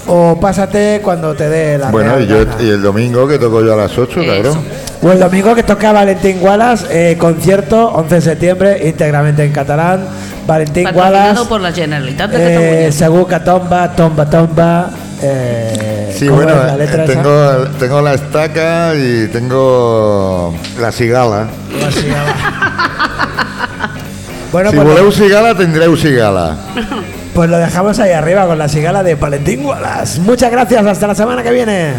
[0.06, 3.74] o pásate cuando te dé la Bueno, y, yo, y el domingo que toco yo
[3.74, 4.32] a las 8, Eso.
[4.32, 4.64] cabrón.
[5.02, 10.06] O el domingo que toca Valentín Wallace, eh, concierto 11 de septiembre, íntegramente en catalán.
[10.46, 12.92] Valentín Wallace, por la Generalitat de eh.
[12.92, 14.90] Seguca Tomba, Tomba Tomba.
[15.22, 17.04] Eh, Sí, ¿cómo bueno, la eh, esa?
[17.04, 21.48] tengo, tengo la estaca y tengo la cigala.
[21.86, 22.24] Así, va.
[24.52, 26.56] bueno, si pues, voleu cigala, tendreu cigala.
[27.34, 30.20] pues lo dejamos ahí arriba con la sigala de Valentín Wallace.
[30.20, 31.94] Muchas gracias, hasta la semana que viene.